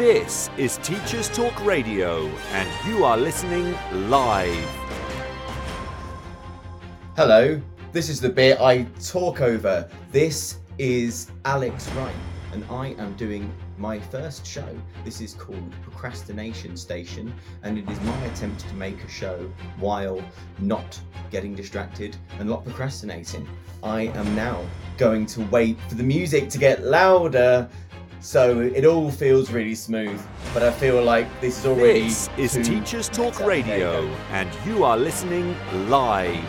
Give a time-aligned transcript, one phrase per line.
[0.00, 3.76] This is Teachers Talk Radio, and you are listening
[4.08, 4.64] live.
[7.16, 7.60] Hello,
[7.92, 9.86] this is the bit I talk over.
[10.10, 12.14] This is Alex Wright,
[12.54, 14.74] and I am doing my first show.
[15.04, 17.30] This is called Procrastination Station,
[17.62, 20.24] and it is my attempt to make a show while
[20.60, 20.98] not
[21.30, 23.46] getting distracted and not procrastinating.
[23.82, 24.64] I am now
[24.96, 27.68] going to wait for the music to get louder.
[28.20, 30.20] So it all feels really smooth,
[30.52, 32.02] but I feel like this is already.
[32.02, 33.44] This is Teachers Talk better.
[33.44, 35.56] You Radio, and you are listening
[35.88, 36.44] live.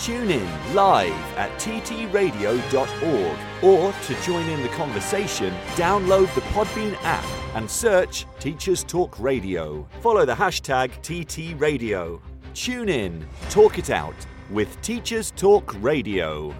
[0.00, 7.24] Tune in live at ttradio.org or to join in the conversation, download the Podbean app
[7.54, 9.86] and search Teachers Talk Radio.
[10.00, 12.20] Follow the hashtag TTRadio.
[12.54, 14.16] Tune in, talk it out
[14.50, 16.54] with Teachers Talk Radio.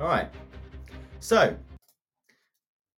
[0.00, 0.30] All right.
[1.18, 1.54] So,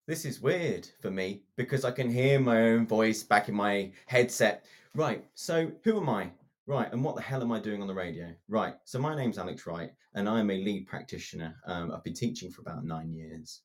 [0.06, 3.90] this is weird for me because I can hear my own voice back in my
[4.06, 4.64] headset.
[4.94, 5.24] Right.
[5.34, 6.30] So, who am I?
[6.68, 6.92] Right.
[6.92, 8.28] And what the hell am I doing on the radio?
[8.46, 8.74] Right.
[8.84, 11.56] So, my name's Alex Wright and I'm a lead practitioner.
[11.66, 13.62] Um, I've been teaching for about nine years.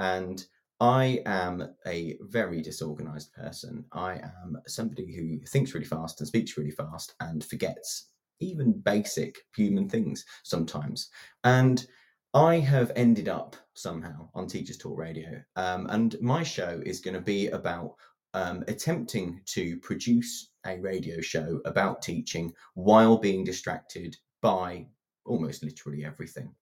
[0.00, 0.44] And
[0.80, 3.84] I am a very disorganized person.
[3.92, 8.08] I am somebody who thinks really fast and speaks really fast and forgets
[8.40, 11.10] even basic human things sometimes.
[11.44, 11.86] And
[12.32, 17.14] I have ended up somehow on Teachers Talk Radio, um, and my show is going
[17.14, 17.94] to be about
[18.34, 24.86] um, attempting to produce a radio show about teaching while being distracted by
[25.24, 26.54] almost literally everything.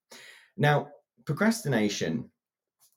[0.57, 0.89] Now,
[1.27, 2.31] procrastination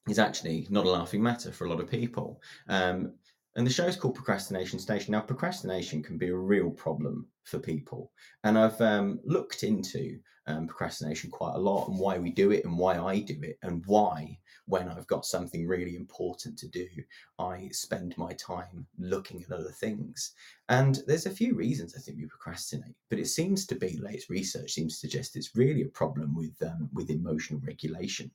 [0.08, 2.42] is actually not a laughing matter for a lot of people.
[2.70, 3.16] Um,
[3.56, 5.12] and the show's called Procrastination Station.
[5.12, 8.12] Now, procrastination can be a real problem for people.
[8.44, 12.66] And I've um, looked into um, procrastination quite a lot and why we do it
[12.66, 16.88] and why I do it and why, when I've got something really important to do,
[17.40, 20.34] I spend my time looking at other things.
[20.70, 24.30] And there's a few reasons I think we procrastinate, but it seems to be, latest
[24.30, 28.32] research seems to suggest it's really a problem with um, with emotional regulation.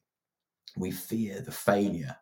[0.77, 2.17] We fear the failure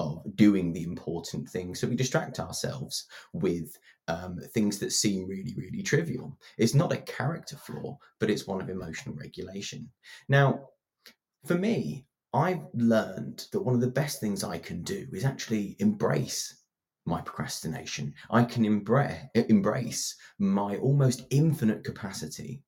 [0.00, 1.80] of doing the important things.
[1.80, 3.78] So we distract ourselves with
[4.08, 6.38] um, things that seem really, really trivial.
[6.58, 9.88] It's not a character flaw, but it's one of emotional regulation.
[10.28, 10.46] Now,
[11.44, 15.76] for me, I've learned that one of the best things I can do is actually
[15.78, 16.62] embrace
[17.06, 18.14] my procrastination.
[18.30, 22.62] I can embrace, embrace my almost infinite capacity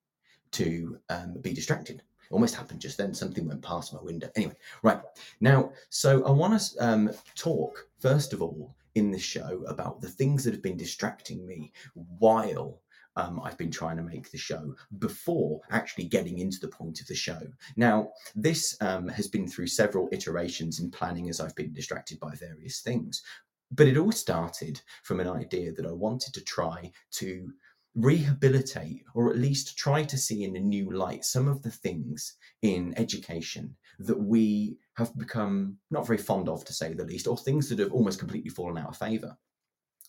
[0.53, 2.03] to um, be distracted.
[2.32, 3.15] Almost happened just then.
[3.15, 4.31] Something went past my window.
[4.34, 5.00] Anyway, right
[5.41, 10.09] now, so I want to um, talk first of all in this show about the
[10.09, 11.72] things that have been distracting me
[12.19, 12.81] while
[13.16, 17.06] um, I've been trying to make the show before actually getting into the point of
[17.06, 17.41] the show.
[17.76, 22.34] Now, this um, has been through several iterations in planning as I've been distracted by
[22.34, 23.22] various things.
[23.70, 27.50] But it all started from an idea that I wanted to try to
[27.94, 32.36] rehabilitate or at least try to see in a new light some of the things
[32.62, 37.36] in education that we have become not very fond of, to say the least, or
[37.36, 39.36] things that have almost completely fallen out of favour.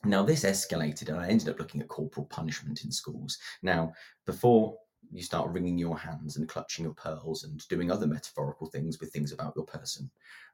[0.06, 3.38] Now, this escalated, and I ended up looking at corporal punishment in schools.
[3.62, 3.94] Now,
[4.26, 4.78] before
[5.12, 9.14] you start wringing your hands and clutching your pearls and doing other metaphorical things with
[9.14, 10.10] things about your person,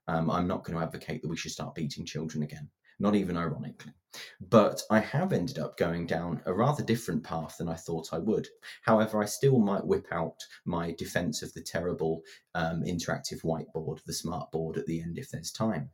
[0.08, 2.70] um, I'm not going to advocate that we should start beating children again,
[3.00, 3.94] not even ironically.
[4.42, 8.18] But I have ended up going down a rather different path than I thought I
[8.18, 8.48] would.
[8.84, 12.24] However, I still might whip out my defense of the terrible
[12.56, 15.92] um, interactive whiteboard, the smart board at the end if there's time.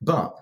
[0.00, 0.34] But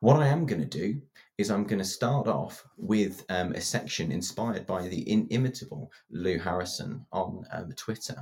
[0.00, 1.02] what I am going to do
[1.42, 6.38] is I'm going to start off with um, a section inspired by the inimitable Lou
[6.38, 8.14] Harrison on um, Twitter.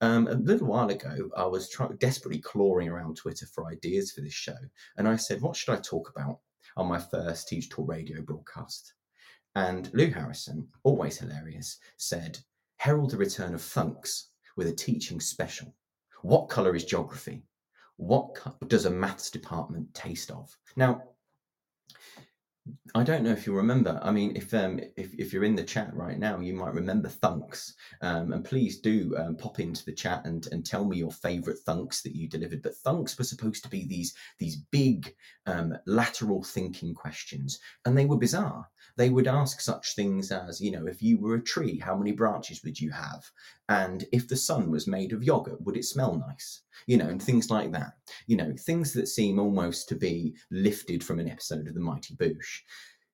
[0.00, 4.20] Um, a little while ago, I was try- desperately clawing around Twitter for ideas for
[4.20, 4.56] this show,
[4.96, 6.38] and I said, "What should I talk about
[6.76, 8.94] on my first Teach Talk Radio broadcast?"
[9.56, 12.38] And Lou Harrison, always hilarious, said,
[12.76, 15.74] "Herald the return of thunks with a teaching special.
[16.22, 17.42] What colour is geography?
[17.96, 21.02] What co- does a maths department taste of?" Now,
[22.94, 23.98] I don't know if you remember.
[24.02, 27.08] I mean, if um, if, if you're in the chat right now, you might remember
[27.08, 27.72] thunks.
[28.02, 31.58] Um, and please do um, pop into the chat and, and tell me your favourite
[31.66, 32.62] thunks that you delivered.
[32.62, 35.14] But thunks were supposed to be these these big
[35.46, 38.68] um, lateral thinking questions, and they were bizarre.
[38.96, 42.12] They would ask such things as, you know, if you were a tree, how many
[42.12, 43.30] branches would you have?
[43.68, 46.62] And if the sun was made of yogurt, would it smell nice?
[46.86, 47.92] You know, and things like that.
[48.26, 52.14] You know, things that seem almost to be lifted from an episode of The Mighty
[52.16, 52.60] Boosh.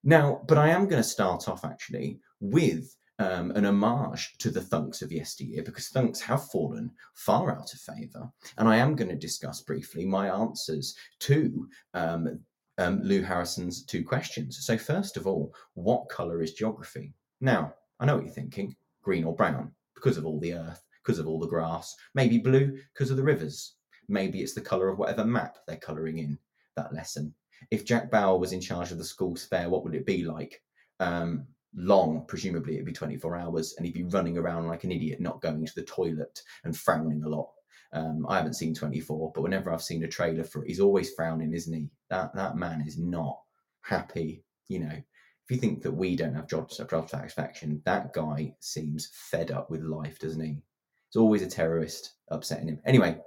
[0.03, 4.61] Now, but I am going to start off actually with um, an homage to the
[4.61, 8.31] thunks of yesteryear because thunks have fallen far out of favour.
[8.57, 12.39] And I am going to discuss briefly my answers to um,
[12.77, 14.65] um, Lou Harrison's two questions.
[14.65, 17.13] So, first of all, what colour is geography?
[17.41, 21.19] Now, I know what you're thinking green or brown because of all the earth, because
[21.19, 23.75] of all the grass, maybe blue because of the rivers.
[24.09, 26.37] Maybe it's the colour of whatever map they're colouring in
[26.75, 27.33] that lesson.
[27.71, 30.61] If Jack Bauer was in charge of the school's fair, what would it be like?
[30.99, 35.21] Um, long, presumably it'd be 24 hours, and he'd be running around like an idiot,
[35.21, 37.51] not going to the toilet and frowning a lot.
[37.93, 41.13] Um, I haven't seen 24, but whenever I've seen a trailer for it, he's always
[41.13, 41.89] frowning, isn't he?
[42.09, 43.39] That that man is not
[43.81, 44.43] happy.
[44.67, 49.09] You know, if you think that we don't have job, job satisfaction, that guy seems
[49.13, 50.61] fed up with life, doesn't he?
[51.07, 52.79] It's always a terrorist upsetting him.
[52.85, 53.19] Anyway,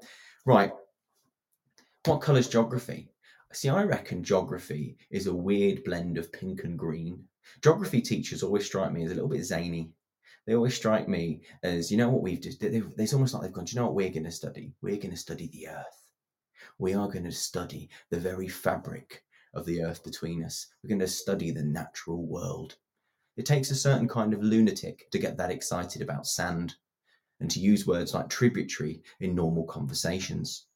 [0.44, 0.72] right.
[2.04, 3.10] What colour's geography?
[3.52, 7.24] See, I reckon geography is a weird blend of pink and green.
[7.62, 9.90] Geography teachers always strike me as a little bit zany.
[10.46, 13.52] They always strike me as, you know what we've just, they, it's almost like they've
[13.52, 14.72] gone, do you know what we're going to study?
[14.82, 16.06] We're going to study the earth.
[16.78, 19.24] We are going to study the very fabric
[19.54, 20.68] of the earth between us.
[20.82, 22.76] We're going to study the natural world.
[23.36, 26.76] It takes a certain kind of lunatic to get that excited about sand
[27.40, 30.66] and to use words like tributary in normal conversations.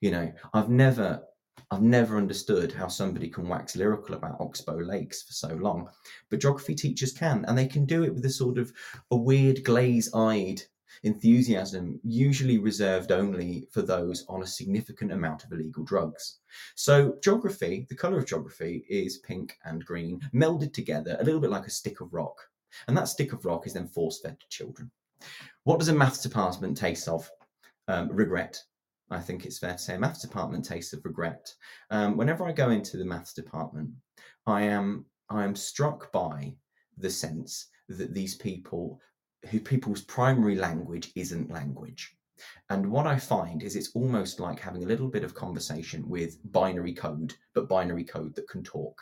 [0.00, 1.22] You know, I've never
[1.70, 5.90] I've never understood how somebody can wax lyrical about Oxbow Lakes for so long,
[6.30, 8.72] but geography teachers can, and they can do it with a sort of
[9.10, 10.62] a weird glaze-eyed
[11.02, 16.38] enthusiasm, usually reserved only for those on a significant amount of illegal drugs.
[16.74, 21.50] So, geography, the colour of geography is pink and green, melded together, a little bit
[21.50, 22.36] like a stick of rock.
[22.86, 24.90] And that stick of rock is then force fed to children.
[25.64, 27.30] What does a maths department taste of?
[27.88, 28.62] Um, regret.
[29.10, 31.54] I think it's fair to say a maths department tastes of regret.
[31.90, 33.90] Um, whenever I go into the maths department,
[34.46, 36.54] I am I am struck by
[36.96, 39.00] the sense that these people
[39.50, 42.16] who people's primary language isn't language.
[42.70, 46.38] And what I find is it's almost like having a little bit of conversation with
[46.52, 49.00] binary code, but binary code that can talk.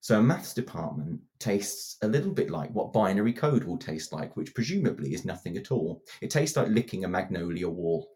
[0.00, 4.36] So a maths department tastes a little bit like what binary code will taste like,
[4.36, 6.02] which presumably is nothing at all.
[6.20, 8.08] It tastes like licking a magnolia wall.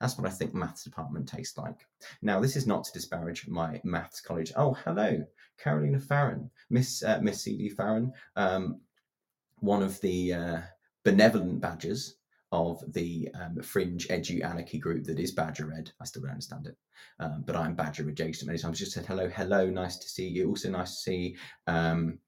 [0.00, 1.86] That's what I think maths department tastes like.
[2.22, 4.52] Now, this is not to disparage my maths college.
[4.54, 5.24] Oh, hello,
[5.58, 8.80] Carolina Farron, Miss uh, Miss CD Farron, um,
[9.58, 10.60] one of the uh,
[11.04, 12.16] benevolent badgers
[12.54, 15.90] of the um, fringe edu anarchy group that is Badger Ed.
[16.00, 16.76] I still don't understand it,
[17.18, 18.78] um, but I'm Badger adjacent many times.
[18.78, 20.48] Just said hello, hello, nice to see you.
[20.48, 21.36] Also nice to see
[21.66, 22.18] um,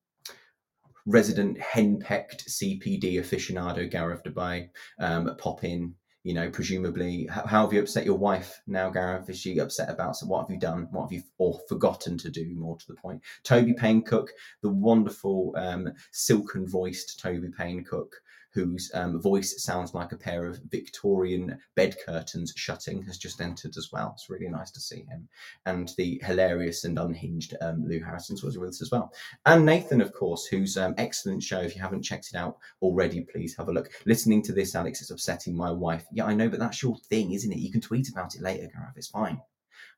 [1.06, 4.68] resident henpecked CPD aficionado Gaurav Dubay
[4.98, 5.94] um, pop in
[6.26, 9.30] you know, presumably, how, how, have you upset your wife now, Gaurav?
[9.30, 10.88] Is she upset about so what have you done?
[10.90, 12.52] What have you or forgotten to do?
[12.56, 18.12] More to the point, Toby Payne Cook, the wonderful um, silken voiced Toby Payne Cook,
[18.56, 23.76] whose um, voice sounds like a pair of Victorian bed curtains shutting, has just entered
[23.76, 24.12] as well.
[24.14, 25.28] It's really nice to see him.
[25.66, 29.12] And the hilarious and unhinged um, Lou Harrison's was with us as well.
[29.44, 31.60] And Nathan, of course, whose um, excellent show.
[31.60, 33.90] If you haven't checked it out already, please have a look.
[34.06, 36.06] Listening to this, Alex, is upsetting my wife.
[36.10, 37.58] Yeah, I know, but that's your thing, isn't it?
[37.58, 38.96] You can tweet about it later, Gaurav.
[38.96, 39.38] It's fine.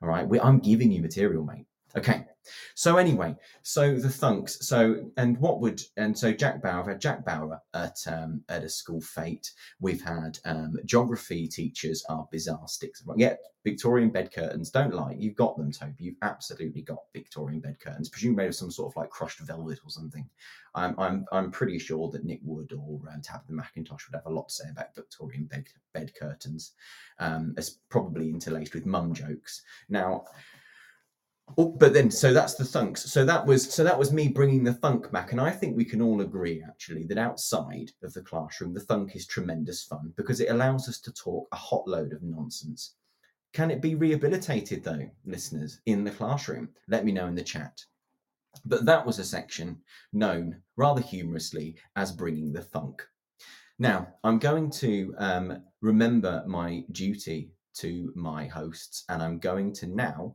[0.02, 0.26] All right.
[0.28, 1.66] We, I'm giving you material, mate.
[1.96, 2.26] Okay.
[2.74, 4.62] So anyway, so the thunks.
[4.62, 6.88] So and what would and so Jack Bauer.
[6.88, 9.50] Had Jack Bauer at um, at a school fete.
[9.80, 13.02] We've had um, geography teachers are bizarre sticks.
[13.16, 14.70] Yeah, Victorian bed curtains.
[14.70, 15.94] Don't lie, you've got them, Toby.
[15.98, 18.08] You've absolutely got Victorian bed curtains.
[18.08, 20.28] Presumably made of some sort of like crushed velvet or something.
[20.74, 24.32] I'm I'm I'm pretty sure that Nick Wood or uh, Tabitha McIntosh would have a
[24.32, 26.72] lot to say about Victorian bed bed curtains,
[27.18, 29.62] um, as probably interlaced with mum jokes.
[29.88, 30.24] Now
[31.56, 32.98] Oh, but then so that's the thunks.
[32.98, 35.32] So that was so that was me bringing the thunk back.
[35.32, 39.16] And i think we can all agree actually that outside of the classroom the thunk
[39.16, 42.94] is tremendous fun because it allows us to talk a hot load of nonsense.
[43.54, 46.68] Can it be rehabilitated though listeners in the classroom?
[46.86, 47.82] Let me know in the chat.
[48.64, 49.78] But that was a section
[50.12, 53.06] known rather humorously as bringing the thunk.
[53.78, 59.86] Now i'm going to um, remember my duty to my hosts and i'm going to
[59.86, 60.34] now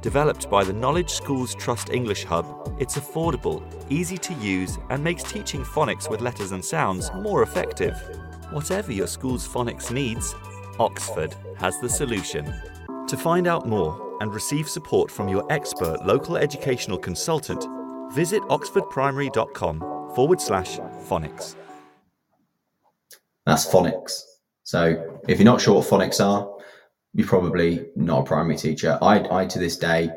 [0.00, 5.24] Developed by the Knowledge Schools Trust English Hub, it's affordable, easy to use, and makes
[5.24, 7.96] teaching phonics with letters and sounds more effective.
[8.52, 10.36] Whatever your school's phonics needs,
[10.78, 12.44] Oxford has the solution.
[13.08, 17.66] To find out more and receive support from your expert local educational consultant,
[18.12, 20.78] visit oxfordprimary.com forward slash
[21.08, 21.56] phonics.
[23.46, 24.22] That's phonics.
[24.62, 26.57] So if you're not sure what phonics are,
[27.18, 28.96] you're probably not a primary teacher.
[29.02, 30.08] I, I to this day,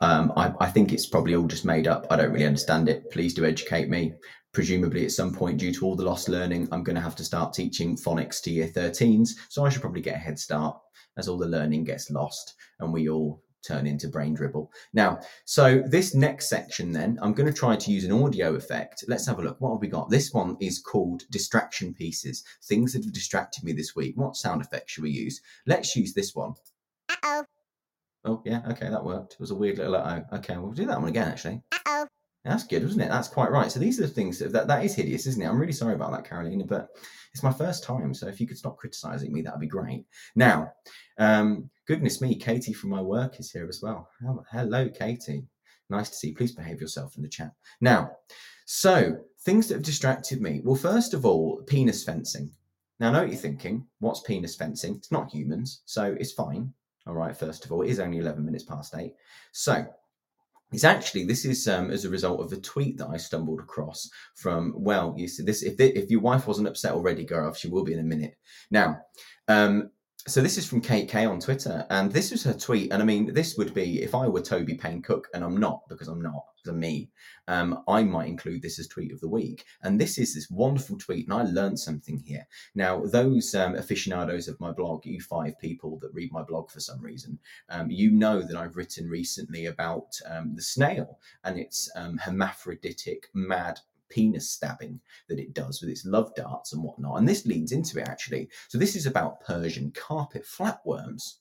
[0.00, 2.06] um, I, I think it's probably all just made up.
[2.08, 3.10] I don't really understand it.
[3.10, 4.14] Please do educate me.
[4.54, 7.24] Presumably, at some point, due to all the lost learning, I'm going to have to
[7.24, 9.32] start teaching phonics to year 13s.
[9.50, 10.78] So I should probably get a head start
[11.18, 14.70] as all the learning gets lost and we all turn into brain dribble.
[14.92, 19.04] Now, so this next section, then, I'm going to try to use an audio effect.
[19.08, 19.60] Let's have a look.
[19.60, 20.10] What have we got?
[20.10, 24.14] This one is called distraction pieces, things that have distracted me this week.
[24.16, 25.40] What sound effect should we use?
[25.66, 26.54] Let's use this one.
[27.08, 27.44] Uh-oh.
[28.24, 29.34] Oh, yeah, okay, that worked.
[29.34, 30.36] It was a weird little uh oh.
[30.38, 31.62] Okay, we'll do that one again, actually.
[31.72, 32.06] Uh-oh.
[32.46, 33.08] That's good, wasn't it?
[33.08, 33.70] That's quite right.
[33.70, 35.46] So these are the things that, that that is hideous, isn't it?
[35.46, 36.90] I'm really sorry about that, Carolina, but
[37.32, 38.14] it's my first time.
[38.14, 40.06] So if you could stop criticizing me, that'd be great.
[40.36, 40.72] Now,
[41.18, 44.08] um, goodness me, Katie from my work is here as well.
[44.50, 45.44] Hello, Katie.
[45.90, 46.34] Nice to see you.
[46.34, 47.52] Please behave yourself in the chat.
[47.80, 48.12] Now,
[48.64, 50.60] so things that have distracted me.
[50.64, 52.50] Well, first of all, penis fencing.
[52.98, 53.86] Now, I know what you're thinking.
[53.98, 54.96] What's penis fencing?
[54.96, 56.72] It's not humans, so it's fine.
[57.06, 59.14] All right, first of all, it is only 11 minutes past eight.
[59.52, 59.86] So,
[60.72, 64.10] it's actually this is um, as a result of a tweet that I stumbled across
[64.34, 67.84] from well, you see this if if your wife wasn't upset already, Gaurav, she will
[67.84, 68.36] be in a minute.
[68.70, 68.98] Now,
[69.48, 69.90] um,
[70.28, 72.92] so this is from Kate K on Twitter, and this was her tweet.
[72.92, 75.88] And I mean, this would be if I were Toby Payne Cook, and I'm not
[75.88, 77.10] because I'm not, the me.
[77.48, 79.64] Um, I might include this as tweet of the week.
[79.82, 82.46] And this is this wonderful tweet, and I learned something here.
[82.74, 86.80] Now, those um, aficionados of my blog, you five people that read my blog for
[86.80, 91.88] some reason, um, you know that I've written recently about um, the snail and its
[91.94, 97.18] um, hermaphroditic mad penis stabbing that it does with its love darts and whatnot.
[97.18, 98.48] And this leads into it actually.
[98.68, 101.34] So this is about Persian carpet flatworms.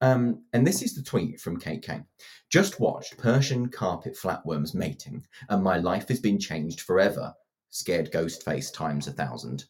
[0.00, 2.04] Um, and this is the tweet from KK.
[2.48, 7.32] Just watched Persian carpet flatworms mating, and my life has been changed forever.
[7.68, 9.66] Scared ghost face times a thousand.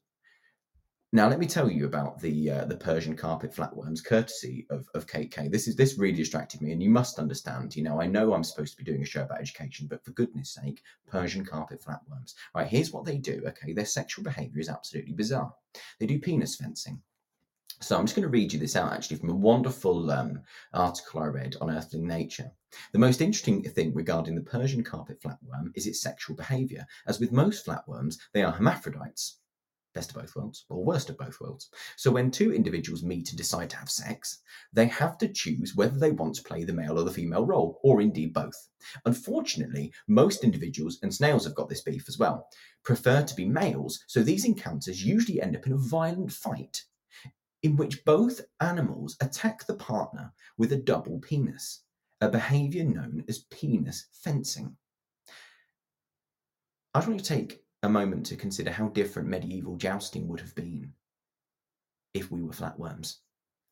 [1.13, 5.09] Now, let me tell you about the uh, the Persian carpet flatworms, courtesy of, of
[5.09, 5.51] KK.
[5.51, 7.75] This is this really distracted me, and you must understand.
[7.75, 10.13] You know, I know I'm supposed to be doing a show about education, but for
[10.13, 12.35] goodness' sake, Persian carpet flatworms.
[12.55, 13.43] Right, here's what they do.
[13.45, 15.53] Okay, their sexual behaviour is absolutely bizarre.
[15.99, 17.03] They do penis fencing.
[17.81, 21.23] So I'm just going to read you this out actually from a wonderful um, article
[21.23, 22.53] I read on Earthling Nature.
[22.93, 26.87] The most interesting thing regarding the Persian carpet flatworm is its sexual behaviour.
[27.09, 29.40] As with most flatworms, they are hermaphrodites
[29.95, 31.71] best of both worlds or worst of both worlds.
[31.97, 34.41] So when two individuals meet and decide to have sex,
[34.73, 37.81] they have to choose whether they want to play the male or the female role,
[37.83, 38.69] or indeed both.
[39.05, 42.49] Unfortunately, most individuals, and snails have got this beef as well,
[42.85, 46.83] prefer to be males, so these encounters usually end up in a violent fight
[47.63, 51.83] in which both animals attack the partner with a double penis,
[52.21, 54.77] a behavior known as penis fencing.
[56.95, 60.55] I just want to take a moment to consider how different medieval jousting would have
[60.55, 60.93] been
[62.15, 63.17] if we were flatworms.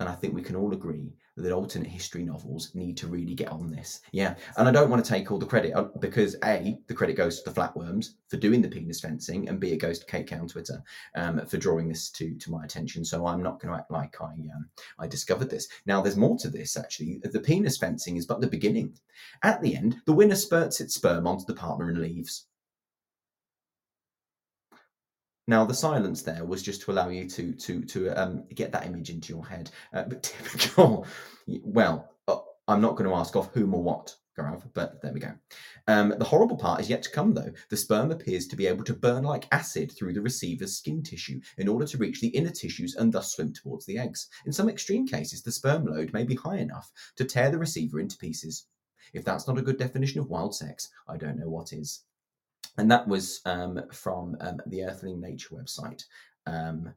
[0.00, 3.48] And I think we can all agree that alternate history novels need to really get
[3.48, 4.00] on this.
[4.12, 4.36] Yeah.
[4.56, 7.40] And I don't want to take all the credit uh, because A, the credit goes
[7.40, 10.46] to the flatworms for doing the penis fencing, and B, it goes to KK on
[10.46, 10.82] Twitter
[11.16, 13.04] um, for drawing this to, to my attention.
[13.04, 14.68] So I'm not going to act like I um,
[15.00, 15.66] I discovered this.
[15.84, 17.20] Now, there's more to this actually.
[17.24, 18.96] The penis fencing is but the beginning.
[19.42, 22.46] At the end, the winner spurts its sperm onto the partner and leaves.
[25.48, 28.84] Now, the silence there was just to allow you to to to um, get that
[28.84, 29.70] image into your head.
[29.94, 31.06] Uh, but typical,
[31.62, 32.36] well, uh,
[32.68, 35.32] I'm not going to ask off whom or what, Gaurav, but there we go.
[35.86, 37.50] Um, the horrible part is yet to come, though.
[37.70, 41.40] The sperm appears to be able to burn like acid through the receiver's skin tissue
[41.56, 44.28] in order to reach the inner tissues and thus swim towards the eggs.
[44.44, 48.00] In some extreme cases, the sperm load may be high enough to tear the receiver
[48.00, 48.66] into pieces.
[49.14, 52.02] If that's not a good definition of wild sex, I don't know what is
[52.78, 56.02] and that was um, from um, the Earthling Nature website.
[56.46, 56.94] Um,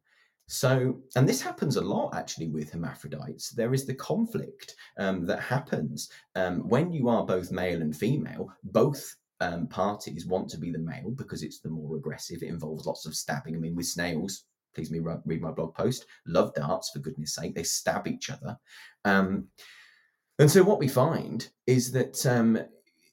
[0.47, 3.49] so, and this happens a lot actually with hermaphrodites.
[3.51, 8.53] There is the conflict um, that happens um, when you are both male and female.
[8.63, 12.43] Both um, parties want to be the male because it's the more aggressive.
[12.43, 13.55] It involves lots of stabbing.
[13.55, 14.43] I mean, with snails,
[14.75, 16.05] please me read my blog post.
[16.27, 17.55] Love darts, for goodness sake.
[17.55, 18.57] They stab each other.
[20.41, 22.25] And so what we find is that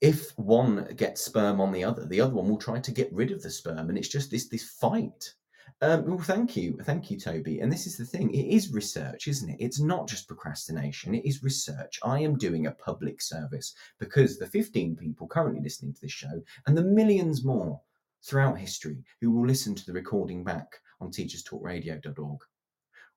[0.01, 3.33] if one gets sperm on the other, the other one will try to get rid
[3.33, 5.35] of the sperm, and it's just this this fight.
[5.81, 7.61] Um, well, thank you, thank you, Toby.
[7.61, 9.57] And this is the thing: it is research, isn't it?
[9.61, 11.99] It's not just procrastination; it is research.
[12.05, 16.43] I am doing a public service because the 15 people currently listening to this show,
[16.67, 17.81] and the millions more
[18.23, 22.41] throughout history who will listen to the recording back on teacherstalkradio.org,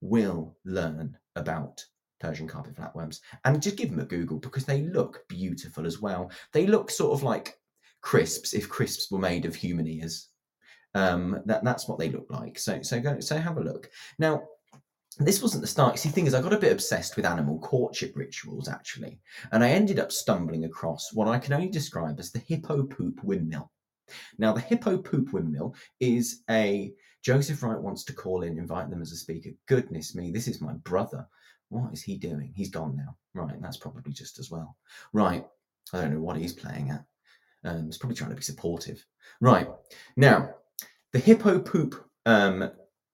[0.01, 1.85] will learn about
[2.21, 6.31] Persian carpet flatworms and just give them a Google because they look beautiful as well.
[6.53, 7.57] They look sort of like
[8.01, 10.29] crisps if crisps were made of human ears.
[10.93, 12.59] Um, that that's what they look like.
[12.59, 13.89] So so go so have a look.
[14.19, 14.43] Now
[15.19, 15.99] this wasn't the start.
[15.99, 19.19] See, thing is, I got a bit obsessed with animal courtship rituals actually,
[19.51, 23.23] and I ended up stumbling across what I can only describe as the hippo poop
[23.23, 23.71] windmill.
[24.37, 29.01] Now, the hippo poop windmill is a Joseph Wright wants to call in, invite them
[29.01, 29.51] as a speaker.
[29.67, 31.27] Goodness me, this is my brother.
[31.71, 32.51] What is he doing?
[32.53, 33.15] He's gone now.
[33.33, 34.75] Right, that's probably just as well.
[35.13, 35.45] Right,
[35.93, 37.05] I don't know what he's playing at.
[37.63, 39.05] Um, he's probably trying to be supportive.
[39.39, 39.69] Right,
[40.17, 40.49] now,
[41.13, 42.71] the hippo poop um,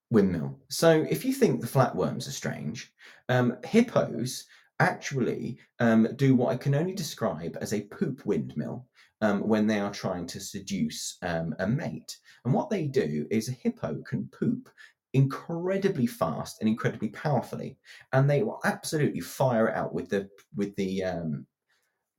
[0.10, 0.60] windmill.
[0.70, 2.92] So if you think the flatworms are strange,
[3.30, 4.46] um, hippos
[4.80, 8.88] actually um, do what I can only describe as a poop windmill
[9.22, 12.18] um, when they are trying to seduce um, a mate.
[12.44, 14.70] And what they do is a hippo can poop
[15.14, 17.78] incredibly fast and incredibly powerfully,
[18.14, 21.46] and they will absolutely fire it out with the with the um,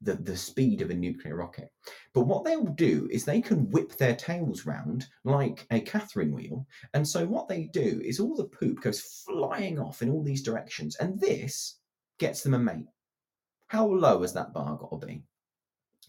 [0.01, 1.71] the, the speed of a nuclear rocket.
[2.13, 6.33] But what they will do is they can whip their tails round like a Catherine
[6.33, 6.67] wheel.
[6.95, 10.43] And so what they do is all the poop goes flying off in all these
[10.43, 10.97] directions.
[10.97, 11.79] And this
[12.19, 12.87] gets them a mate.
[13.67, 15.23] How low has that bar got to be?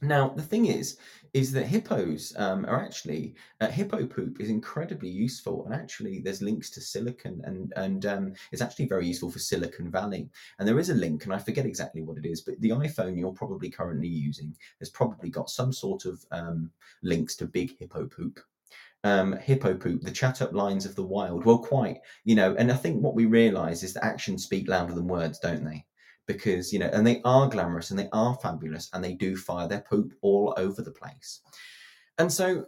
[0.01, 0.97] Now, the thing is,
[1.33, 6.41] is that hippos um, are actually uh, hippo poop is incredibly useful, and actually, there's
[6.41, 10.29] links to Silicon, and and um, it's actually very useful for Silicon Valley.
[10.57, 13.19] And there is a link, and I forget exactly what it is, but the iPhone
[13.19, 16.71] you're probably currently using has probably got some sort of um,
[17.03, 18.39] links to big hippo poop.
[19.03, 21.45] Um, hippo poop, the chat up lines of the wild.
[21.45, 24.93] Well, quite, you know, and I think what we realise is that actions speak louder
[24.93, 25.85] than words, don't they?
[26.29, 29.67] Because you know and they are glamorous and they are fabulous and they do fire
[29.67, 31.41] their poop all over the place.
[32.19, 32.65] And so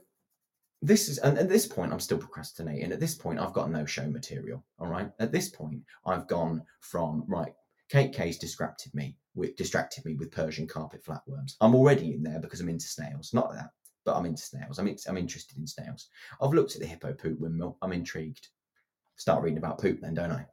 [0.82, 2.92] this is and at this point i'm still procrastinating.
[2.92, 5.12] At this point i've got no show material all right?
[5.20, 7.54] At this point i've gone from right
[7.90, 11.54] Kate K's distracted me with distracted me with persian carpet flatworms.
[11.62, 13.32] I'm already in there because i'm into snails.
[13.32, 13.70] Not that
[14.06, 14.80] but i'm into snails.
[14.80, 16.10] I'm, I'm interested in snails.
[16.42, 17.78] I've looked at the hippo poop windmill.
[17.84, 18.48] I'm intrigued.
[19.18, 20.48] Start reading about poop then don't i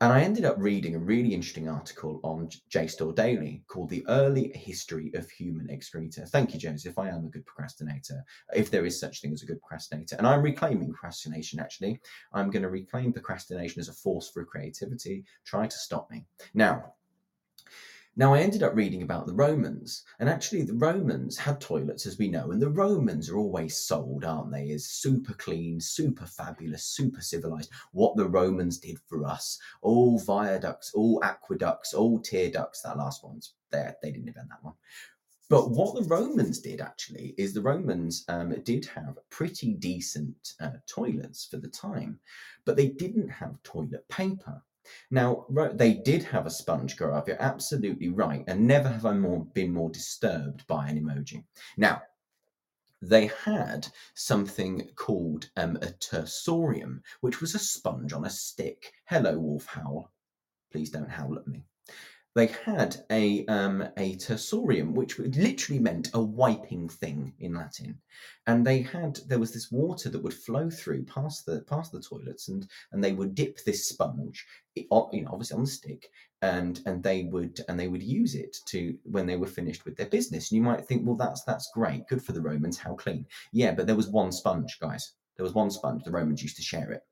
[0.00, 4.52] and I ended up reading a really interesting article on JSTOR Daily called The Early
[4.54, 6.24] History of Human Excreta.
[6.26, 6.98] Thank you, Joseph.
[6.98, 10.14] I am a good procrastinator, if there is such thing as a good procrastinator.
[10.16, 12.00] And I'm reclaiming procrastination, actually.
[12.32, 15.24] I'm going to reclaim procrastination as a force for creativity.
[15.44, 16.24] Try to stop me.
[16.54, 16.94] Now,
[18.18, 22.18] now, I ended up reading about the Romans, and actually, the Romans had toilets, as
[22.18, 26.82] we know, and the Romans are always sold, aren't they, as super clean, super fabulous,
[26.82, 27.70] super civilized.
[27.92, 32.82] What the Romans did for us all viaducts, all aqueducts, all tear ducts.
[32.82, 34.74] That last one's there, they didn't invent that one.
[35.48, 40.72] But what the Romans did actually is the Romans um, did have pretty decent uh,
[40.88, 42.18] toilets for the time,
[42.64, 44.60] but they didn't have toilet paper.
[45.10, 47.28] Now, they did have a sponge up.
[47.28, 48.44] You're absolutely right.
[48.46, 51.44] And never have I more been more disturbed by an emoji.
[51.76, 52.02] Now,
[53.00, 58.92] they had something called um, a tersorium, which was a sponge on a stick.
[59.06, 60.10] Hello, Wolf Howl.
[60.72, 61.64] Please don't howl at me
[62.38, 67.98] they had a um, a tersorium, which literally meant a wiping thing in Latin,
[68.46, 72.00] and they had there was this water that would flow through past the past the
[72.00, 74.46] toilets, and and they would dip this sponge,
[74.76, 76.08] you know, obviously on the stick,
[76.42, 79.96] and and they would and they would use it to when they were finished with
[79.96, 80.52] their business.
[80.52, 83.26] And you might think, well, that's that's great, good for the Romans, how clean.
[83.50, 85.14] Yeah, but there was one sponge, guys.
[85.36, 86.04] There was one sponge.
[86.04, 87.02] The Romans used to share it.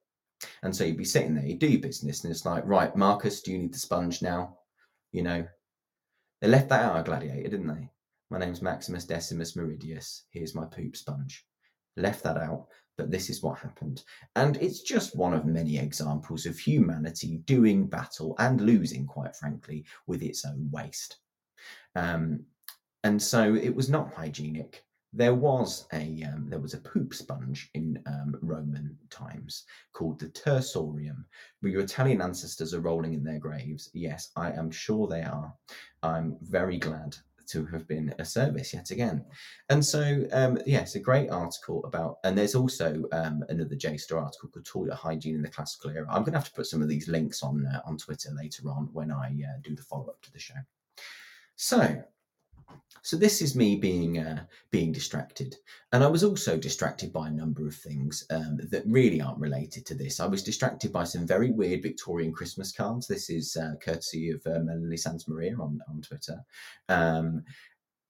[0.63, 3.51] And so you'd be sitting there, you do business, and it's like, right, Marcus, do
[3.51, 4.59] you need the sponge now?
[5.17, 5.47] You know,
[6.43, 7.89] they left that out of Gladiator, didn't they?
[8.29, 10.25] My name's Maximus Decimus Meridius.
[10.29, 11.47] Here's my poop sponge.
[11.97, 12.67] Left that out,
[12.99, 14.05] but this is what happened.
[14.35, 19.87] And it's just one of many examples of humanity doing battle and losing, quite frankly,
[20.07, 21.17] with its own waste.
[21.95, 22.45] Um,
[23.03, 24.85] and so it was not hygienic
[25.17, 30.27] there was a um, there was a poop sponge in um, Roman times called the
[30.27, 31.25] tersorium.
[31.63, 33.91] Your Italian ancestors are rolling in their graves.
[33.95, 35.53] Yes, I am sure they are.
[36.03, 37.17] I'm very glad
[37.49, 39.25] to have been a service yet again.
[39.71, 44.49] And so, um, yes, a great article about, and there's also um, another JSTOR article
[44.49, 46.07] called Toilet Hygiene in the Classical Era.
[46.11, 48.69] I'm going to have to put some of these links on uh, on Twitter later
[48.69, 50.55] on when I uh, do the follow up to the show.
[51.55, 52.03] So,
[53.03, 55.55] so this is me being uh, being distracted,
[55.93, 59.87] and I was also distracted by a number of things um, that really aren't related
[59.87, 60.19] to this.
[60.19, 63.07] I was distracted by some very weird Victorian Christmas cards.
[63.07, 64.99] This is uh, courtesy of uh, Melanie
[65.29, 66.41] Maria on on Twitter.
[66.89, 67.45] Um,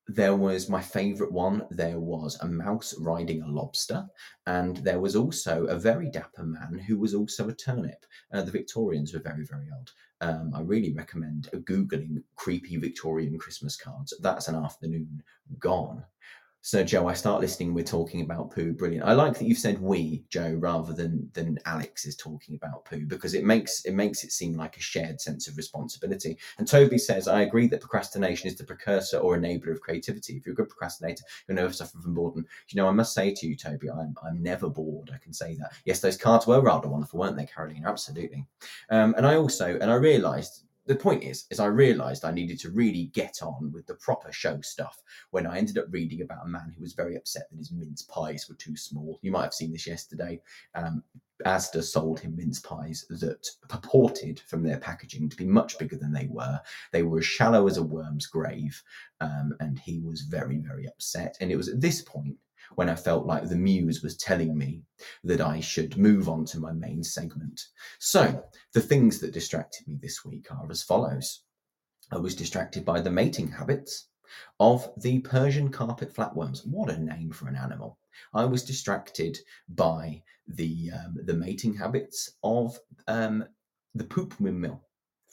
[0.08, 1.66] there was my favorite one.
[1.70, 4.06] There was a mouse riding a lobster,
[4.46, 8.06] and there was also a very dapper man who was also a turnip.
[8.32, 9.92] Uh, the Victorians were very, very old.
[10.20, 14.14] Um, I really recommend Googling creepy Victorian Christmas cards.
[14.20, 15.22] That's an afternoon
[15.58, 16.04] gone.
[16.66, 17.74] So, Joe, I start listening.
[17.74, 18.72] We're talking about poo.
[18.72, 19.06] Brilliant.
[19.06, 23.06] I like that you've said we, Joe, rather than than Alex is talking about poo
[23.06, 26.36] because it makes it makes it seem like a shared sense of responsibility.
[26.58, 30.38] And Toby says, I agree that procrastination is the precursor or enabler of creativity.
[30.38, 32.44] If you're a good procrastinator, you'll never suffer from boredom.
[32.70, 35.12] You know, I must say to you, Toby, I'm I'm never bored.
[35.14, 35.70] I can say that.
[35.84, 37.84] Yes, those cards were rather wonderful, weren't they, Caroline?
[37.86, 38.44] Absolutely.
[38.90, 42.60] Um, and I also and I realised the point is, is I realised I needed
[42.60, 46.44] to really get on with the proper show stuff when I ended up reading about
[46.44, 49.18] a man who was very upset that his mince pies were too small.
[49.22, 50.40] You might have seen this yesterday.
[50.74, 51.02] Um,
[51.44, 56.12] Asda sold him mince pies that purported from their packaging to be much bigger than
[56.12, 56.60] they were.
[56.92, 58.82] They were as shallow as a worm's grave,
[59.20, 61.36] um, and he was very, very upset.
[61.40, 62.36] And it was at this point
[62.74, 64.82] when I felt like the muse was telling me
[65.24, 67.60] that I should move on to my main segment.
[67.98, 71.42] So, the things that distracted me this week are as follows
[72.12, 74.08] I was distracted by the mating habits
[74.60, 76.64] of the Persian carpet flatworms.
[76.64, 77.98] What a name for an animal!
[78.32, 83.44] I was distracted by the um, the mating habits of um,
[83.94, 84.85] the poop windmill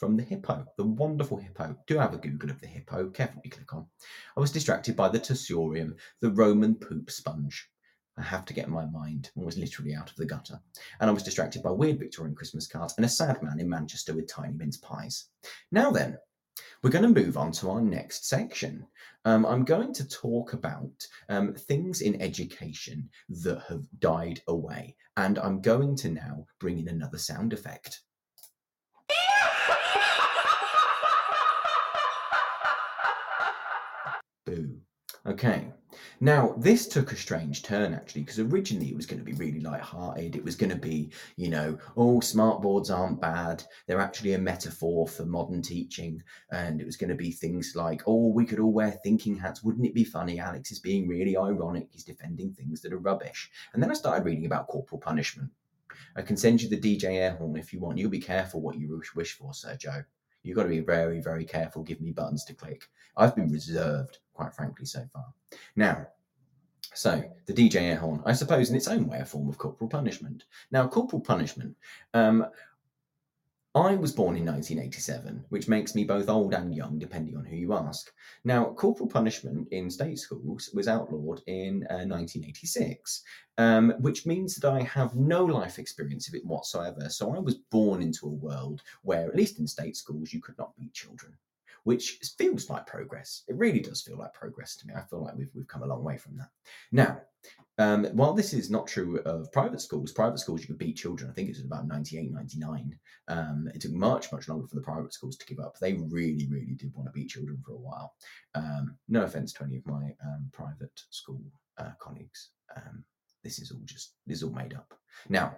[0.04, 1.74] from the hippo, the wonderful hippo.
[1.88, 3.86] Do have a Google of the hippo, carefully click on.
[4.36, 7.70] I was distracted by the tersorium, the Roman poop sponge.
[8.18, 10.60] I have to get my mind almost literally out of the gutter.
[11.00, 14.14] And I was distracted by weird Victorian Christmas cards and a sad man in Manchester
[14.14, 15.30] with tiny mince pies.
[15.72, 16.18] Now then,
[16.82, 18.86] we're going to move on to our next section.
[19.24, 20.92] Um, I'm going to talk about
[21.30, 24.98] um, things in education that have died away.
[25.16, 28.02] And I'm going to now bring in another sound effect.
[34.46, 34.78] Boo.
[35.26, 35.72] Okay.
[36.20, 39.60] Now, this took a strange turn actually, because originally it was going to be really
[39.60, 40.36] light-hearted.
[40.36, 43.64] It was going to be, you know, oh, smart boards aren't bad.
[43.88, 46.22] They're actually a metaphor for modern teaching.
[46.52, 49.64] And it was going to be things like, oh, we could all wear thinking hats.
[49.64, 50.40] Wouldn't it be funny?
[50.40, 51.88] Alex is being really ironic.
[51.92, 53.52] He's defending things that are rubbish.
[53.74, 55.52] And then I started reading about corporal punishment.
[56.16, 57.98] I can send you the DJ air horn if you want.
[57.98, 60.04] You'll be careful what you wish for, Joe.
[60.44, 61.84] You've got to be very, very careful.
[61.84, 62.90] Give me buttons to click.
[63.18, 65.26] I've been reserved, quite frankly, so far.
[65.76, 66.08] Now,
[66.94, 69.90] so the DJ air horn, I suppose, in its own way, a form of corporal
[69.90, 70.44] punishment.
[70.72, 71.76] Now, corporal punishment.
[72.14, 72.46] Um,
[73.76, 77.56] I was born in 1987, which makes me both old and young, depending on who
[77.56, 78.12] you ask.
[78.44, 83.24] Now, corporal punishment in state schools was outlawed in uh, 1986,
[83.58, 87.10] um, which means that I have no life experience of it whatsoever.
[87.10, 90.58] So I was born into a world where, at least in state schools, you could
[90.60, 91.34] not beat children
[91.86, 93.44] which feels like progress.
[93.50, 94.94] It really does feel like progress to me.
[94.96, 96.48] I feel like we've, we've come a long way from that.
[96.94, 97.20] Now,
[97.78, 101.30] um, while this is not true of private schools, private schools you could beat children.
[101.30, 103.00] I think it was about 98, 99.
[103.28, 105.80] Um, it took much, much longer for the private schools to give up.
[105.80, 108.14] They really, really did want to beat children for a while.
[108.54, 111.42] Um, no offense to any of my um, private school
[111.78, 112.52] uh, colleagues.
[112.76, 113.04] Um,
[113.44, 114.94] this is all just this is all made up.
[115.30, 115.58] Now,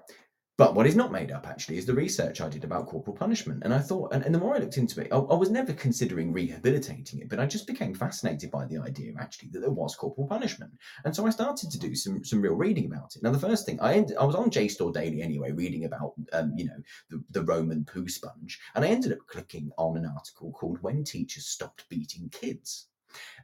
[0.58, 3.64] but what is not made up actually is the research I did about corporal punishment.
[3.64, 5.74] And I thought, and, and the more I looked into it, I, I, was never
[5.74, 9.96] considering rehabilitating it, but I just became fascinated by the idea actually that there was
[9.96, 10.72] corporal punishment.
[11.04, 13.24] And so I started to do some some real reading about it.
[13.24, 16.54] Now, the first thing I ended, I was on JSTOR Daily anyway, reading about um,
[16.56, 16.78] you know
[17.10, 21.04] the, the Roman poo sponge, and I ended up clicking on an article called "When
[21.04, 22.88] Teachers Stopped Beating Kids."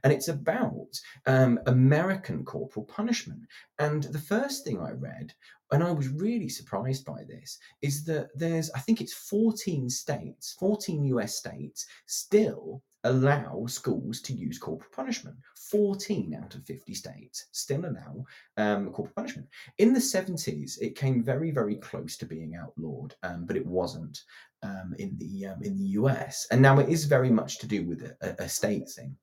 [0.04, 3.42] And it's about um, American corporal punishment.
[3.78, 5.32] And the first thing I read,
[5.72, 10.54] and I was really surprised by this, is that there's, I think it's 14 states,
[10.58, 15.36] 14 US states still allow schools to use corporal punishment.
[15.70, 18.24] 14 out of 50 states still allow
[18.56, 19.48] um, corporal punishment.
[19.78, 24.20] In the 70s, it came very, very close to being outlawed, um, but it wasn't
[24.62, 26.46] um, in the um, in the US.
[26.50, 29.16] And now it is very much to do with a, a state thing.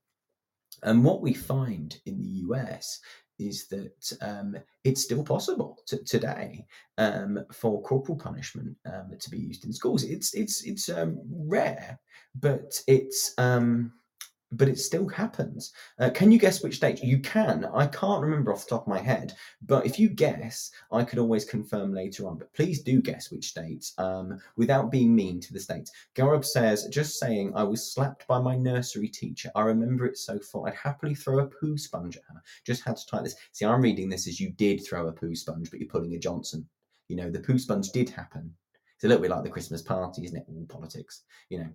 [0.83, 2.99] And what we find in the US
[3.39, 6.65] is that um, it's still possible to, today
[6.97, 10.03] um, for corporal punishment um, to be used in schools.
[10.03, 11.99] It's it's it's um, rare,
[12.35, 13.93] but it's um,
[14.51, 15.73] but it still happens.
[15.99, 17.03] Uh, can you guess which state?
[17.03, 17.65] You can.
[17.65, 21.19] I can't remember off the top of my head, but if you guess, I could
[21.19, 22.37] always confirm later on.
[22.37, 25.91] But please do guess which states um, without being mean to the states.
[26.15, 29.51] Gaurav says, just saying, I was slapped by my nursery teacher.
[29.55, 30.65] I remember it so full.
[30.65, 32.41] I'd happily throw a poo sponge at her.
[32.65, 33.35] Just had to type this.
[33.51, 36.19] See, I'm reading this as you did throw a poo sponge, but you're pulling a
[36.19, 36.67] Johnson.
[37.07, 38.53] You know, the poo sponge did happen.
[38.95, 40.45] It's a little bit like the Christmas party, isn't it?
[40.49, 41.69] All politics, you know.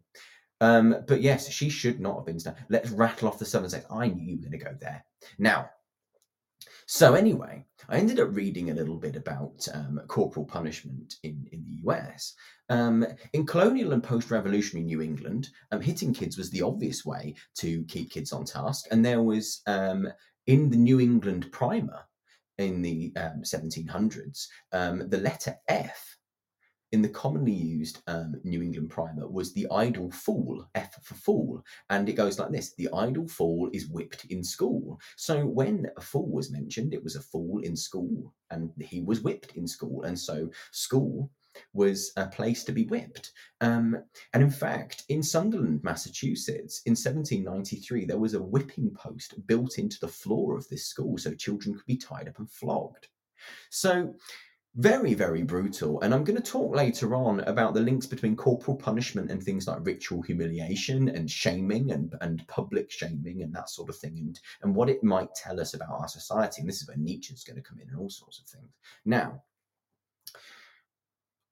[0.64, 2.56] Um, but yes, she should not have been stoned.
[2.70, 3.86] Let's rattle off the seven sects.
[3.90, 5.04] I knew you were going to go there.
[5.38, 5.68] Now,
[6.86, 11.64] so anyway, I ended up reading a little bit about um, corporal punishment in, in
[11.64, 12.34] the US.
[12.70, 17.84] Um, in colonial and post-revolutionary New England, um, hitting kids was the obvious way to
[17.84, 20.08] keep kids on task, and there was um,
[20.46, 22.00] in the New England Primer
[22.56, 26.16] in the 1700s um, um, the letter F
[26.94, 31.60] in the commonly used um, New England primer was the idle fool, F for fool.
[31.90, 35.00] And it goes like this the idle fool is whipped in school.
[35.16, 39.22] So when a fool was mentioned, it was a fool in school, and he was
[39.22, 40.04] whipped in school.
[40.04, 41.32] And so school
[41.72, 43.32] was a place to be whipped.
[43.60, 43.96] Um,
[44.32, 49.98] and in fact, in Sunderland, Massachusetts, in 1793, there was a whipping post built into
[50.00, 53.08] the floor of this school so children could be tied up and flogged.
[53.70, 54.14] So
[54.76, 56.00] very, very brutal.
[56.00, 59.68] And I'm going to talk later on about the links between corporal punishment and things
[59.68, 64.40] like ritual humiliation and shaming and, and public shaming and that sort of thing, and,
[64.62, 66.60] and what it might tell us about our society.
[66.60, 68.72] And this is where Nietzsche's going to come in and all sorts of things.
[69.04, 69.42] Now,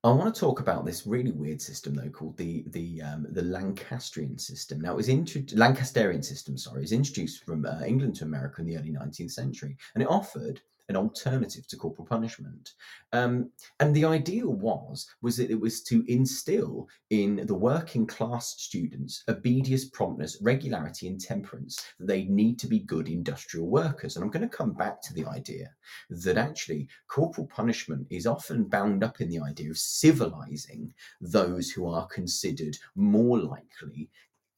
[0.05, 3.41] I want to talk about this really weird system though, called the the um, the
[3.41, 4.81] Lancastrian system.
[4.81, 6.57] Now, it was intro- Lancasterian system.
[6.57, 10.09] Sorry, is introduced from uh, England to America in the early 19th century, and it
[10.09, 10.59] offered
[10.93, 12.73] an alternative to corporal punishment.
[13.13, 18.55] Um, and the idea was was that it was to instill in the working class
[18.57, 24.15] students obedience, promptness, regularity, and temperance that they need to be good industrial workers.
[24.15, 25.71] And I'm going to come back to the idea
[26.09, 31.89] that actually corporal punishment is often bound up in the idea of civilizing those who
[31.89, 34.09] are considered more likely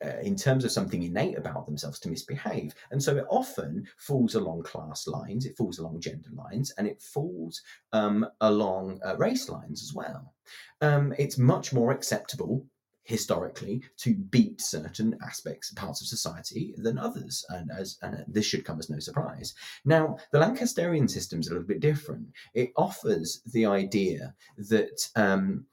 [0.04, 2.74] uh, in terms of something innate about themselves to misbehave.
[2.92, 7.02] And so it often falls along class lines, it falls along gender lines, and it
[7.02, 7.62] falls
[7.94, 10.34] um, along uh, race lines as well.
[10.82, 12.66] Um, it's much more acceptable
[13.06, 18.66] historically to beat certain aspects parts of society than others and as and this should
[18.66, 19.54] come as no surprise
[19.86, 25.64] now the lancasterian system is a little bit different it offers the idea that um,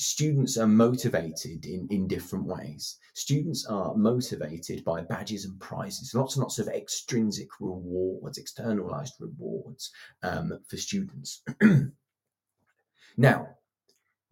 [0.00, 2.96] students are motivated in, in different ways.
[3.12, 9.90] Students are motivated by badges and prizes, lots and lots of extrinsic rewards, externalized rewards
[10.22, 11.42] um, for students.
[13.18, 13.46] now,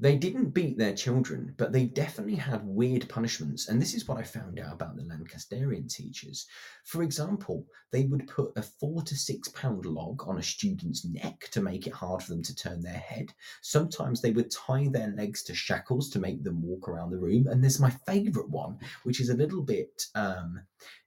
[0.01, 3.69] they didn't beat their children, but they definitely had weird punishments.
[3.69, 6.47] And this is what I found out about the Lancasterian teachers.
[6.85, 11.49] For example, they would put a four to six pound log on a student's neck
[11.51, 13.33] to make it hard for them to turn their head.
[13.63, 17.49] Sometimes they would tie their legs to shackles to make them walk around the room.
[17.49, 20.05] And there's my favorite one, which is a little bit.
[20.15, 20.61] Um,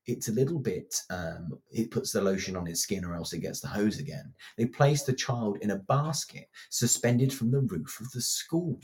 [0.07, 3.39] it's a little bit um, it puts the lotion on its skin or else it
[3.39, 7.99] gets the hose again they place the child in a basket suspended from the roof
[7.99, 8.79] of the school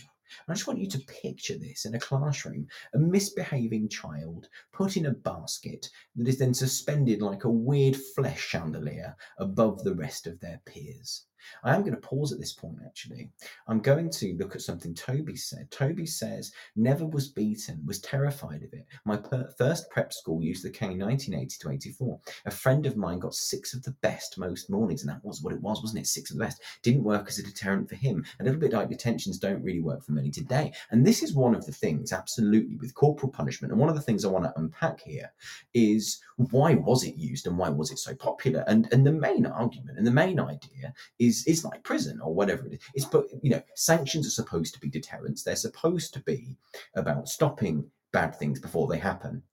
[0.47, 5.05] I just want you to picture this in a classroom a misbehaving child put in
[5.05, 10.39] a basket that is then suspended like a weird flesh chandelier above the rest of
[10.39, 11.25] their peers.
[11.63, 13.29] I am going to pause at this point, actually.
[13.67, 15.69] I'm going to look at something Toby said.
[15.71, 18.85] Toby says, never was beaten, was terrified of it.
[19.05, 22.19] My per- first prep school used the cane 1980 to 84.
[22.45, 25.53] A friend of mine got six of the best most mornings, and that was what
[25.53, 26.07] it was, wasn't it?
[26.07, 26.61] Six of the best.
[26.83, 28.25] Didn't work as a deterrent for him.
[28.39, 30.73] A little bit like detentions don't really work for many today.
[30.91, 33.71] And this is one of the things, absolutely, with corporal punishment.
[33.71, 35.31] And one of the things I want to unpack here
[35.73, 38.63] is why was it used and why was it so popular?
[38.67, 42.33] And, and the main argument and the main idea is is is like prison or
[42.33, 42.79] whatever it is.
[42.93, 45.43] It's but you know sanctions are supposed to be deterrents.
[45.43, 46.57] They're supposed to be
[46.95, 49.43] about stopping bad things before they happen.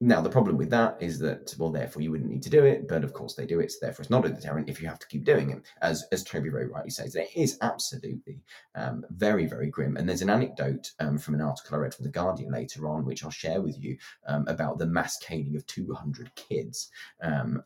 [0.00, 2.88] Now the problem with that is that well, therefore you wouldn't need to do it,
[2.88, 4.98] but of course they do it, so therefore it's not a deterrent if you have
[4.98, 5.62] to keep doing it.
[5.82, 8.42] As as Toby very rightly says, it is absolutely
[8.74, 9.96] um, very very grim.
[9.96, 13.04] And there's an anecdote um, from an article I read from the Guardian later on,
[13.04, 16.90] which I'll share with you um, about the mass caning of 200 kids
[17.22, 17.62] um,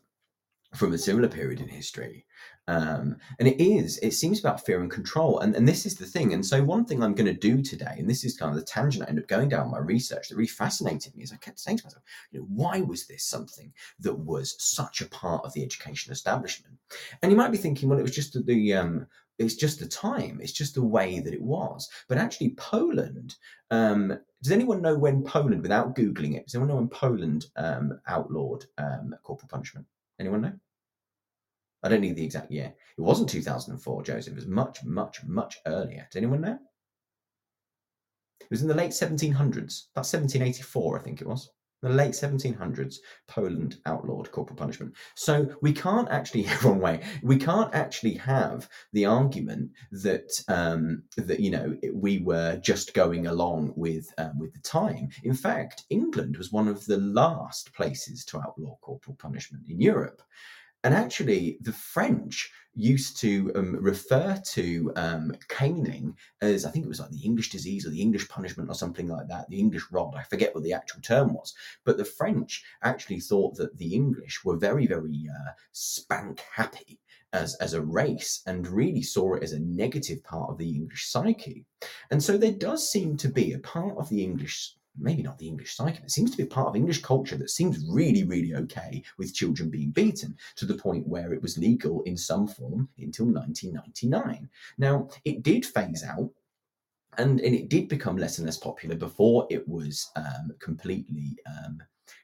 [0.75, 2.25] from a similar period in history.
[2.69, 5.39] Um, and it is, it seems about fear and control.
[5.39, 6.33] And, and this is the thing.
[6.35, 8.65] And so, one thing I'm going to do today, and this is kind of the
[8.65, 11.59] tangent I ended up going down my research that really fascinated me, is I kept
[11.59, 15.53] saying to myself, you know, why was this something that was such a part of
[15.53, 16.75] the education establishment?
[17.23, 19.07] And you might be thinking, well, it was just the, um,
[19.39, 21.89] it's just the time, it's just the way that it was.
[22.07, 23.35] But actually, Poland,
[23.71, 27.99] um, does anyone know when Poland, without Googling it, does anyone know when Poland um,
[28.07, 29.87] outlawed um, corporal punishment?
[30.19, 30.53] Anyone know?
[31.83, 32.73] I don't need the exact year.
[32.97, 34.33] It wasn't 2004, Joseph.
[34.33, 36.07] It was much, much, much earlier.
[36.11, 36.59] Does anyone know?
[38.41, 39.85] It was in the late 1700s.
[39.95, 41.49] That's 1784, I think it was.
[41.81, 44.95] In the late 1700s, Poland outlawed corporal punishment.
[45.15, 51.39] So we can't actually, wrong way, we can't actually have the argument that um, that
[51.39, 55.09] you know we were just going along with um, with the time.
[55.23, 60.21] In fact, England was one of the last places to outlaw corporal punishment in Europe.
[60.83, 66.89] And actually, the French used to um, refer to um, caning as I think it
[66.89, 69.83] was like the English disease or the English punishment or something like that, the English
[69.91, 70.15] rod.
[70.15, 71.53] I forget what the actual term was.
[71.83, 76.99] But the French actually thought that the English were very, very uh, spank happy
[77.33, 81.07] as, as a race and really saw it as a negative part of the English
[81.07, 81.65] psyche.
[82.09, 85.47] And so there does seem to be a part of the English maybe not the
[85.47, 88.55] English psyche, but it seems to be part of English culture that seems really, really
[88.55, 92.89] okay with children being beaten to the point where it was legal in some form
[92.97, 94.49] until 1999.
[94.77, 96.29] Now, it did phase out.
[97.17, 101.81] And, and it did become less and less popular before it was um, completely um,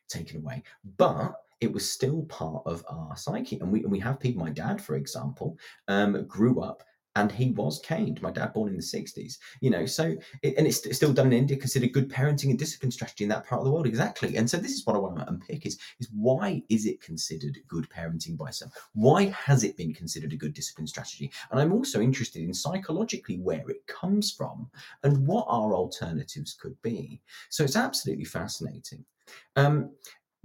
[0.07, 0.63] taken away.
[0.97, 3.59] But it was still part of our psyche.
[3.59, 5.57] And we, and we have people, my dad, for example,
[5.87, 6.83] um, grew up
[7.15, 8.21] and he was caned.
[8.21, 11.33] My dad, born in the 60s, you know, so, it, and it's, still done in
[11.33, 13.87] India, considered good parenting and discipline strategy in that part of the world.
[13.87, 14.35] Exactly.
[14.35, 17.57] And so this is what I want to unpick is, is why is it considered
[17.67, 18.69] good parenting by some?
[18.93, 21.31] Why has it been considered a good discipline strategy?
[21.51, 24.69] And I'm also interested in psychologically where it comes from
[25.03, 27.21] and what our alternatives could be.
[27.49, 29.05] So it's absolutely fascinating.
[29.55, 29.91] Um,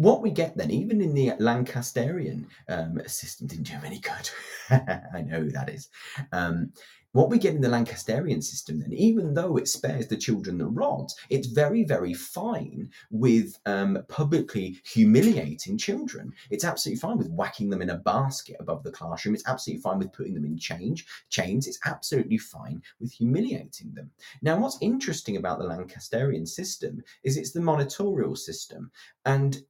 [0.01, 4.31] what we get then, even in the Lancasterian um, system, didn't do any good.
[4.71, 5.91] I know who that is.
[6.33, 6.73] Um,
[7.13, 10.67] what we get in the Lancasterian system, then, even though it spares the children the
[10.67, 16.33] rods, it's very, very fine with um, publicly humiliating children.
[16.51, 19.35] It's absolutely fine with whacking them in a basket above the classroom.
[19.35, 21.67] It's absolutely fine with putting them in change, chains.
[21.67, 24.11] It's absolutely fine with humiliating them.
[24.41, 28.91] Now, what's interesting about the Lancasterian system is it's the monitorial system.
[29.27, 29.63] And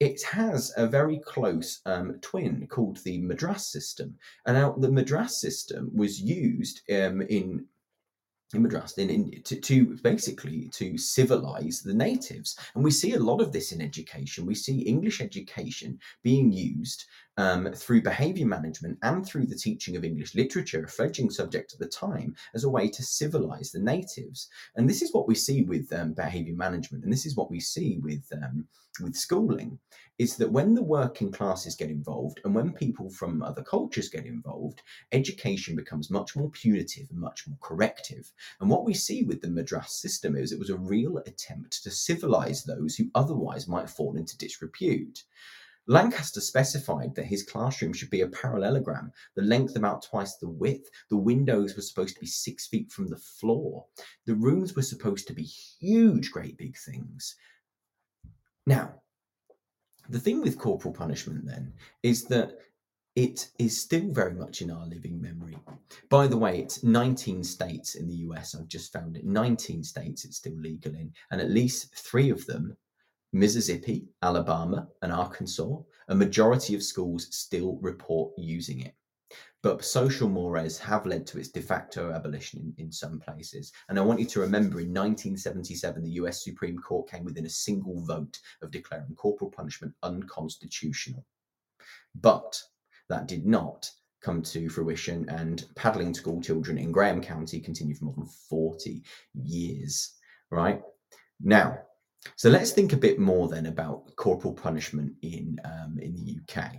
[0.00, 4.16] it has a very close um, twin called the Madras system.
[4.46, 7.66] And now the Madras system was used um, in
[8.54, 12.58] in Madras in India to, to, basically to civilize the natives.
[12.74, 14.46] And we see a lot of this in education.
[14.46, 17.04] We see English education being used
[17.36, 21.78] um, through behavior management and through the teaching of English literature, a fledgling subject at
[21.78, 24.48] the time, as a way to civilize the natives.
[24.76, 27.60] And this is what we see with um, behavior management, and this is what we
[27.60, 28.66] see with um,
[29.00, 29.78] with schooling,
[30.18, 34.26] is that when the working classes get involved and when people from other cultures get
[34.26, 34.82] involved,
[35.12, 38.32] education becomes much more punitive and much more corrective.
[38.60, 41.90] And what we see with the Madras system is it was a real attempt to
[41.90, 45.24] civilize those who otherwise might fall into disrepute.
[45.90, 50.90] Lancaster specified that his classroom should be a parallelogram, the length about twice the width.
[51.08, 53.86] The windows were supposed to be six feet from the floor.
[54.26, 57.36] The rooms were supposed to be huge, great big things.
[58.68, 58.92] Now,
[60.10, 62.58] the thing with corporal punishment then is that
[63.16, 65.56] it is still very much in our living memory.
[66.10, 68.54] By the way, it's 19 states in the US.
[68.54, 69.24] I've just found it.
[69.24, 72.76] 19 states it's still legal in, and at least three of them
[73.32, 75.78] Mississippi, Alabama, and Arkansas,
[76.08, 78.94] a majority of schools still report using it.
[79.62, 83.72] But social mores have led to its de facto abolition in, in some places.
[83.88, 87.50] And I want you to remember in 1977, the US Supreme Court came within a
[87.50, 91.24] single vote of declaring corporal punishment unconstitutional.
[92.14, 92.62] But
[93.08, 93.90] that did not
[94.20, 99.02] come to fruition, and paddling school children in Graham County continued for more than 40
[99.34, 100.14] years,
[100.50, 100.82] right?
[101.40, 101.78] Now,
[102.36, 106.74] so let's think a bit more then about corporal punishment in um, in the UK.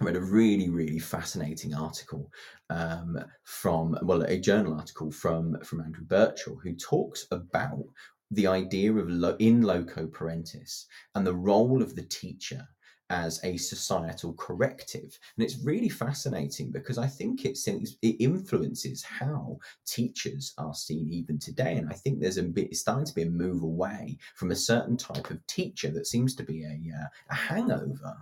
[0.00, 2.30] I read a really, really fascinating article
[2.70, 7.84] um, from well, a journal article from from Andrew Birchall, who talks about
[8.30, 10.84] the idea of lo- in loco parentis
[11.14, 12.68] and the role of the teacher
[13.10, 15.18] as a societal corrective.
[15.36, 21.38] And it's really fascinating because I think it's, it influences how teachers are seen even
[21.38, 21.76] today.
[21.76, 24.56] And I think there's a bit, it's starting to be a move away from a
[24.56, 28.14] certain type of teacher that seems to be a, uh, a hangover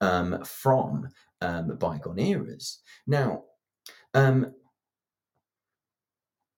[0.00, 1.08] um, from
[1.40, 2.80] um, bygone eras.
[3.06, 3.44] Now,
[4.14, 4.52] um,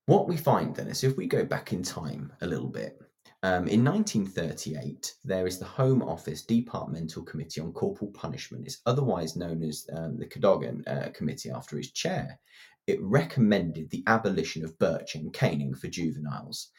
[0.05, 2.97] what we find then is if we go back in time a little bit,
[3.43, 8.65] um, in 1938, there is the Home Office Departmental Committee on Corporal Punishment.
[8.65, 12.39] It's otherwise known as um, the Cadogan uh, Committee after its chair.
[12.87, 16.71] It recommended the abolition of birching, caning for juveniles.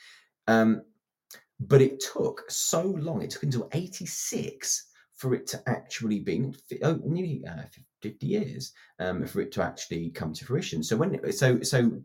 [0.49, 0.83] Um,
[1.61, 4.87] but it took so long, it took until 86
[5.19, 6.53] for it to actually be
[6.83, 7.63] oh, nearly uh,
[8.03, 10.83] 50 years um, for it to actually come to fruition.
[10.83, 12.01] So when so so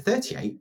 [0.00, 0.58] 38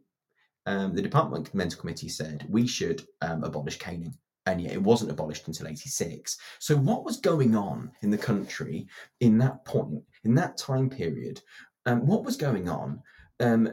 [0.66, 4.14] um, the Departmental Committee said we should um, abolish caning.
[4.46, 6.38] and yet it wasn't abolished until 86.
[6.60, 8.88] So, what was going on in the country
[9.20, 11.42] in that point, in that time period?
[11.86, 13.02] Um, what was going on
[13.40, 13.70] um,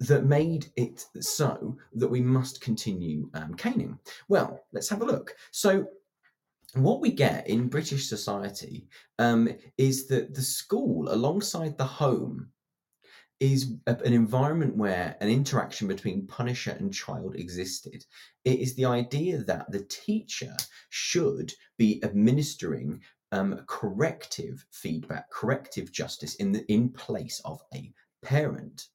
[0.00, 3.98] that made it so that we must continue um, caning?
[4.28, 5.34] Well, let's have a look.
[5.52, 5.86] So,
[6.74, 8.88] what we get in British society
[9.18, 9.48] um,
[9.78, 12.48] is that the school, alongside the home,
[13.40, 18.04] is a, an environment where an interaction between punisher and child existed.
[18.44, 20.54] It is the idea that the teacher
[20.88, 23.02] should be administering
[23.32, 27.92] um, corrective feedback, corrective justice in the in place of a
[28.22, 28.86] parent.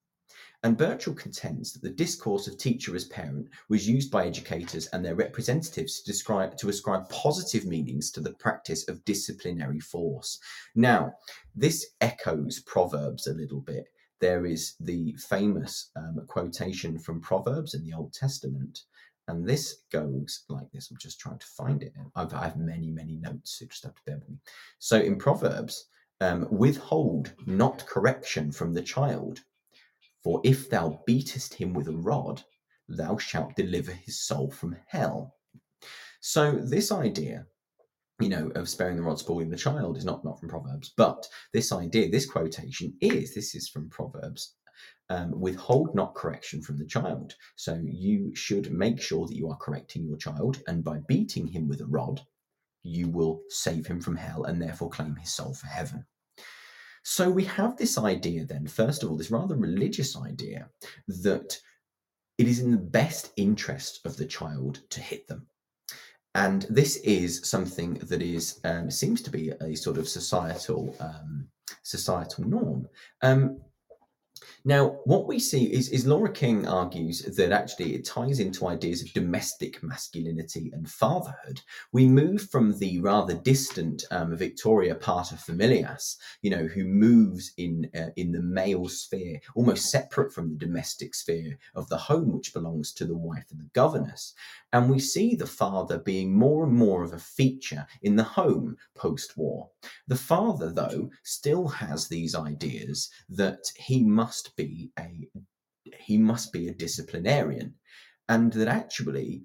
[0.63, 5.03] And Birchall contends that the discourse of teacher as parent was used by educators and
[5.03, 10.39] their representatives to describe to ascribe positive meanings to the practice of disciplinary force.
[10.75, 11.13] Now,
[11.55, 13.85] this echoes Proverbs a little bit.
[14.19, 18.83] There is the famous um, quotation from Proverbs in the Old Testament,
[19.27, 20.91] and this goes like this.
[20.91, 21.93] I'm just trying to find it.
[22.15, 24.37] I've, I have many, many notes, so just have to bear with me.
[24.77, 25.87] So in Proverbs,
[26.19, 29.41] um, withhold not correction from the child,
[30.23, 32.43] for if thou beatest him with a rod,
[32.87, 35.35] thou shalt deliver his soul from hell.
[36.19, 37.47] So, this idea,
[38.19, 41.27] you know, of sparing the rod, spoiling the child is not, not from Proverbs, but
[41.53, 44.55] this idea, this quotation is this is from Proverbs.
[45.09, 47.35] Um, withhold not correction from the child.
[47.57, 51.67] So you should make sure that you are correcting your child, and by beating him
[51.67, 52.21] with a rod,
[52.83, 56.05] you will save him from hell and therefore claim his soul for heaven.
[57.03, 60.69] So we have this idea, then, first of all, this rather religious idea
[61.07, 61.57] that
[62.37, 65.47] it is in the best interest of the child to hit them.
[66.35, 71.47] And this is something that is um, seems to be a sort of societal um,
[71.83, 72.87] societal norm.
[73.21, 73.59] Um,
[74.63, 79.01] now, what we see is, is Laura King argues that actually it ties into ideas
[79.01, 81.61] of domestic masculinity and fatherhood.
[81.91, 88.09] We move from the rather distant um, Victoria paterfamilias, you know, who moves in uh,
[88.15, 92.93] in the male sphere, almost separate from the domestic sphere of the home, which belongs
[92.93, 94.33] to the wife and the governess.
[94.73, 98.77] And we see the father being more and more of a feature in the home
[98.95, 99.69] post war.
[100.07, 105.27] The father, though, still has these ideas that he must be a
[105.99, 107.73] he must be a disciplinarian,
[108.29, 109.43] and that actually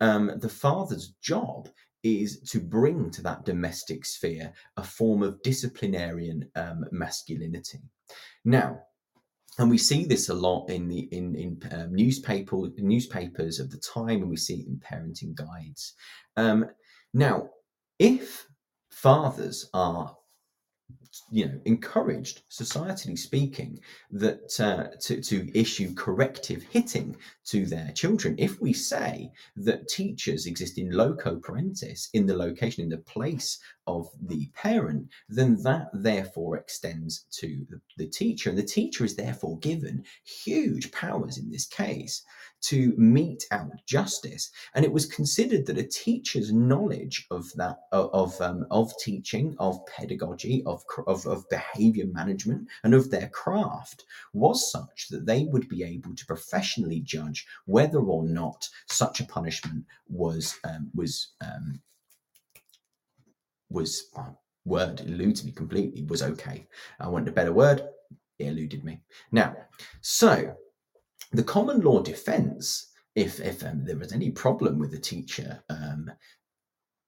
[0.00, 1.68] um, the father's job
[2.02, 7.80] is to bring to that domestic sphere a form of disciplinarian um, masculinity.
[8.44, 8.82] Now,
[9.58, 13.78] and we see this a lot in the in in um, newspaper newspapers of the
[13.78, 15.94] time, and we see it in parenting guides.
[16.36, 16.66] Um,
[17.12, 17.50] now,
[17.98, 18.46] if
[18.90, 20.16] fathers are
[21.30, 23.78] you know encouraged societally speaking
[24.10, 28.34] that uh, to, to issue corrective hitting to their children.
[28.38, 33.58] If we say that teachers exist in loco parentis in the location in the place
[33.86, 39.16] of the parent then that therefore extends to the, the teacher and the teacher is
[39.16, 42.22] therefore given huge powers in this case
[42.64, 44.50] to mete out justice.
[44.74, 49.84] And it was considered that a teacher's knowledge of that of um, of teaching, of
[49.86, 55.68] pedagogy, of, of of behavior management, and of their craft was such that they would
[55.68, 61.80] be able to professionally judge whether or not such a punishment was um, was um,
[63.68, 64.30] was uh,
[64.64, 66.66] word eludes me completely was okay.
[66.98, 67.86] I want a better word.
[68.38, 69.00] It eluded me.
[69.30, 69.54] Now,
[70.00, 70.56] so
[71.36, 76.10] the common law defense, if, if um, there was any problem with the teacher um,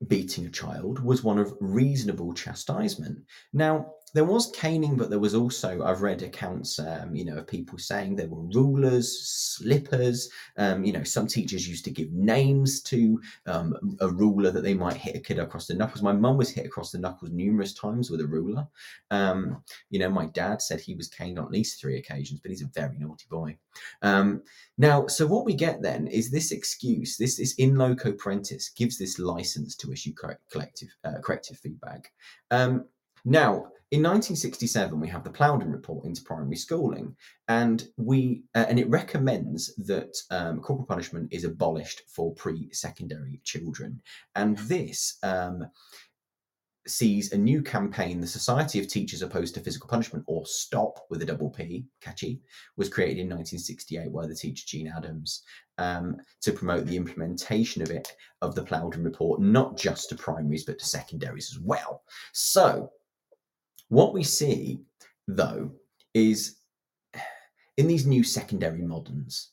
[0.09, 3.19] beating a child, was one of reasonable chastisement.
[3.53, 7.47] Now, there was caning, but there was also I've read accounts, um, you know, of
[7.47, 10.31] people saying there were rulers, slippers.
[10.57, 14.73] Um, you know, some teachers used to give names to um, a ruler that they
[14.73, 16.03] might hit a kid across the knuckles.
[16.03, 18.67] My mum was hit across the knuckles numerous times with a ruler.
[19.11, 22.51] Um, you know, my dad said he was caned on at least three occasions, but
[22.51, 23.59] he's a very naughty boy.
[24.01, 24.43] Um,
[24.79, 29.19] now, so what we get then is this excuse, this in loco parentis gives this
[29.19, 32.13] license to issue correct, collective uh, corrective feedback.
[32.51, 32.87] Um,
[33.27, 37.15] now, in 1967, we have the Plowden Report into primary schooling,
[37.49, 44.01] and we uh, and it recommends that um, corporal punishment is abolished for pre-secondary children,
[44.35, 45.19] and this.
[45.23, 45.67] Um,
[46.89, 51.21] sees a new campaign, the Society of Teachers Opposed to Physical Punishment, or STOP with
[51.21, 52.41] a double P, catchy,
[52.77, 55.43] was created in 1968 by the teacher Jean Adams
[55.79, 60.65] um, to promote the implementation of it, of the Plowden Report, not just to primaries,
[60.65, 62.05] but to secondaries as well.
[62.33, 62.93] So,
[63.89, 64.81] what we see,
[65.29, 65.71] though,
[66.15, 66.57] is
[67.77, 69.51] in these new secondary moderns,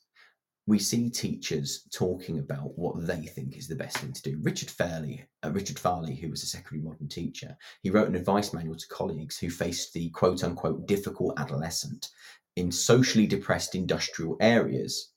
[0.66, 4.40] we see teachers talking about what they think is the best thing to do.
[4.42, 8.54] Richard Fairley, uh, Richard Farley, who was a secondary modern teacher, he wrote an advice
[8.54, 12.10] manual to colleagues who faced the quote unquote difficult adolescent
[12.56, 15.12] in socially depressed industrial areas.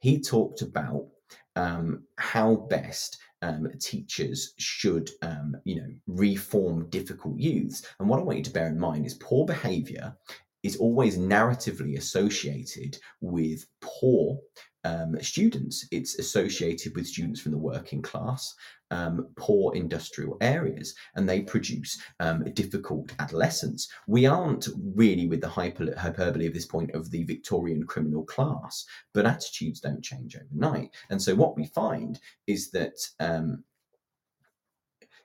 [0.00, 1.06] He talked about
[1.54, 7.86] um, how best um, teachers should, um, you know, reform difficult youths.
[7.98, 10.16] And what I want you to bear in mind is poor behaviour
[10.62, 14.38] is always narratively associated with poor
[14.84, 15.86] um, students.
[15.90, 18.54] It's associated with students from the working class,
[18.90, 23.88] um, poor industrial areas, and they produce um, difficult adolescents.
[24.06, 28.84] We aren't really with the hyper- hyperbole of this point of the Victorian criminal class,
[29.14, 30.90] but attitudes don't change overnight.
[31.10, 33.64] And so what we find is that um,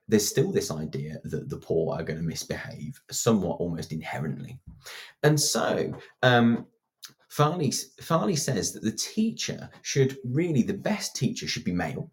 [0.07, 4.59] there's still this idea that the poor are going to misbehave somewhat almost inherently.
[5.23, 6.67] And so um,
[7.35, 7.69] Farley,
[7.99, 12.09] Farley says that the teacher should really, the best teacher should be male.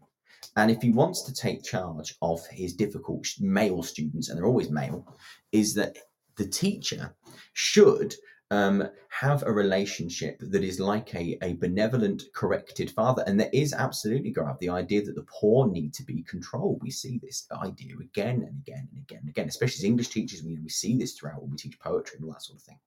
[0.56, 4.68] And if he wants to take charge of his difficult male students, and they're always
[4.68, 5.06] male,
[5.52, 5.96] is that
[6.36, 7.14] the teacher
[7.52, 8.16] should
[8.50, 13.22] um, have a relationship that is like a, a benevolent, corrected father.
[13.24, 16.80] And there is absolutely, Gaurav, the idea that the poor need to be controlled.
[16.82, 20.42] We see this idea again and again and again and again, especially as English teachers.
[20.42, 22.80] We, we see this throughout when we teach poetry and all that sort of thing.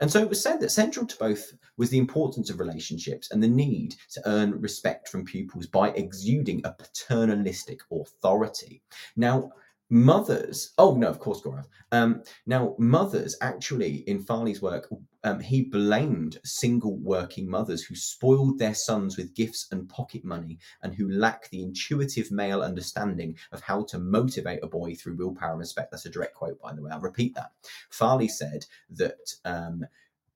[0.00, 3.42] And so it was said that central to both was the importance of relationships and
[3.42, 8.82] the need to earn respect from pupils by exuding a paternalistic authority.
[9.16, 9.50] Now,
[9.90, 11.66] mothers oh no of course Gaurav.
[11.92, 14.88] Um, now mothers actually in farley's work
[15.24, 20.58] um, he blamed single working mothers who spoiled their sons with gifts and pocket money
[20.82, 25.52] and who lack the intuitive male understanding of how to motivate a boy through willpower
[25.52, 25.90] and respect.
[25.90, 26.90] That's a direct quote by the way.
[26.90, 27.52] I'll repeat that.
[27.90, 29.84] Farley said that um,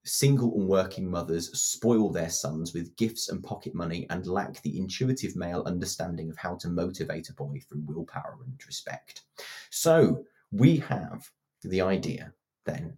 [0.04, 4.76] Single and working mothers spoil their sons with gifts and pocket money and lack the
[4.76, 9.22] intuitive male understanding of how to motivate a boy through willpower and respect.
[9.70, 11.30] So we have
[11.62, 12.32] the idea
[12.64, 12.96] then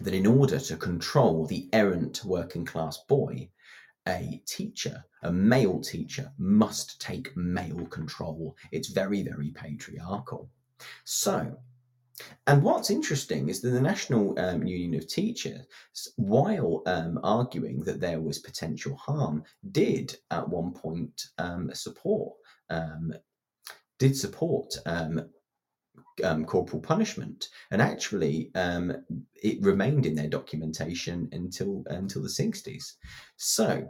[0.00, 3.48] that in order to control the errant working class boy,
[4.06, 8.56] a teacher, a male teacher, must take male control.
[8.72, 10.50] It's very, very patriarchal.
[11.04, 11.58] So
[12.46, 15.66] and what's interesting is that the National um, Union of Teachers,
[16.16, 22.34] while um, arguing that there was potential harm, did at one point um, support
[22.70, 23.12] um,
[23.98, 25.28] did support um,
[26.22, 32.96] um, corporal punishment, and actually it remained in their documentation until until the sixties.
[33.36, 33.88] So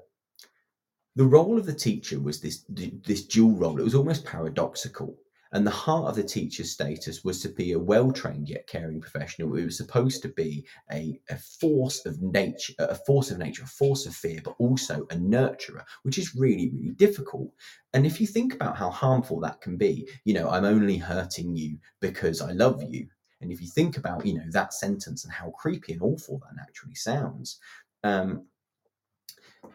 [1.17, 3.79] the role of the teacher was this this dual role.
[3.79, 5.17] It was almost paradoxical
[5.55, 9.01] and the heart of the teacher's status was to be a well trained yet caring
[9.01, 9.55] professional.
[9.55, 13.69] It was supposed to be a, a force of nature, a force of nature, a
[13.69, 17.53] force of fear, but also a nurturer, which is really, really difficult.
[17.93, 21.55] And if you think about how harmful that can be, you know, I'm only hurting
[21.55, 23.07] you because I love you.
[23.41, 26.57] And if you think about, you know, that sentence and how creepy and awful that
[26.57, 27.61] naturally sounds,
[28.03, 28.45] um,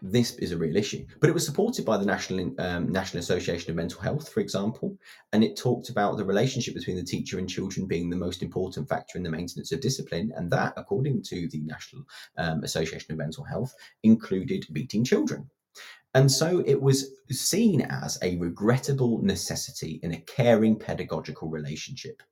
[0.01, 1.05] this is a real issue.
[1.19, 4.97] But it was supported by the National um, National Association of Mental Health, for example,
[5.33, 8.87] and it talked about the relationship between the teacher and children being the most important
[8.87, 12.03] factor in the maintenance of discipline, and that, according to the National
[12.37, 13.73] um, Association of Mental Health,
[14.03, 15.49] included beating children.
[16.15, 22.23] And so it was seen as a regrettable necessity in a caring pedagogical relationship.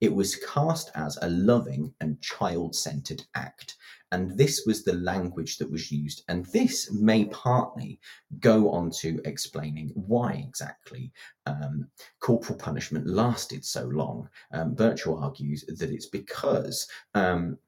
[0.00, 3.75] It was cast as a loving and child centered act.
[4.12, 6.22] And this was the language that was used.
[6.28, 7.98] And this may partly
[8.38, 11.12] go on to explaining why exactly
[11.46, 11.88] um,
[12.20, 14.28] corporal punishment lasted so long.
[14.52, 16.88] Um, Birchall argues that it's because.
[17.14, 17.58] Um,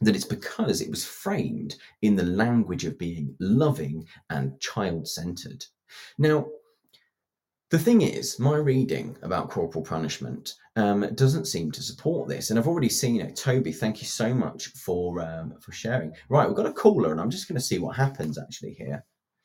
[0.00, 5.64] that it's because it was framed in the language of being loving and child centered.
[6.18, 6.46] Now,
[7.72, 12.58] the thing is, my reading about corporal punishment um, doesn't seem to support this, and
[12.58, 13.34] I've already seen it.
[13.34, 16.12] Toby, thank you so much for um, for sharing.
[16.28, 19.02] Right, we've got a caller, and I'm just going to see what happens actually here.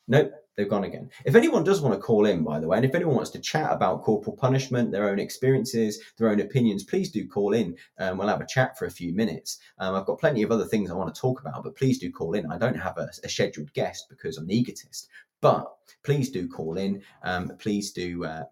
[0.09, 1.09] Nope, they've gone again.
[1.25, 3.39] If anyone does want to call in, by the way, and if anyone wants to
[3.39, 7.77] chat about corporal punishment, their own experiences, their own opinions, please do call in.
[7.97, 9.59] Um, we'll have a chat for a few minutes.
[9.79, 12.11] Um, I've got plenty of other things I want to talk about, but please do
[12.11, 12.51] call in.
[12.51, 15.07] I don't have a, a scheduled guest because I'm an egotist,
[15.41, 15.73] but
[16.03, 17.01] please do call in.
[17.23, 18.43] Um, please do uh,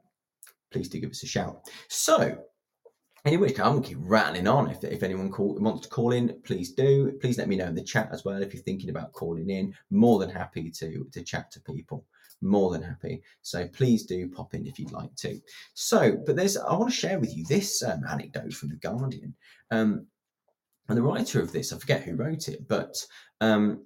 [0.71, 1.69] please do give us a shout.
[1.89, 2.45] So
[3.25, 4.69] Anyway, I'm gonna keep rattling on.
[4.69, 7.11] If, if anyone call, wants to call in, please do.
[7.19, 9.73] Please let me know in the chat as well if you're thinking about calling in.
[9.89, 12.05] More than happy to to chat to people.
[12.41, 13.23] More than happy.
[13.41, 15.41] So please do pop in if you'd like to.
[15.73, 19.33] So, but there's I want to share with you this um, anecdote from the Guardian.
[19.71, 20.05] Um,
[20.88, 22.95] and the writer of this, I forget who wrote it, but
[23.41, 23.86] um,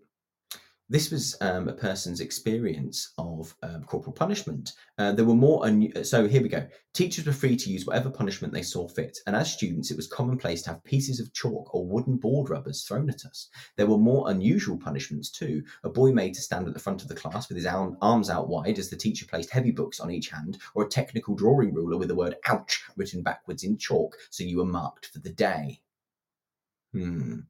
[0.89, 4.73] this was um, a person's experience of um, corporal punishment.
[4.97, 6.67] Uh, there were more, un- so here we go.
[6.93, 10.07] Teachers were free to use whatever punishment they saw fit, and as students, it was
[10.07, 13.49] commonplace to have pieces of chalk or wooden board rubbers thrown at us.
[13.77, 15.63] There were more unusual punishments too.
[15.83, 18.31] A boy made to stand at the front of the class with his arm, arms
[18.31, 21.71] out wide as the teacher placed heavy books on each hand, or a technical drawing
[21.73, 25.29] ruler with the word ouch written backwards in chalk, so you were marked for the
[25.29, 25.79] day.
[26.93, 27.41] Hmm.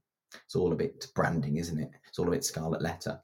[0.45, 1.89] It's all a bit branding, isn't it?
[2.07, 3.19] It's all a bit scarlet letter.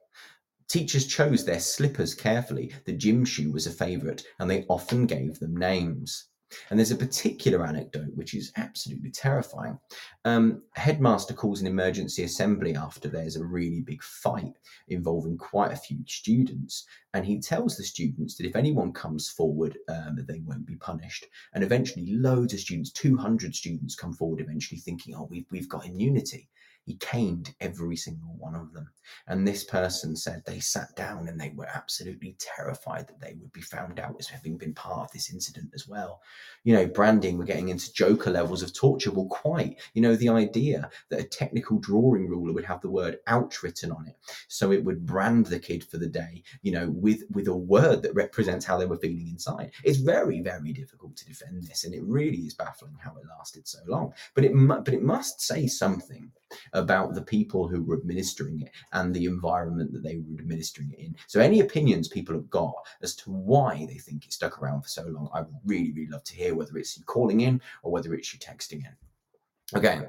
[0.68, 2.74] Teachers chose their slippers carefully.
[2.86, 6.26] The gym shoe was a favourite, and they often gave them names.
[6.70, 9.80] And there's a particular anecdote which is absolutely terrifying.
[10.26, 14.54] Um, headmaster calls an emergency assembly after there's a really big fight
[14.88, 19.78] involving quite a few students, and he tells the students that if anyone comes forward,
[19.88, 21.26] um, they won't be punished.
[21.54, 25.86] And eventually, loads of students, 200 students, come forward eventually thinking, "Oh, we've we've got
[25.86, 26.50] immunity."
[26.86, 28.90] He caned every single one of them.
[29.28, 33.52] And this person said they sat down and they were absolutely terrified that they would
[33.52, 36.22] be found out as having been part of this incident as well.
[36.64, 39.12] You know, branding, we're getting into Joker levels of torture.
[39.12, 39.80] Well, quite.
[39.94, 43.92] You know, the idea that a technical drawing ruler would have the word ouch written
[43.92, 44.16] on it.
[44.48, 48.04] So it would brand the kid for the day, you know, with, with a word
[48.04, 49.72] that represents how they were feeling inside.
[49.84, 51.84] It's very, very difficult to defend this.
[51.84, 54.14] And it really is baffling how it lasted so long.
[54.36, 56.32] But it, but it must say something
[56.74, 61.00] about the people who were administering it and the environment that they were administering it
[61.00, 61.16] in.
[61.28, 64.90] So, any opinions people have got as to why they think it stuck around for
[64.90, 68.14] so long, I'd really, really love to hear whether it's you calling in or whether
[68.14, 69.78] it's you texting in.
[69.78, 70.08] Okay,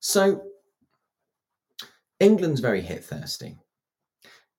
[0.00, 0.42] so
[2.18, 3.56] England's very hit thirsty.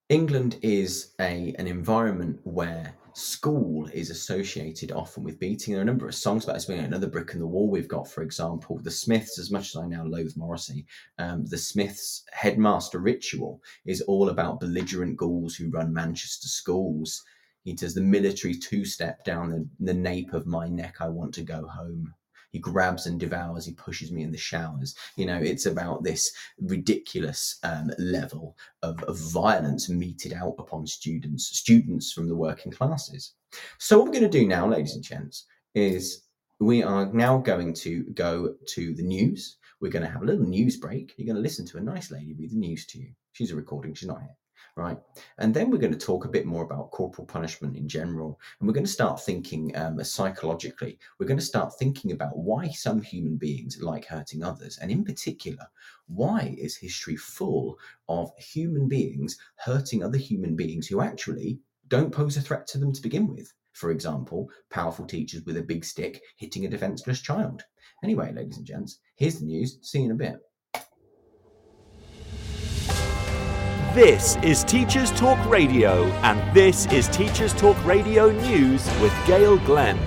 [0.08, 5.72] England is a an environment where school is associated often with beating.
[5.72, 6.64] There are a number of songs about this.
[6.64, 9.38] being Another brick in the wall we've got, for example, the Smiths.
[9.38, 10.86] As much as I now loathe Morrissey,
[11.18, 17.22] um, the Smiths' headmaster ritual is all about belligerent ghouls who run Manchester schools.
[17.64, 20.96] He does the military two-step down the, the nape of my neck.
[21.00, 22.12] I want to go home
[22.52, 24.94] he grabs and devours he pushes me in the showers.
[25.16, 31.58] You know it's about this ridiculous um, level of, of violence meted out upon students
[31.58, 33.34] students from the working classes.
[33.78, 36.22] So what we're going to do now ladies and gents is
[36.60, 39.56] we are now going to go to the news.
[39.80, 41.12] We're going to have a little news break.
[41.16, 43.08] You're going to listen to a nice lady read the news to you.
[43.32, 44.36] She's a recording she's not here
[44.76, 44.98] right?
[45.38, 48.40] And then we're going to talk a bit more about corporal punishment in general.
[48.58, 50.98] And we're going to start thinking um, psychologically.
[51.18, 54.78] We're going to start thinking about why some human beings like hurting others.
[54.78, 55.66] And in particular,
[56.06, 62.36] why is history full of human beings hurting other human beings who actually don't pose
[62.36, 63.52] a threat to them to begin with?
[63.72, 67.64] For example, powerful teachers with a big stick hitting a defenseless child.
[68.02, 69.78] Anyway, ladies and gents, here's the news.
[69.82, 70.36] See you in a bit.
[73.94, 79.98] This is Teachers Talk Radio, and this is Teachers Talk Radio News with Gail Glenn.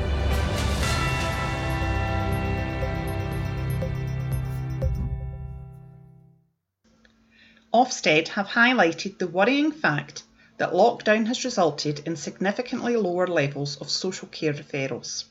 [7.72, 10.24] Ofsted have highlighted the worrying fact
[10.58, 15.26] that lockdown has resulted in significantly lower levels of social care referrals.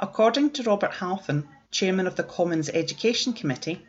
[0.00, 3.84] According to Robert Halfon, chairman of the Commons Education Committee,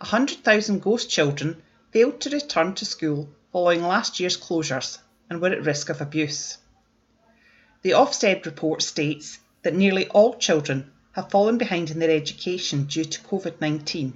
[0.00, 1.62] 100,000 ghost children
[1.94, 4.98] failed to return to school following last year's closures
[5.30, 6.58] and were at risk of abuse.
[7.82, 13.04] The Ofsted report states that nearly all children have fallen behind in their education due
[13.04, 14.12] to COVID 19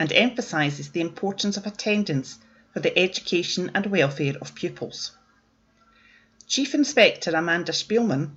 [0.00, 2.38] and emphasises the importance of attendance
[2.72, 5.12] for the education and welfare of pupils.
[6.48, 8.32] Chief Inspector Amanda Spielman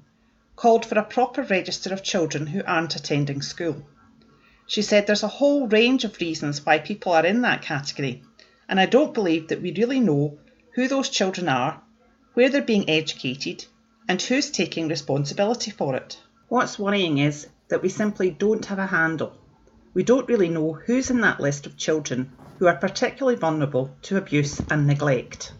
[0.55, 3.83] called for a proper register of children who aren't attending school.
[4.67, 8.21] She said there's a whole range of reasons why people are in that category
[8.69, 10.37] and I don't believe that we really know
[10.75, 11.81] who those children are,
[12.35, 13.65] where they're being educated,
[14.07, 16.17] and who's taking responsibility for it.
[16.47, 19.35] What's worrying is that we simply don't have a handle.
[19.93, 24.17] We don't really know who's in that list of children who are particularly vulnerable to
[24.17, 25.51] abuse and neglect.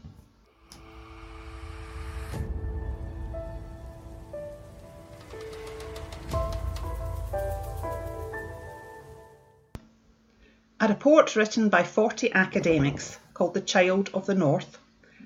[10.81, 14.77] A report written by 40 academics called The Child of the North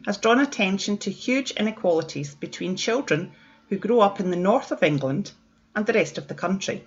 [0.04, 3.34] has drawn attention to huge inequalities between children
[3.70, 5.32] who grow up in the north of England
[5.76, 6.84] and the rest of the country.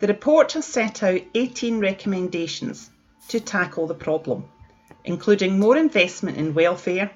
[0.00, 2.90] The report has set out 18 recommendations
[3.28, 4.50] to tackle the problem,
[5.02, 7.12] including more investment in welfare,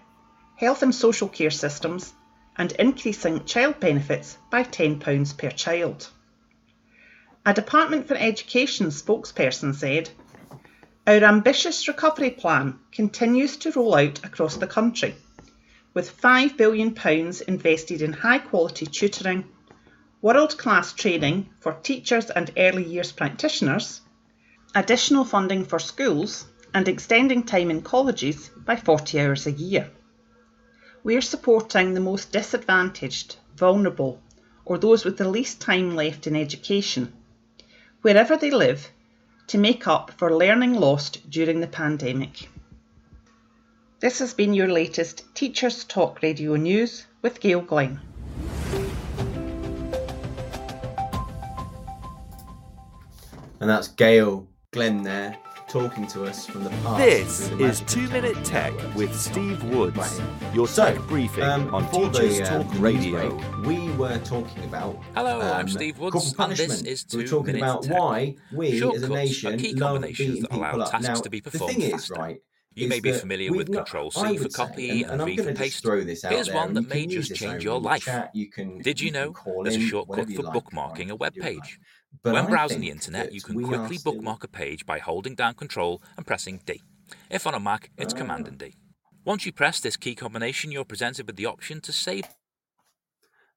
[0.55, 2.15] health and social care systems,
[2.57, 6.09] and increasing child benefits by £10 per child.
[7.49, 10.11] A Department for Education spokesperson said,
[11.07, 15.15] Our ambitious recovery plan continues to roll out across the country,
[15.95, 16.93] with £5 billion
[17.47, 19.45] invested in high quality tutoring,
[20.21, 24.01] world class training for teachers and early years practitioners,
[24.75, 29.89] additional funding for schools, and extending time in colleges by 40 hours a year.
[31.05, 34.21] We are supporting the most disadvantaged, vulnerable,
[34.65, 37.13] or those with the least time left in education,
[38.07, 38.93] wherever they live
[39.49, 42.49] to make up for learning lost during the pandemic.
[43.99, 48.01] This has been your latest Teachers Talk Radio News with Gail Glenn.
[53.59, 55.37] And that's Gail Glenn there
[55.69, 56.99] talking to us from the past.
[56.99, 60.55] This the is Two Minute Tech with Steve Woods, Right.
[60.55, 63.37] your So, tech briefing um, on before Teachers the, uh, Talk Radio.
[63.37, 64.97] break, we were talking about.
[65.15, 66.87] Hello, I'm um, Steve Woods, corporal and this punishment.
[66.89, 67.99] is we were talking Minutes about Tech.
[67.99, 70.91] why we as Shortcuts a are nation key love beating that allow people up.
[70.93, 72.37] tasks Now, to be the performed thing is, right?
[72.75, 75.21] You may be familiar with not- Control I C for would say, copy and, and
[75.23, 75.83] and V for paste.
[75.83, 78.05] throw this out Here's there, one that you may just change your life.
[78.05, 78.31] Chat.
[78.35, 81.17] You can, Did you can know call there's a shortcut for like, bookmarking right, a
[81.17, 81.57] web page?
[81.59, 81.79] like.
[82.23, 85.55] But when I browsing the internet, you can quickly bookmark a page by holding down
[85.55, 86.83] Control and pressing D.
[87.31, 88.19] If on a Mac, it's Ah.
[88.19, 88.75] Command and D.
[89.25, 92.25] Once you press this key combination, you're presented with the option to save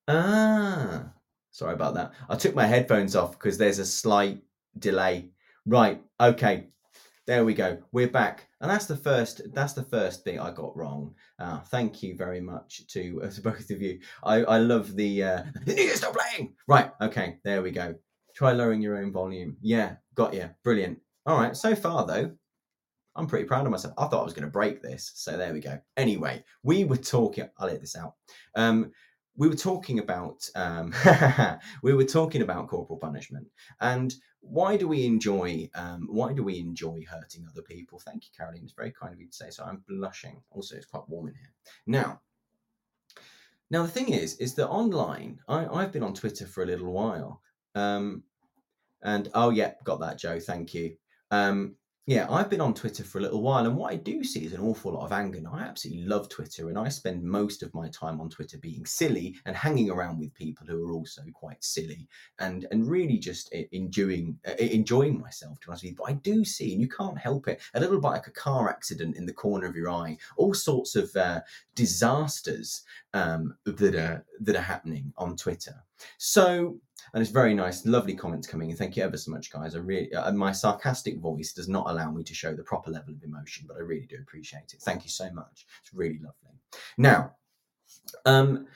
[0.07, 1.13] Ah,
[1.51, 2.13] sorry about that.
[2.27, 4.41] I took my headphones off because there's a slight
[4.79, 5.29] delay.
[5.65, 6.69] Right, okay,
[7.27, 7.77] there we go.
[7.91, 9.41] We're back, and that's the first.
[9.53, 11.13] That's the first thing I got wrong.
[11.37, 13.99] Uh, thank you very much to, uh, to both of you.
[14.23, 15.23] I, I love the.
[15.23, 16.55] Uh, you need to stop playing.
[16.67, 17.93] Right, okay, there we go.
[18.39, 19.57] Try lowering your own volume.
[19.59, 20.49] Yeah, got you.
[20.63, 20.97] Brilliant.
[21.25, 21.57] All right.
[21.57, 22.31] So far though,
[23.13, 23.93] I'm pretty proud of myself.
[23.97, 25.77] I thought I was going to break this, so there we go.
[25.97, 27.49] Anyway, we were talking.
[27.57, 28.13] I'll let this out.
[28.55, 28.93] Um,
[29.35, 30.93] we were talking about um,
[31.83, 33.45] we were talking about corporal punishment
[33.81, 38.29] and why do we enjoy um, why do we enjoy hurting other people thank you
[38.37, 41.27] caroline it's very kind of you to say so i'm blushing also it's quite warm
[41.27, 41.51] in here
[41.87, 42.21] now
[43.69, 46.91] now the thing is is that online I, i've been on twitter for a little
[46.91, 47.41] while
[47.75, 48.23] um,
[49.03, 50.95] and oh yeah got that joe thank you
[51.31, 51.75] um,
[52.09, 54.53] yeah, I've been on Twitter for a little while, and what I do see is
[54.53, 55.37] an awful lot of anger.
[55.37, 58.83] And I absolutely love Twitter, and I spend most of my time on Twitter being
[58.83, 62.07] silly and hanging around with people who are also quite silly,
[62.39, 65.59] and and really just enjoying enjoying myself.
[65.59, 67.79] To be honest with you, but I do see, and you can't help it, a
[67.79, 71.15] little bit like a car accident in the corner of your eye, all sorts of
[71.15, 71.41] uh,
[71.75, 72.81] disasters
[73.13, 75.75] um, that are that are happening on Twitter.
[76.17, 76.79] So
[77.13, 78.75] and it's very nice, lovely comments coming in.
[78.75, 79.75] Thank you ever so much, guys.
[79.75, 83.13] I really, uh, my sarcastic voice does not allow me to show the proper level
[83.13, 84.81] of emotion, but I really do appreciate it.
[84.81, 85.65] Thank you so much.
[85.81, 86.59] It's really lovely.
[86.97, 87.35] Now,
[88.25, 88.67] um,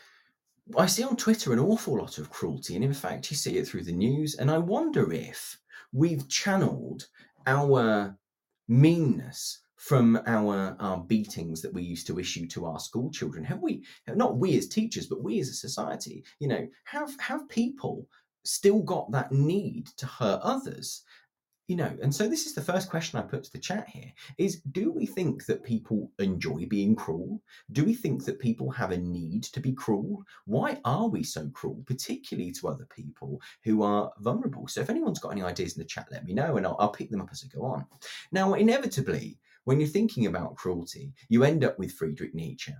[0.77, 3.67] I see on Twitter an awful lot of cruelty, and in fact, you see it
[3.67, 4.35] through the news.
[4.35, 5.59] And I wonder if
[5.91, 7.07] we've channeled
[7.45, 8.17] our
[8.67, 13.43] meanness from our our beatings that we used to issue to our school children.
[13.43, 17.49] Have we not we as teachers but we as a society you know have have
[17.49, 18.07] people
[18.45, 21.03] still got that need to hurt others?
[21.67, 24.11] You know and so this is the first question i put to the chat here
[24.37, 27.41] is do we think that people enjoy being cruel?
[27.73, 30.23] Do we think that people have a need to be cruel?
[30.45, 34.65] Why are we so cruel particularly to other people who are vulnerable?
[34.69, 36.89] So if anyone's got any ideas in the chat let me know and i'll, I'll
[36.89, 37.85] pick them up as i go on.
[38.31, 42.73] Now inevitably when you're thinking about cruelty you end up with friedrich nietzsche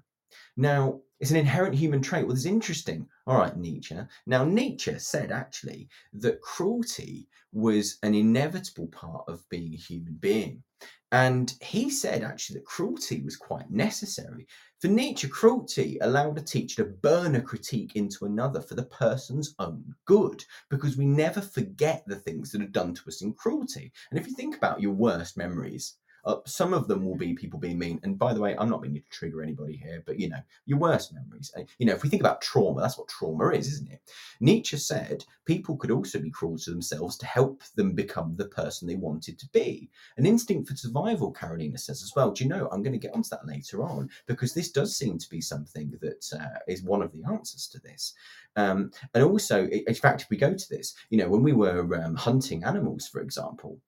[0.57, 2.25] now, it's an inherent human trait.
[2.25, 3.07] Well, it's interesting.
[3.27, 3.95] All right, Nietzsche.
[4.25, 10.63] Now, Nietzsche said actually that cruelty was an inevitable part of being a human being.
[11.11, 14.47] And he said actually that cruelty was quite necessary.
[14.79, 19.53] For Nietzsche, cruelty allowed a teacher to burn a critique into another for the person's
[19.59, 23.91] own good, because we never forget the things that are done to us in cruelty.
[24.09, 27.59] And if you think about your worst memories, uh, some of them will be people
[27.59, 27.99] being mean.
[28.03, 30.80] And by the way, I'm not meaning to trigger anybody here, but you know, your
[30.80, 31.51] worst memories.
[31.57, 34.01] uh, You know, if we think about trauma, that's what trauma is, isn't it?
[34.39, 38.88] Nietzsche said people could also be cruel to themselves to help them become the person
[38.88, 39.89] they wanted to be.
[40.17, 42.32] An instinct for survival, Carolina says as well.
[42.32, 45.17] Do you know, I'm going to get onto that later on because this does seem
[45.17, 48.13] to be something that uh, is one of the answers to this.
[48.55, 52.01] Um, and also, in fact, if we go to this, you know, when we were
[52.03, 53.80] um, hunting animals, for example,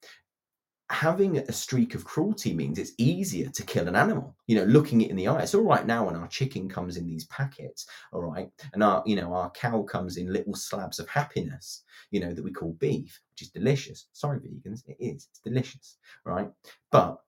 [0.92, 5.02] having a streak of cruelty means it's easier to kill an animal you know looking
[5.02, 5.42] it in the eye.
[5.42, 9.02] It's all right now when our chicken comes in these packets all right and our
[9.06, 12.74] you know our cow comes in little slabs of happiness you know that we call
[12.74, 14.08] beef which is delicious.
[14.14, 16.52] Sorry vegans it is it's delicious right?
[16.92, 17.20] But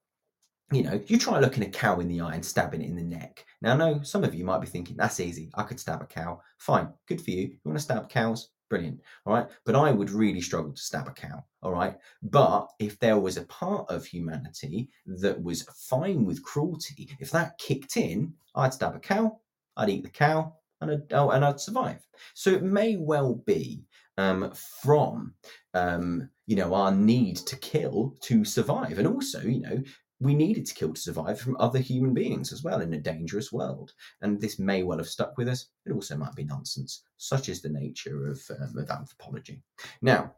[0.72, 3.04] you know you try looking a cow in the eye and stabbing it in the
[3.04, 3.44] neck.
[3.62, 5.50] Now no some of you might be thinking that's easy.
[5.56, 6.42] I could stab a cow.
[6.60, 7.42] Fine good for you.
[7.42, 9.00] You want to stab cows Brilliant.
[9.26, 9.48] All right.
[9.66, 11.44] But I would really struggle to stab a cow.
[11.64, 11.96] All right.
[12.22, 17.58] But if there was a part of humanity that was fine with cruelty, if that
[17.58, 19.40] kicked in, I'd stab a cow,
[19.78, 22.06] I'd eat the cow, and I'd, oh, and I'd survive.
[22.34, 23.84] So it may well be
[24.18, 24.52] um,
[24.82, 25.34] from
[25.74, 29.84] um, you know our need to kill to survive, and also you know
[30.20, 33.52] we needed to kill to survive from other human beings as well in a dangerous
[33.52, 33.94] world.
[34.22, 35.68] And this may well have stuck with us.
[35.86, 37.04] It also might be nonsense.
[37.18, 39.62] Such is the nature of, um, of anthropology.
[40.02, 40.34] Now,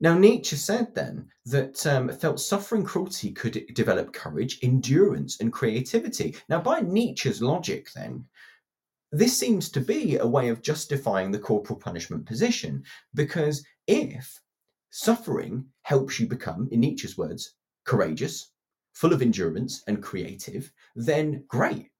[0.00, 6.34] now Nietzsche said then that um, felt suffering cruelty could develop courage, endurance, and creativity.
[6.48, 8.24] Now, by Nietzsche's logic, then
[9.12, 12.82] this seems to be a way of justifying the corporal punishment position
[13.14, 14.40] because if
[14.90, 18.52] suffering helps you become, in Nietzsche's words, courageous,
[18.96, 21.90] full of endurance and creative, then great.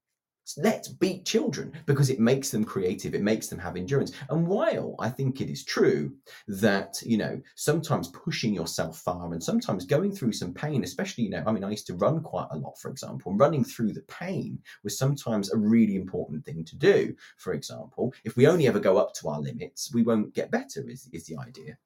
[0.55, 4.13] Let's beat children because it makes them creative, it makes them have endurance.
[4.29, 6.15] And while I think it is true
[6.47, 11.29] that, you know, sometimes pushing yourself far and sometimes going through some pain, especially, you
[11.29, 13.93] know, I mean, I used to run quite a lot, for example, and running through
[13.93, 17.13] the pain was sometimes a really important thing to do.
[17.37, 20.89] For example, if we only ever go up to our limits, we won't get better,
[20.89, 21.77] is, is the idea.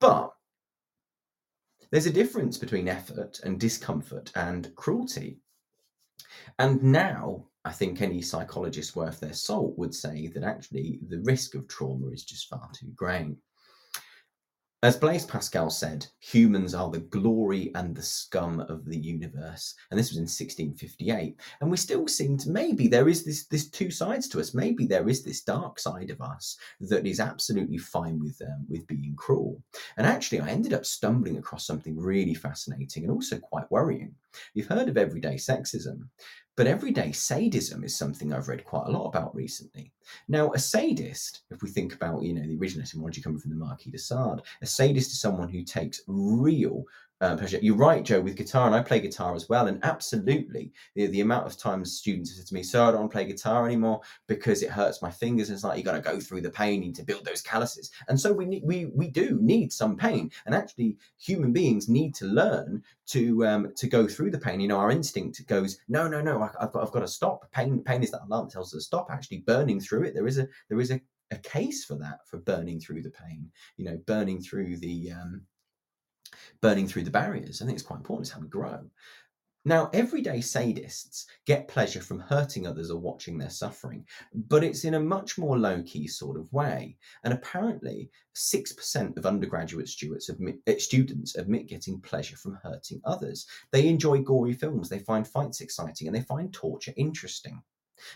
[0.00, 0.32] But
[1.90, 5.38] there's a difference between effort and discomfort and cruelty.
[6.58, 11.54] And now, I think any psychologist worth their salt would say that actually the risk
[11.54, 13.36] of trauma is just far too great.
[14.86, 19.74] As Blaise Pascal said, humans are the glory and the scum of the universe.
[19.90, 21.40] And this was in 1658.
[21.60, 24.54] And we still seem to maybe there is this this two sides to us.
[24.54, 28.86] Maybe there is this dark side of us that is absolutely fine with um, with
[28.86, 29.60] being cruel.
[29.96, 34.14] And actually, I ended up stumbling across something really fascinating and also quite worrying.
[34.54, 36.08] You've heard of everyday sexism.
[36.56, 39.92] But everyday sadism is something I've read quite a lot about recently.
[40.26, 43.58] Now, a sadist, if we think about, you know, the original etymology coming from the
[43.58, 46.84] Marquis de Sade, a sadist is someone who takes real
[47.20, 47.58] pleasure.
[47.62, 49.68] You're right, Joe, with guitar, and I play guitar as well.
[49.68, 53.10] And absolutely, the, the amount of times students have said to me, "Sir, I don't
[53.10, 56.42] play guitar anymore because it hurts my fingers." It's like you got to go through
[56.42, 57.90] the pain, to build those calluses.
[58.08, 62.14] And so we need, we we do need some pain, and actually, human beings need
[62.16, 64.60] to learn to um, to go through the pain.
[64.60, 67.50] You know, our instinct goes, "No, no, no, I, have got I've got to stop."
[67.50, 69.10] Pain pain is that alarm that tells us to stop.
[69.10, 71.00] Actually, burning through it, there is a there is a
[71.32, 75.40] a case for that for burning through the pain you know burning through the um
[76.60, 77.60] burning through the barriers.
[77.60, 78.26] I think it's quite important.
[78.26, 78.84] It's how we grow.
[79.66, 84.94] Now, everyday sadists get pleasure from hurting others or watching their suffering, but it's in
[84.94, 86.96] a much more low key sort of way.
[87.24, 93.44] And apparently, 6% of undergraduate students admit, eh, students admit getting pleasure from hurting others.
[93.72, 97.60] They enjoy gory films, they find fights exciting, and they find torture interesting.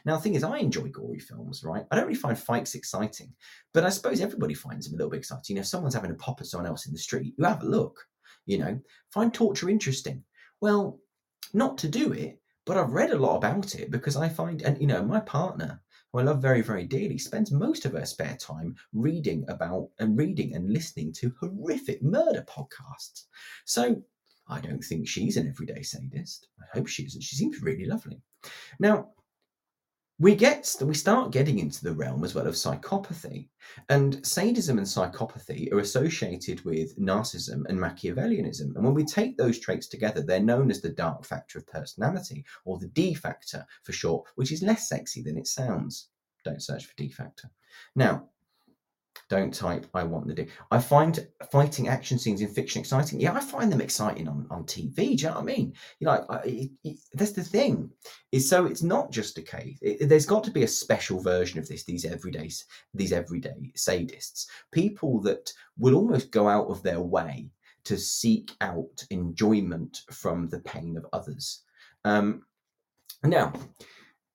[0.04, 1.84] Now, the thing is, I enjoy gory films, right?
[1.90, 3.34] I don't really find fights exciting,
[3.74, 5.56] but I suppose everybody finds them a little bit exciting.
[5.56, 7.64] You know, if someone's having a pop at someone else in the street, you have
[7.64, 8.06] a look
[8.50, 8.80] you know,
[9.14, 10.24] find torture interesting.
[10.60, 10.98] Well,
[11.54, 14.80] not to do it, but I've read a lot about it because I find, and
[14.80, 15.80] you know, my partner,
[16.12, 20.18] who I love very, very dearly, spends most of her spare time reading about and
[20.18, 23.26] reading and listening to horrific murder podcasts.
[23.64, 24.02] So
[24.48, 26.48] I don't think she's an everyday sadist.
[26.60, 27.22] I hope she isn't.
[27.22, 28.20] She seems really lovely.
[28.80, 29.10] Now,
[30.20, 33.48] we get we start getting into the realm as well of psychopathy
[33.88, 39.58] and sadism and psychopathy are associated with narcissism and machiavellianism and when we take those
[39.58, 43.92] traits together they're known as the dark factor of personality or the d factor for
[43.92, 46.08] short which is less sexy than it sounds.
[46.44, 47.50] Don't search for d factor.
[47.96, 48.28] Now
[49.28, 50.50] don't type I want the dick.
[50.70, 53.20] I find fighting action scenes in fiction exciting.
[53.20, 54.94] Yeah, I find them exciting on, on TV.
[54.94, 55.72] Do you know what I mean?
[56.00, 57.90] You know, I, it, it, that's the thing.
[58.32, 59.78] Is so it's not just a case.
[59.82, 61.84] It, there's got to be a special version of this.
[61.84, 62.50] These everyday
[62.92, 67.50] these everyday sadists, people that will almost go out of their way
[67.84, 71.62] to seek out enjoyment from the pain of others.
[72.04, 72.42] Um,
[73.22, 73.52] now,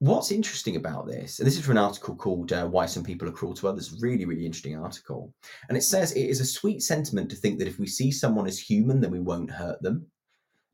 [0.06, 3.28] What's interesting about this, and this is from an article called uh, Why Some People
[3.28, 5.34] Are Cruel to Others, really, really interesting article.
[5.68, 8.46] And it says it is a sweet sentiment to think that if we see someone
[8.46, 10.06] as human, then we won't hurt them.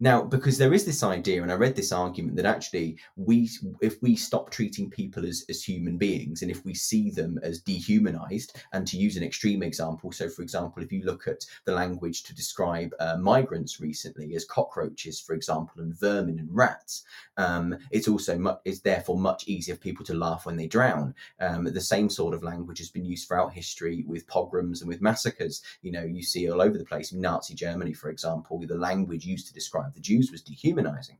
[0.03, 3.47] Now, because there is this idea, and I read this argument that actually we,
[3.81, 7.61] if we stop treating people as, as human beings, and if we see them as
[7.61, 11.71] dehumanized, and to use an extreme example, so for example, if you look at the
[11.71, 17.03] language to describe uh, migrants recently as cockroaches, for example, and vermin and rats,
[17.37, 21.13] um, it's also much, therefore much easier for people to laugh when they drown.
[21.39, 24.99] Um, the same sort of language has been used throughout history with pogroms and with
[24.99, 25.61] massacres.
[25.83, 29.45] You know, you see all over the place Nazi Germany, for example, the language used
[29.45, 31.17] to describe the Jews was dehumanizing.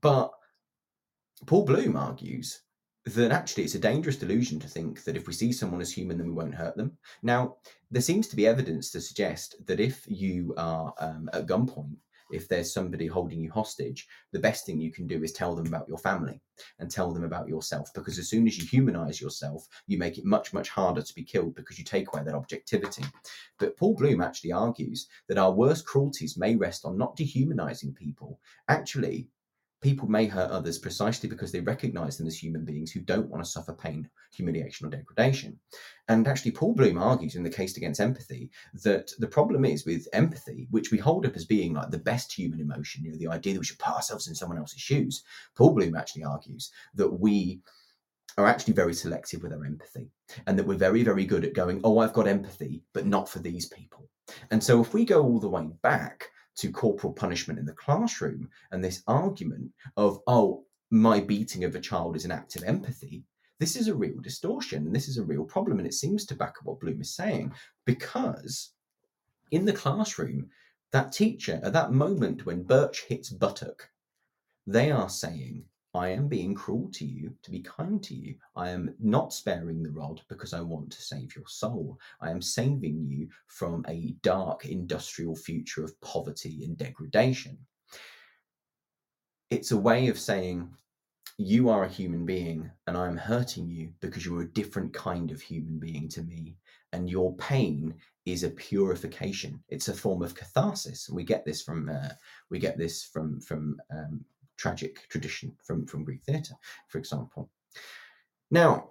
[0.00, 0.30] But
[1.46, 2.62] Paul Bloom argues
[3.06, 6.18] that actually it's a dangerous delusion to think that if we see someone as human,
[6.18, 6.96] then we won't hurt them.
[7.22, 7.56] Now,
[7.90, 11.96] there seems to be evidence to suggest that if you are um, at gunpoint,
[12.32, 15.66] if there's somebody holding you hostage, the best thing you can do is tell them
[15.66, 16.40] about your family
[16.78, 17.90] and tell them about yourself.
[17.94, 21.24] Because as soon as you humanize yourself, you make it much, much harder to be
[21.24, 23.04] killed because you take away that objectivity.
[23.58, 28.40] But Paul Bloom actually argues that our worst cruelties may rest on not dehumanizing people,
[28.68, 29.28] actually
[29.80, 33.42] people may hurt others precisely because they recognize them as human beings who don't want
[33.42, 35.58] to suffer pain, humiliation, or degradation.
[36.08, 38.50] And actually, Paul Bloom argues in the case against empathy
[38.82, 42.32] that the problem is with empathy, which we hold up as being like the best
[42.32, 45.22] human emotion, you know, the idea that we should put ourselves in someone else's shoes.
[45.56, 47.60] Paul Bloom actually argues that we
[48.38, 50.10] are actually very selective with our empathy
[50.46, 53.38] and that we're very, very good at going, oh, I've got empathy, but not for
[53.38, 54.08] these people.
[54.50, 56.28] And so if we go all the way back,
[56.60, 61.80] to corporal punishment in the classroom and this argument of, oh, my beating of a
[61.80, 63.24] child is an act of empathy,
[63.58, 65.78] this is a real distortion and this is a real problem.
[65.78, 67.52] And it seems to back up what Bloom is saying
[67.86, 68.72] because
[69.50, 70.48] in the classroom,
[70.92, 73.88] that teacher, at that moment when Birch hits Buttock,
[74.66, 78.36] they are saying, I am being cruel to you to be kind to you.
[78.54, 81.98] I am not sparing the rod because I want to save your soul.
[82.20, 87.58] I am saving you from a dark industrial future of poverty and degradation.
[89.50, 90.72] It's a way of saying,
[91.38, 95.32] You are a human being, and I am hurting you because you're a different kind
[95.32, 96.56] of human being to me.
[96.92, 97.94] And your pain
[98.26, 99.60] is a purification.
[99.68, 101.10] It's a form of catharsis.
[101.10, 102.10] We get this from uh,
[102.48, 104.24] we get this from from um,
[104.60, 106.54] tragic tradition from, from Greek theatre,
[106.88, 107.50] for example.
[108.50, 108.90] Now,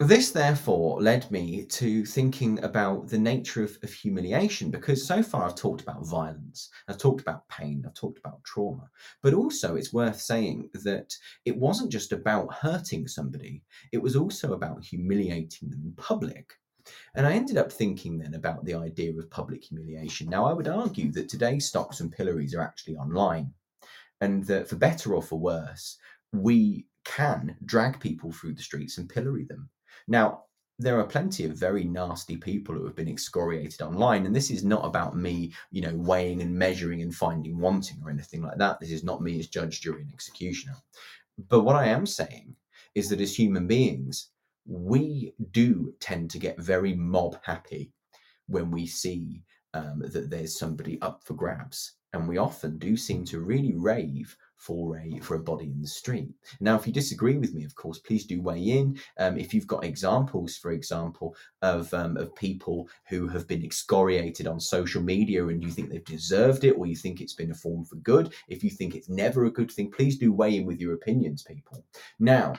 [0.00, 5.44] this therefore led me to thinking about the nature of, of, humiliation because so far
[5.44, 8.90] I've talked about violence, I've talked about pain, I've talked about trauma,
[9.22, 11.14] but also it's worth saying that
[11.44, 16.54] it wasn't just about hurting somebody, it was also about humiliating them in public.
[17.14, 20.28] And I ended up thinking then about the idea of public humiliation.
[20.28, 23.54] Now, I would argue that today's stocks and pillories are actually online
[24.24, 25.98] and that for better or for worse,
[26.32, 29.68] we can drag people through the streets and pillory them.
[30.08, 30.44] Now,
[30.78, 34.64] there are plenty of very nasty people who have been excoriated online, and this is
[34.64, 38.80] not about me, you know, weighing and measuring and finding wanting or anything like that.
[38.80, 40.74] This is not me as judge, jury, and executioner.
[41.48, 42.56] But what I am saying
[42.94, 44.30] is that as human beings,
[44.66, 47.92] we do tend to get very mob happy
[48.46, 49.42] when we see
[49.74, 54.36] um, that there's somebody up for grabs and we often do seem to really rave
[54.56, 56.32] for a for a body in the street.
[56.60, 58.98] Now, if you disagree with me, of course, please do weigh in.
[59.18, 64.46] Um, if you've got examples, for example, of um, of people who have been excoriated
[64.46, 67.54] on social media and you think they've deserved it, or you think it's been a
[67.54, 70.64] form for good, if you think it's never a good thing, please do weigh in
[70.64, 71.84] with your opinions, people.
[72.18, 72.54] Now,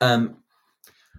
[0.00, 0.38] um,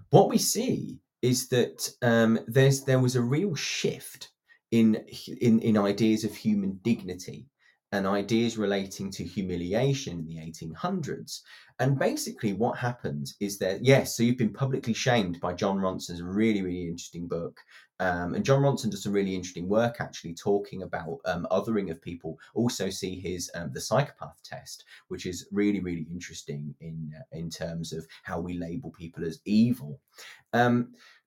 [0.10, 4.30] what we see is that um, there's there was a real shift
[4.72, 5.04] in
[5.42, 7.48] in in ideas of human dignity
[7.92, 11.42] and ideas relating to humiliation in the 1800s.
[11.80, 16.22] And basically, what happens is that, yes, so you've been publicly shamed by Jon Ronson's
[16.22, 17.60] really, really interesting book.
[18.02, 22.02] Um, and Jon Ronson does some really interesting work actually talking about um, othering of
[22.02, 22.38] people.
[22.54, 27.50] Also, see his um, the psychopath test, which is really, really interesting in uh, in
[27.50, 30.00] terms of how we label people as evil.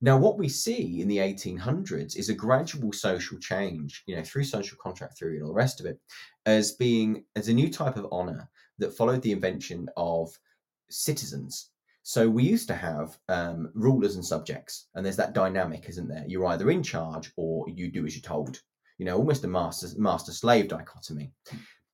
[0.05, 4.43] Now, what we see in the 1800s is a gradual social change, you know, through
[4.43, 6.01] social contract theory and all the rest of it,
[6.45, 10.37] as being as a new type of honor that followed the invention of
[10.91, 11.71] citizens.
[12.03, 16.25] So we used to have um, rulers and subjects, and there's that dynamic, isn't there?
[16.27, 18.61] You're either in charge or you do as you're told.
[18.99, 21.33] You know, almost a master master slave dichotomy.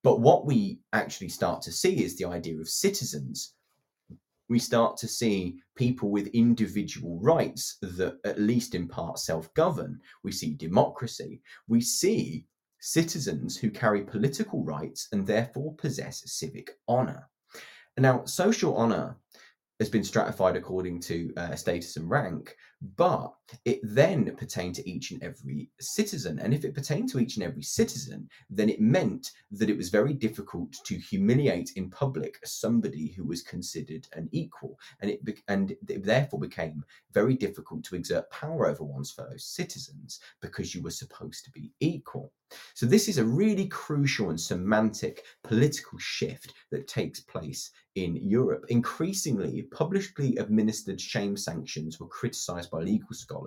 [0.03, 3.55] But what we actually start to see is the idea of citizens
[4.49, 10.01] we start to see people with individual rights that, at least in part, self govern.
[10.22, 11.42] We see democracy.
[11.68, 12.46] We see
[12.80, 17.28] citizens who carry political rights and therefore possess civic honor.
[17.96, 19.16] Now, social honor
[19.80, 22.57] has been stratified according to uh, status and rank,
[22.96, 23.32] but
[23.64, 26.38] it then pertained to each and every citizen.
[26.38, 29.88] And if it pertained to each and every citizen, then it meant that it was
[29.88, 35.42] very difficult to humiliate in public somebody who was considered an equal, and it be-
[35.49, 40.82] and it therefore became very difficult to exert power over one's fellow citizens because you
[40.82, 42.32] were supposed to be equal.
[42.74, 48.64] So, this is a really crucial and semantic political shift that takes place in Europe.
[48.68, 53.38] Increasingly, publicly administered shame sanctions were criticised by legal scholars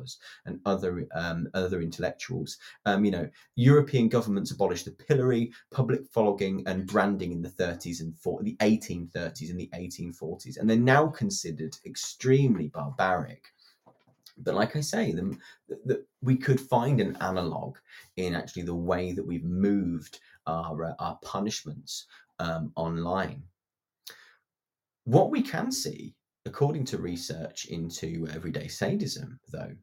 [0.45, 2.57] and other um, other intellectuals.
[2.85, 8.01] Um, you know, European governments abolished the pillory, public flogging, and branding in the 30s
[8.01, 13.45] and 40, the 1830s and the 1840s, and they're now considered extremely barbaric.
[14.37, 15.37] But like I say, the,
[15.85, 17.77] the, we could find an analog
[18.17, 22.07] in actually the way that we've moved our, uh, our punishments
[22.39, 23.43] um, online.
[25.03, 26.15] What we can see,
[26.45, 29.75] according to research into everyday sadism, though,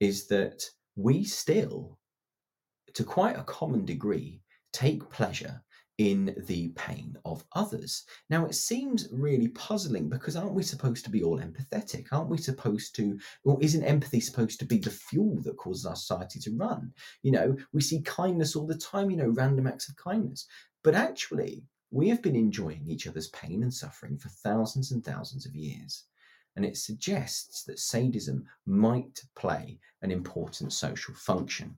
[0.00, 0.64] is that
[0.96, 1.98] we still,
[2.94, 4.40] to quite a common degree,
[4.72, 5.62] take pleasure
[5.98, 8.04] in the pain of others.
[8.30, 12.06] Now, it seems really puzzling because aren't we supposed to be all empathetic?
[12.10, 15.96] Aren't we supposed to, or isn't empathy supposed to be the fuel that causes our
[15.96, 16.90] society to run?
[17.22, 20.46] You know, we see kindness all the time, you know, random acts of kindness.
[20.82, 25.46] But actually, we have been enjoying each other's pain and suffering for thousands and thousands
[25.46, 26.04] of years.
[26.56, 31.76] And it suggests that sadism might play an important social function.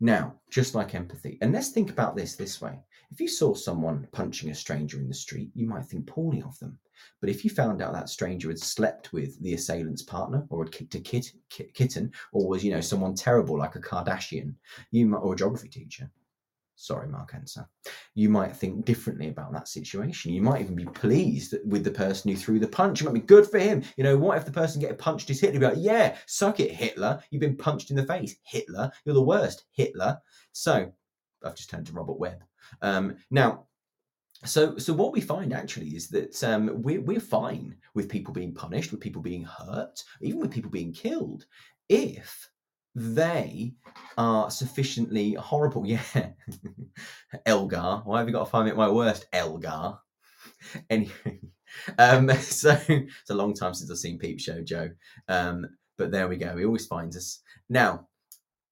[0.00, 2.78] Now, just like empathy, and let's think about this this way.
[3.10, 6.56] If you saw someone punching a stranger in the street, you might think poorly of
[6.60, 6.78] them.
[7.20, 10.72] But if you found out that stranger had slept with the assailant's partner, or had
[10.72, 14.54] kicked a kit, kit, kitten, or was, you know, someone terrible like a Kardashian,
[14.92, 16.08] you might, or a geography teacher,
[16.78, 17.66] sorry, Mark Enser,
[18.14, 20.32] you might think differently about that situation.
[20.32, 23.00] You might even be pleased with the person who threw the punch.
[23.00, 23.82] You might be good for him.
[23.96, 25.54] You know, what if the person getting punched is Hitler?
[25.54, 27.20] You'd be like, yeah, suck it, Hitler.
[27.30, 28.92] You've been punched in the face, Hitler.
[29.04, 30.18] You're the worst, Hitler.
[30.52, 30.92] So
[31.44, 32.44] I've just turned to Robert Webb.
[32.80, 33.66] Um, now,
[34.44, 38.54] so so what we find actually is that um, we're, we're fine with people being
[38.54, 41.44] punished, with people being hurt, even with people being killed,
[41.88, 42.48] if
[42.98, 43.74] they
[44.16, 45.86] are sufficiently horrible.
[45.86, 46.30] Yeah.
[47.46, 48.02] Elgar.
[48.04, 49.26] Why have you got to find at my worst?
[49.32, 49.98] Elgar.
[50.90, 51.40] Anyway,
[51.98, 54.90] um, so it's a long time since I've seen Peep Show, Joe.
[55.28, 56.56] Um, but there we go.
[56.56, 57.40] He always finds us.
[57.68, 58.08] Now,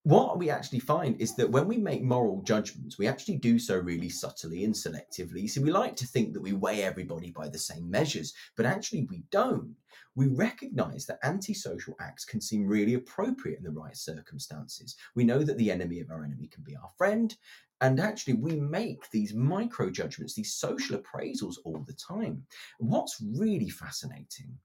[0.02, 3.78] what we actually find is that when we make moral judgments, we actually do so
[3.78, 5.48] really subtly and selectively.
[5.48, 9.06] So we like to think that we weigh everybody by the same measures, but actually
[9.10, 9.74] we don't.
[10.16, 14.96] We recognize that antisocial acts can seem really appropriate in the right circumstances.
[15.14, 17.34] We know that the enemy of our enemy can be our friend.
[17.82, 22.42] And actually, we make these micro judgments, these social appraisals all the time.
[22.78, 24.56] What's really fascinating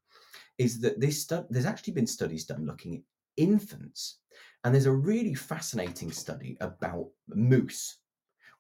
[0.58, 3.02] is that this stu- there's actually been studies done looking at
[3.36, 4.20] infants
[4.64, 7.98] and there's a really fascinating study about moose,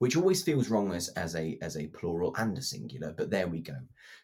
[0.01, 3.47] which always feels wrong as, as a as a plural and a singular, but there
[3.47, 3.75] we go.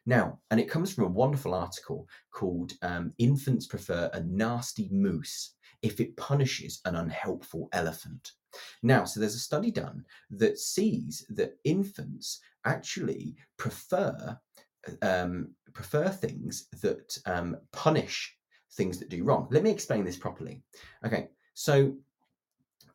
[0.08, 5.54] Now, and it comes from a wonderful article called um, "Infants Prefer a Nasty Moose
[5.84, 8.32] If It Punishes an Unhelpful Elephant."
[8.82, 14.36] Now, so there's a study done that sees that infants actually prefer
[15.04, 18.36] um, prefer things that um, punish
[18.74, 19.48] things that do wrong.
[19.52, 20.64] Let me explain this properly.
[21.06, 21.96] Okay, so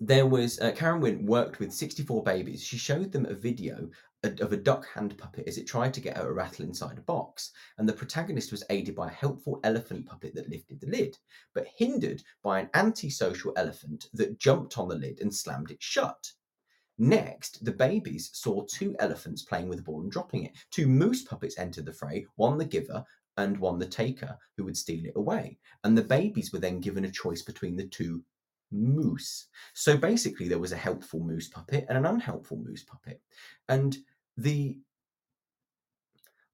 [0.05, 2.61] there was uh, Karen Wynn worked with 64 babies.
[2.61, 3.89] She showed them a video
[4.25, 7.03] of a duck hand puppet as it tried to get out a rattle inside a
[7.03, 11.17] box, and the protagonist was aided by a helpful elephant puppet that lifted the lid,
[11.55, 16.33] but hindered by an antisocial elephant that jumped on the lid and slammed it shut.
[16.99, 20.53] Next, the babies saw two elephants playing with a ball and dropping it.
[20.73, 23.05] Two moose puppets entered the fray, one the giver
[23.37, 25.59] and one the taker, who would steal it away.
[25.85, 28.25] And the babies were then given a choice between the two
[28.73, 29.47] moose.
[29.75, 33.21] So basically, there was a helpful moose puppet and an unhelpful moose puppet.
[33.69, 33.97] And
[34.37, 34.79] the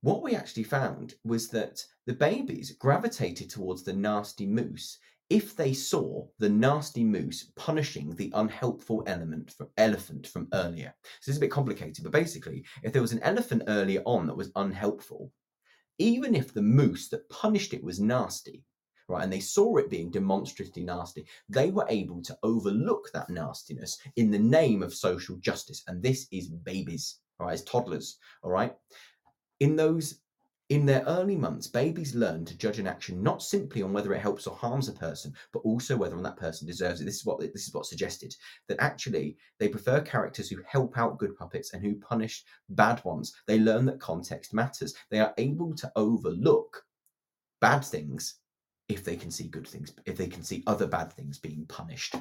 [0.00, 4.98] what we actually found was that the babies gravitated towards the nasty moose
[5.28, 10.94] if they saw the nasty moose punishing the unhelpful element for elephant from earlier.
[11.20, 14.26] So this is a bit complicated, but basically, if there was an elephant earlier on
[14.26, 15.32] that was unhelpful,
[15.98, 18.62] even if the moose that punished it was nasty,
[19.08, 23.98] right, and they saw it being demonstratively nasty, they were able to overlook that nastiness
[24.16, 25.82] in the name of social justice.
[25.88, 28.74] And this is babies, right, it's toddlers, all right.
[29.60, 30.20] In those
[30.68, 34.20] in their early months, babies learn to judge an action not simply on whether it
[34.20, 37.06] helps or harms a person, but also whether or that person deserves it.
[37.06, 38.36] This is what this is what suggested
[38.68, 43.32] that actually they prefer characters who help out good puppets and who punish bad ones.
[43.46, 44.94] They learn that context matters.
[45.10, 46.84] They are able to overlook
[47.60, 48.34] bad things
[48.88, 52.16] if they can see good things, if they can see other bad things being punished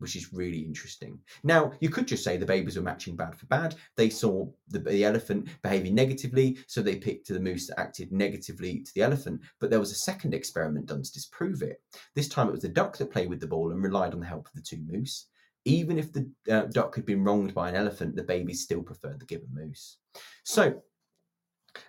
[0.00, 1.18] which is really interesting.
[1.44, 3.76] Now, you could just say the babies were matching bad for bad.
[3.96, 8.80] They saw the, the elephant behaving negatively, so they picked the moose that acted negatively
[8.80, 9.42] to the elephant.
[9.60, 11.82] But there was a second experiment done to disprove it.
[12.14, 14.26] This time it was the duck that played with the ball and relied on the
[14.26, 15.26] help of the two moose.
[15.66, 19.20] even if the uh, duck had been wronged by an elephant, the baby still preferred
[19.20, 19.98] the given moose.
[20.42, 20.82] So,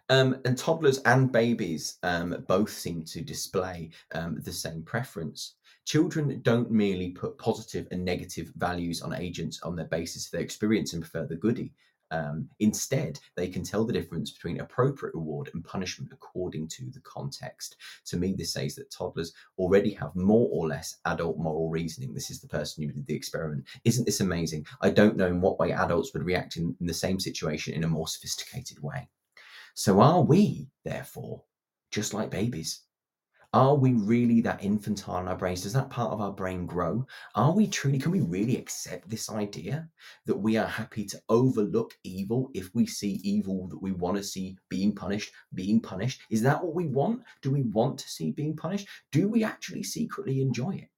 [0.10, 5.56] um, and toddlers and babies um, both seem to display um, the same preference.
[5.86, 10.42] Children don't merely put positive and negative values on agents on their basis of their
[10.42, 11.74] experience and prefer the goody.
[12.12, 17.00] Um, instead, they can tell the difference between appropriate reward and punishment according to the
[17.00, 17.78] context.
[18.08, 22.14] To me, this says that toddlers already have more or less adult moral reasoning.
[22.14, 23.66] This is the person who did the experiment.
[23.86, 24.66] Isn't this amazing?
[24.82, 27.86] I don't know in what way adults would react in, in the same situation in
[27.86, 29.08] a more sophisticated way.
[29.74, 31.44] So, are we, therefore,
[31.92, 32.82] just like babies?
[33.54, 35.64] Are we really that infantile in our brains?
[35.64, 37.06] Does that part of our brain grow?
[37.36, 39.90] Are we truly, can we really accept this idea
[40.26, 44.24] that we are happy to overlook evil if we see evil that we want to
[44.24, 46.22] see being punished, being punished?
[46.30, 47.24] Is that what we want?
[47.42, 48.88] Do we want to see being punished?
[49.12, 50.90] Do we actually secretly enjoy it?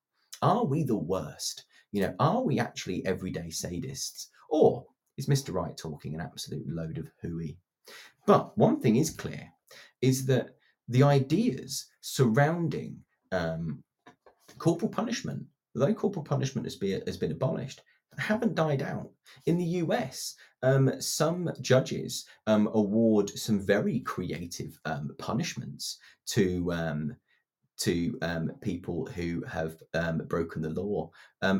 [0.44, 1.66] Are we the worst?
[1.92, 4.28] You know, are we actually everyday sadists?
[4.50, 4.86] Or
[5.18, 5.54] is Mr.
[5.54, 7.58] Right talking an absolute load of hooey?
[8.26, 9.52] But one thing is clear
[10.02, 10.56] is that
[10.88, 12.98] the ideas surrounding
[13.32, 13.84] um,
[14.58, 15.44] corporal punishment,
[15.76, 17.82] though corporal punishment has been, has been abolished,
[18.18, 19.10] haven't died out.
[19.46, 25.98] In the US, um, some judges um, award some very creative um, punishments
[26.28, 27.16] to um,
[27.80, 31.10] to um, people who have um, broken the law.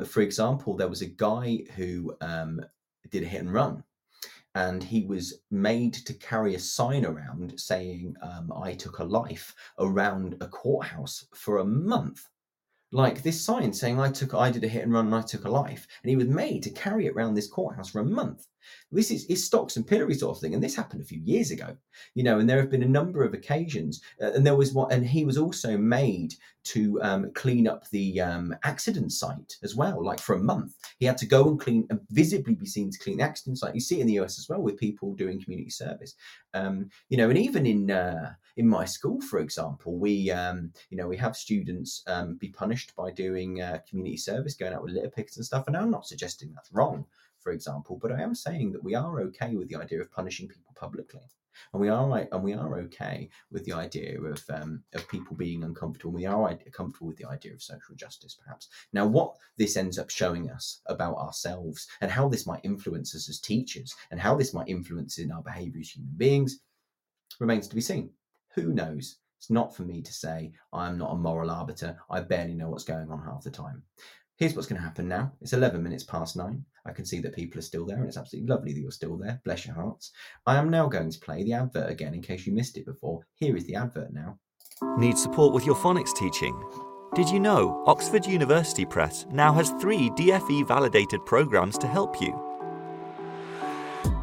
[0.06, 2.16] for example, there was a guy who
[3.10, 3.84] did a hit and run
[4.56, 9.56] and he was made to carry a sign around saying, um, I took a life
[9.80, 12.28] around a courthouse for a month.
[12.92, 15.46] Like this sign saying, I took, I did a hit and run and I took
[15.46, 15.88] a life.
[16.04, 18.46] And he was made to carry it around this courthouse for a month.
[18.92, 21.52] This is, is stocks and pillory sort of thing, and this happened a few years
[21.52, 21.78] ago,
[22.16, 22.40] you know.
[22.40, 25.26] And there have been a number of occasions, uh, and there was one, and he
[25.26, 30.36] was also made to um, clean up the um, accident site as well, like for
[30.36, 30.76] a month.
[30.98, 33.76] He had to go and clean and visibly be seen to clean the accident site.
[33.76, 36.16] You see it in the US as well with people doing community service,
[36.54, 40.98] um, you know, and even in uh, in my school, for example, we um, you
[40.98, 44.94] know we have students um, be punished by doing uh, community service, going out with
[44.94, 45.68] litter pickets and stuff.
[45.68, 47.06] And I'm not suggesting that's wrong
[47.44, 48.00] for example.
[48.02, 51.22] But I am saying that we are okay with the idea of punishing people publicly.
[51.72, 55.64] And we are and we are okay with the idea of um, of people being
[55.64, 56.12] uncomfortable.
[56.12, 58.70] We are comfortable with the idea of social justice, perhaps.
[58.92, 63.30] Now, what this ends up showing us about ourselves, and how this might influence us
[63.30, 66.60] as teachers, and how this might influence in our behaviour as human beings,
[67.40, 68.10] remains to be seen.
[68.56, 69.18] Who knows?
[69.38, 70.54] It's not for me to say.
[70.72, 71.98] I'm not a moral arbiter.
[72.10, 73.84] I barely know what's going on half the time.
[74.38, 75.34] Here's what's going to happen now.
[75.42, 76.66] It's 11 minutes past nine.
[76.86, 79.18] I can see that people are still there, and it's absolutely lovely that you're still
[79.18, 79.42] there.
[79.46, 80.12] Bless your hearts.
[80.46, 83.26] I am now going to play the advert again in case you missed it before.
[83.36, 84.38] Here is the advert now.
[84.98, 86.62] Need support with your phonics teaching?
[87.16, 92.34] Did you know Oxford University Press now has three DFE validated programs to help you?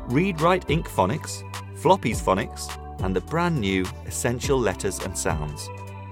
[0.08, 1.44] Read Write Inc Phonics,
[1.78, 5.68] Floppy's Phonics, and the brand new Essential Letters and Sounds.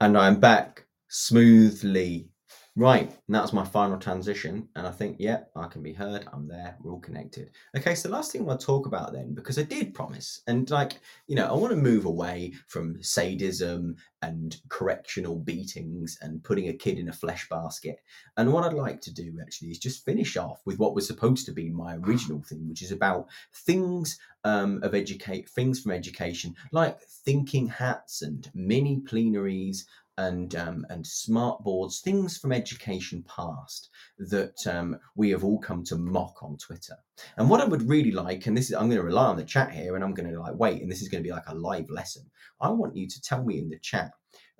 [0.00, 2.30] And I'm back smoothly.
[2.78, 6.28] Right, and that my final transition, and I think, yeah, I can be heard.
[6.30, 6.76] I'm there.
[6.82, 7.50] We're all connected.
[7.74, 10.42] Okay, so the last thing I want to talk about then, because I did promise,
[10.46, 16.44] and like, you know, I want to move away from sadism and correctional beatings and
[16.44, 18.00] putting a kid in a flesh basket.
[18.36, 21.46] And what I'd like to do actually is just finish off with what was supposed
[21.46, 26.54] to be my original thing, which is about things um, of educate, things from education,
[26.72, 29.86] like thinking hats and mini plenaries
[30.18, 35.84] and um, and smart boards, things from education past that um, we have all come
[35.84, 36.96] to mock on Twitter.
[37.36, 39.44] And what I would really like, and this is I'm going to rely on the
[39.44, 41.46] chat here, and I'm going to like wait, and this is going to be like
[41.48, 42.24] a live lesson.
[42.60, 44.10] I want you to tell me in the chat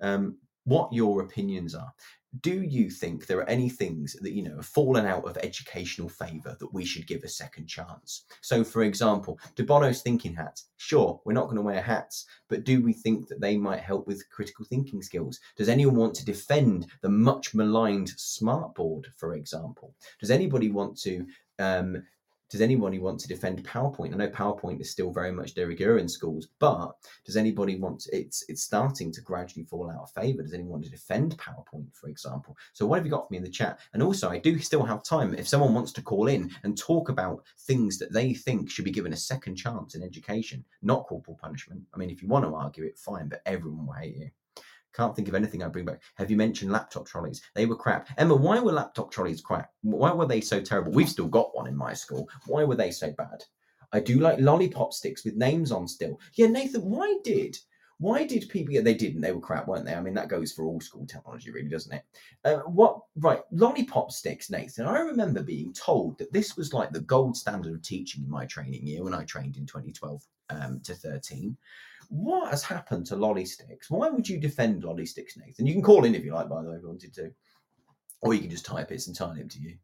[0.01, 1.91] um, what your opinions are
[2.41, 6.09] do you think there are any things that you know have fallen out of educational
[6.09, 8.25] favour that we should give a second chance?
[8.41, 10.69] So, for example, de Bono's thinking hats?
[10.77, 14.07] Sure, we're not going to wear hats, but do we think that they might help
[14.07, 15.39] with critical thinking skills?
[15.55, 19.95] Does anyone want to defend the much maligned smartboard, for example?
[20.19, 21.25] Does anybody want to
[21.59, 22.03] um,
[22.49, 24.13] does anybody want to defend PowerPoint?
[24.13, 26.93] I know PowerPoint is still very much de rigueur in schools, but
[27.25, 30.43] does anybody want to, it's it's starting to gradually fall out of favour.
[30.43, 32.55] Does anyone want to defend PowerPoint, for example?
[32.73, 33.79] So what have you got for me in the chat?
[33.93, 35.33] And also I do still have time.
[35.33, 38.91] If someone wants to call in and talk about things that they think should be
[38.91, 41.81] given a second chance in education, not corporal punishment.
[41.93, 44.29] I mean, if you want to argue it, fine, but everyone will hate you.
[44.97, 46.01] Can't think of anything I bring back.
[46.15, 47.43] Have you mentioned laptop trolleys?
[47.53, 48.09] They were crap.
[48.17, 49.69] Emma, why were laptop trolleys crap?
[49.83, 50.91] Why were they so terrible?
[50.91, 52.27] We've still got one in my school.
[52.47, 53.43] Why were they so bad?
[53.93, 56.19] I do like lollipop sticks with names on still.
[56.33, 57.57] Yeah, Nathan, why did
[57.99, 58.73] why did people?
[58.73, 59.21] Yeah, they didn't.
[59.21, 59.93] They were crap, weren't they?
[59.93, 62.03] I mean, that goes for all school technology, really, doesn't it?
[62.43, 62.99] Uh, what?
[63.15, 64.85] Right, lollipop sticks, Nathan.
[64.85, 68.45] I remember being told that this was like the gold standard of teaching in my
[68.45, 71.57] training year when I trained in 2012 um, to 13
[72.09, 73.89] what has happened to lolly sticks?
[73.89, 75.67] Why would you defend lolly sticks, Nathan?
[75.67, 77.31] You can call in if you like, by the way, if you wanted to.
[78.21, 79.77] Or you can just type it, it's entirely up to you.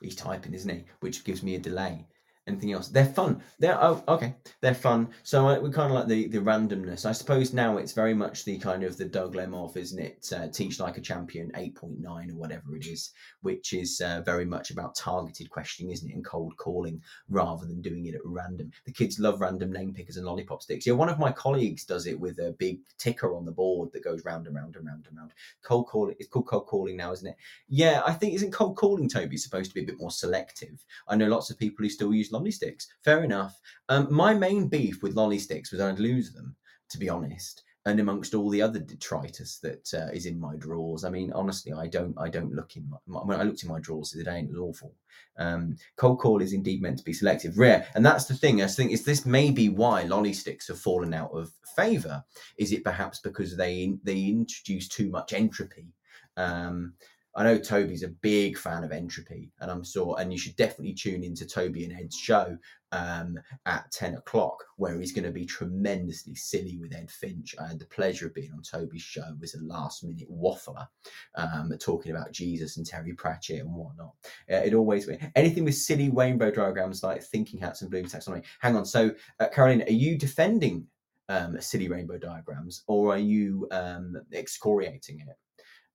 [0.00, 0.84] He's typing, isn't he?
[1.00, 2.06] Which gives me a delay
[2.46, 2.88] anything else.
[2.88, 3.42] They're fun.
[3.58, 4.34] They're oh okay.
[4.60, 5.08] They're fun.
[5.22, 7.06] So uh, we kind of like the the randomness.
[7.06, 10.32] I suppose now it's very much the kind of the Doug Lemov, isn't it?
[10.34, 13.12] Uh, Teach like a champion, eight point nine or whatever it is,
[13.42, 17.80] which is uh, very much about targeted questioning, isn't it, and cold calling rather than
[17.80, 18.70] doing it at random.
[18.84, 20.86] The kids love random name pickers and lollipop sticks.
[20.86, 24.04] Yeah, one of my colleagues does it with a big ticker on the board that
[24.04, 25.32] goes round and round and round and round.
[25.62, 26.14] Cold calling.
[26.18, 27.36] It's called cold calling now, isn't it?
[27.68, 30.84] Yeah, I think isn't cold calling Toby supposed to be a bit more selective?
[31.08, 32.86] I know lots of people who still use lolly sticks.
[33.04, 33.58] Fair enough.
[33.88, 36.54] Um, my main beef with lolly sticks was I'd lose them,
[36.90, 37.62] to be honest.
[37.86, 41.72] And amongst all the other detritus that uh, is in my drawers, I mean, honestly,
[41.72, 42.90] I don't, I don't look in.
[43.06, 44.94] My, when I looked in my drawers the other day, and it was awful.
[45.36, 48.62] Um, cold call is indeed meant to be selective, rare, and that's the thing.
[48.62, 52.24] I think is this may be why lolly sticks have fallen out of favour.
[52.56, 55.88] Is it perhaps because they they introduce too much entropy?
[56.36, 56.94] Um,
[57.36, 60.94] I know Toby's a big fan of entropy, and I'm sure, and you should definitely
[60.94, 62.56] tune into Toby and Ed's show
[62.92, 67.56] um, at 10 o'clock, where he's going to be tremendously silly with Ed Finch.
[67.60, 70.86] I had the pleasure of being on Toby's show as a last minute waffler,
[71.34, 74.12] um, talking about Jesus and Terry Pratchett and whatnot.
[74.50, 78.44] Uh, it always went anything with silly rainbow diagrams like thinking hats and Bloom's taxonomy.
[78.60, 80.86] Hang on, so uh, Caroline, are you defending
[81.28, 85.36] um, silly rainbow diagrams or are you um, excoriating it?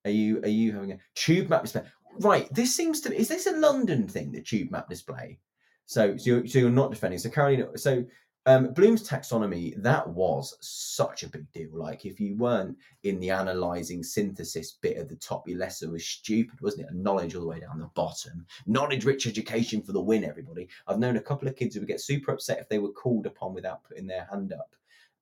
[0.04, 1.82] Are you are you having a tube map display?
[2.20, 2.52] Right.
[2.52, 5.38] This seems to is this a London thing, the tube map display?
[5.86, 7.18] So so you're, so you're not defending.
[7.18, 7.66] So Carolina.
[7.76, 8.04] So
[8.46, 11.70] um, Bloom's taxonomy that was such a big deal.
[11.72, 16.06] Like if you weren't in the analyzing synthesis bit at the top, your lesson was
[16.06, 16.90] stupid, wasn't it?
[16.90, 18.46] And knowledge all the way down the bottom.
[18.66, 20.24] Knowledge rich education for the win.
[20.24, 20.68] Everybody.
[20.86, 23.26] I've known a couple of kids who would get super upset if they were called
[23.26, 24.74] upon without putting their hand up.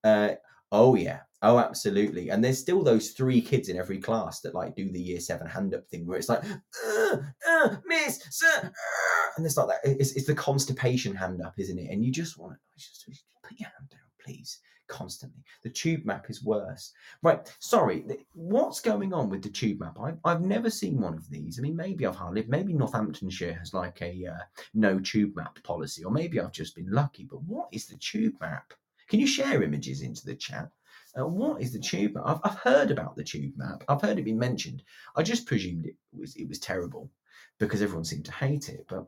[0.05, 0.36] Uh,
[0.70, 1.20] Oh yeah.
[1.40, 2.31] Oh, absolutely.
[2.31, 5.47] And there's still those three kids in every class that like do the year seven
[5.47, 7.16] hand up thing where it's like, uh,
[7.48, 9.78] uh, miss, sir, uh, and it's like that.
[9.85, 11.90] It's, it's the constipation hand up, isn't it?
[11.90, 14.59] And you just want to just, just put your hand down, please,
[14.89, 15.44] constantly.
[15.62, 16.93] The tube map is worse.
[17.23, 17.39] Right.
[17.60, 18.05] Sorry.
[18.32, 19.97] What's going on with the tube map?
[20.02, 21.56] I've, I've never seen one of these.
[21.56, 24.43] I mean, maybe I've hardly, maybe Northamptonshire has like a uh,
[24.74, 27.28] no tube map policy, or maybe I've just been lucky.
[27.31, 28.73] But what is the tube map?
[29.09, 30.69] Can you share images into the chat?
[31.18, 32.24] Uh, what is the tube map?
[32.26, 33.82] I've, I've heard about the tube map.
[33.88, 34.82] I've heard it be mentioned.
[35.16, 37.10] I just presumed it was it was terrible
[37.58, 38.86] because everyone seemed to hate it.
[38.88, 39.06] But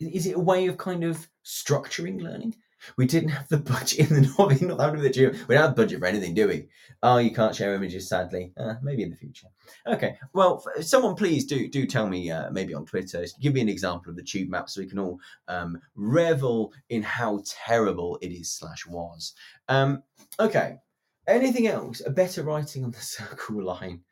[0.00, 2.54] is it a way of kind of structuring learning?
[2.98, 5.32] We didn't have the budget in the North, not that the gym.
[5.48, 6.68] We don't have the budget for anything, do we?
[7.02, 8.52] Oh, you can't share images, sadly.
[8.58, 9.48] Uh, maybe in the future.
[9.86, 10.18] Okay.
[10.34, 14.10] Well, someone please do do tell me, uh, maybe on Twitter, give me an example
[14.10, 15.18] of the tube map so we can all
[15.48, 19.32] um, revel in how terrible it is slash was.
[19.68, 20.02] Um,
[20.38, 20.78] okay.
[21.26, 22.02] Anything else?
[22.04, 24.02] A better writing on the circle line.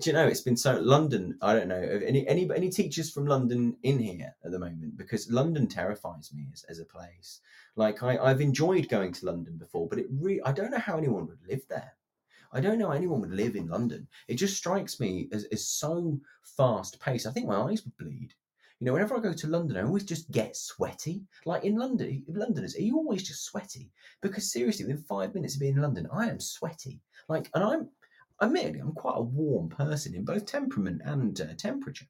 [0.00, 1.38] Do you know it's been so London?
[1.42, 5.30] I don't know any any any teachers from London in here at the moment because
[5.30, 7.40] London terrifies me as, as a place.
[7.76, 10.96] Like I, I've enjoyed going to London before, but it really I don't know how
[10.96, 11.92] anyone would live there.
[12.52, 14.08] I don't know anyone would live in London.
[14.28, 17.26] It just strikes me as, as so fast paced.
[17.26, 18.34] I think my eyes would bleed.
[18.82, 21.22] You know, whenever I go to London, I always just get sweaty.
[21.46, 23.92] Like in London, Londoners, are you always just sweaty?
[24.22, 26.98] Because seriously, within five minutes of being in London, I am sweaty.
[27.28, 27.88] Like, and I'm,
[28.42, 32.06] admittedly, I'm quite a warm person in both temperament and uh, temperature.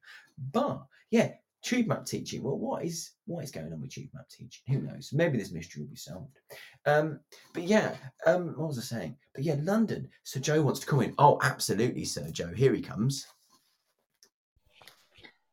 [0.51, 0.81] But
[1.11, 2.41] yeah, tube map teaching.
[2.41, 4.63] Well, what is what is going on with tube map teaching?
[4.67, 5.11] Who knows?
[5.13, 6.39] Maybe this mystery will be solved.
[6.87, 7.19] Um,
[7.53, 7.93] but yeah,
[8.25, 9.15] um, what was I saying?
[9.35, 10.09] But yeah, London.
[10.23, 11.13] So Joe wants to come in.
[11.19, 12.51] Oh, absolutely, Sir Joe.
[12.51, 13.27] Here he comes.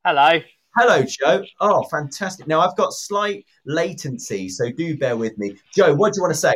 [0.02, 0.40] Hello.
[0.76, 1.44] Hello, Joe.
[1.60, 2.47] Oh, fantastic.
[2.47, 5.56] Now I've got slight latency, so do bear with me.
[5.74, 6.55] Joe, what do you want to say?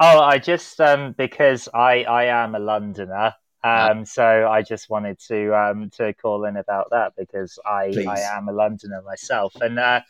[0.00, 5.18] Oh, I just um because I I am a Londoner Um, so I just wanted
[5.28, 8.06] to um, to call in about that because I Please.
[8.06, 10.02] I am a Londoner myself, and uh,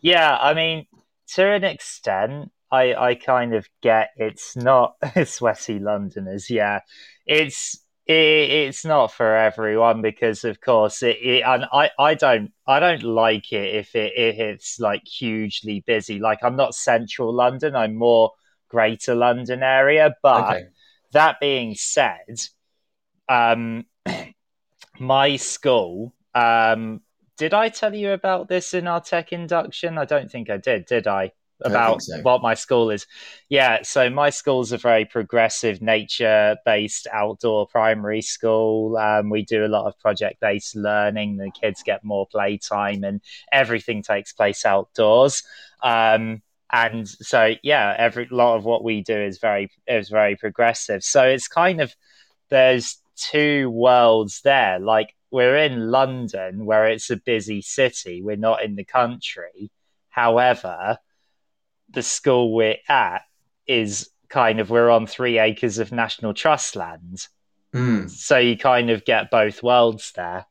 [0.00, 0.86] yeah, I mean
[1.34, 6.50] to an extent, I I kind of get it's not sweaty Londoners.
[6.50, 6.80] Yeah,
[7.24, 8.14] it's it,
[8.68, 13.02] it's not for everyone because of course it, it and I, I don't I don't
[13.04, 16.18] like it if it if it's like hugely busy.
[16.18, 18.32] Like I'm not central London, I'm more
[18.68, 20.16] greater London area.
[20.22, 20.68] But Okay.
[21.12, 22.40] that being said,
[23.28, 23.86] um
[25.00, 27.00] my school um
[27.36, 29.96] did I tell you about this in our tech induction?
[29.96, 31.32] I don't think I did, did I?
[31.64, 32.20] About so.
[32.22, 33.06] what my school is.
[33.48, 38.96] Yeah, so my school's a very progressive, nature based outdoor primary school.
[38.96, 41.36] Um, we do a lot of project based learning.
[41.36, 43.20] The kids get more playtime and
[43.50, 45.42] everything takes place outdoors.
[45.82, 51.02] Um, and so, yeah, every lot of what we do is very is very progressive.
[51.02, 51.94] So it's kind of
[52.50, 54.78] there's two worlds there.
[54.78, 58.22] Like we're in London, where it's a busy city.
[58.22, 59.70] We're not in the country.
[60.10, 60.98] However,
[61.90, 63.22] the school we're at
[63.66, 67.26] is kind of we're on three acres of national trust land
[67.74, 68.08] Mm.
[68.08, 70.46] so you kind of get both worlds there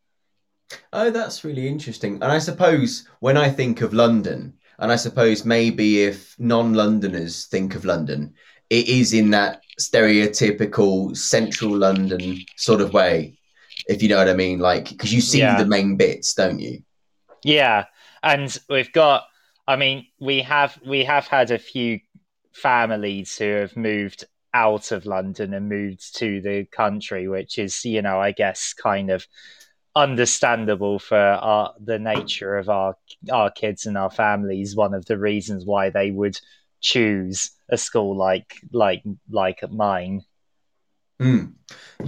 [0.92, 2.16] Oh, that's really interesting.
[2.16, 7.74] And I suppose when I think of London, and I suppose maybe if non-Londoners think
[7.76, 8.34] of London,
[8.70, 13.40] it is in that stereotypical central London sort of way,
[13.88, 14.60] if you know what I mean.
[14.60, 15.58] Like, because you see Yeah.
[15.58, 16.84] the main bits, don't you?
[17.44, 17.86] yeah
[18.24, 19.24] and we've got
[19.68, 22.00] i mean we have we have had a few
[22.54, 24.24] families who have moved
[24.54, 29.10] out of london and moved to the country which is you know i guess kind
[29.12, 29.28] of
[29.98, 32.96] understandable for our the nature of our
[33.32, 34.76] our kids and our families.
[34.76, 36.40] One of the reasons why they would
[36.82, 40.22] choose a school like like like mine
[41.22, 41.54] Mm.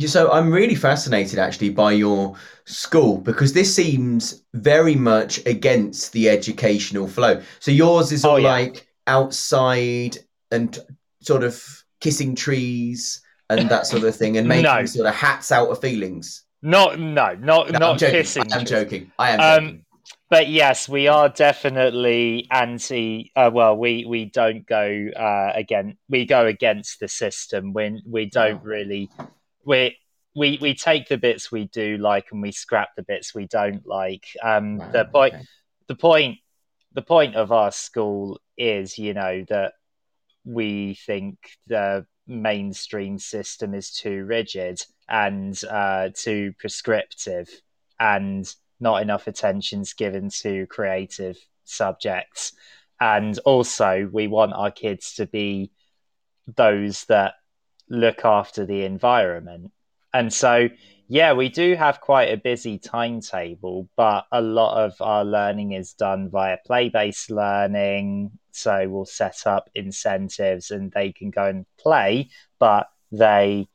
[0.05, 6.29] So I'm really fascinated actually by your school because this seems very much against the
[6.29, 7.41] educational flow.
[7.59, 8.51] So yours is Oh, all yeah.
[8.51, 10.17] like outside
[10.51, 10.77] and
[11.21, 11.63] sort of
[12.01, 14.85] kissing trees and that sort of thing and making No.
[14.85, 16.43] sort of hats out of feelings.
[16.61, 19.11] not no not No, I'm not kissing I am joking.
[19.17, 19.85] I am Um, joking.
[20.29, 23.31] But yes, we are definitely anti.
[23.35, 25.97] Uh, well, we we don't go uh, again.
[26.07, 29.09] We go against the system when we don't really.
[29.65, 29.97] We
[30.35, 33.85] we we take the bits we do like and we scrap the bits we don't
[33.87, 34.25] like.
[34.43, 35.43] Um, Wow, the point okay.
[35.87, 36.37] the point
[36.93, 39.73] the point of our school is you know that
[40.45, 41.37] we think
[41.67, 47.49] the mainstream system is too rigid and uh, too prescriptive
[47.99, 52.53] and not enough attention's given to creative subjects.
[52.99, 55.71] And also we want our kids to be
[56.55, 57.35] those that
[57.89, 59.71] look after the environment.
[60.13, 60.69] And so
[61.11, 65.93] yeah we do have quite a busy timetable but a lot of our learning is
[65.93, 68.31] done via play-based learning.
[68.51, 72.29] So we'll set up incentives and they can go and play
[72.59, 73.67] but they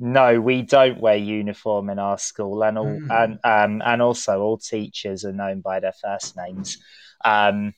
[0.00, 3.10] no we don't wear uniform in our school and all Mm.
[3.10, 6.78] and um and also all teachers are known by their first names
[7.24, 7.74] um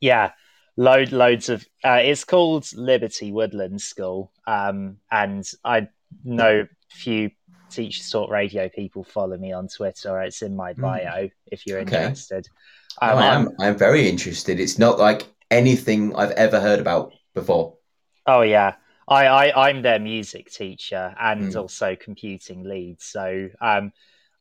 [0.00, 0.32] yeah
[0.76, 5.86] load loads of uh, it's called liberty woodland school um and i
[6.24, 7.30] know few
[7.70, 10.80] teachers talk radio people follow me on twitter it's in my Mm.
[10.80, 12.02] bio if you're Okay.
[12.02, 12.48] interested
[13.00, 13.52] um, I I'm- am.
[13.60, 14.58] I am very interested.
[14.58, 17.76] It's not like anything I've ever heard about before.
[18.26, 18.74] Oh yeah,
[19.08, 21.56] I, I I'm their music teacher and Mm.
[21.56, 23.00] also computing lead.
[23.00, 23.92] So um,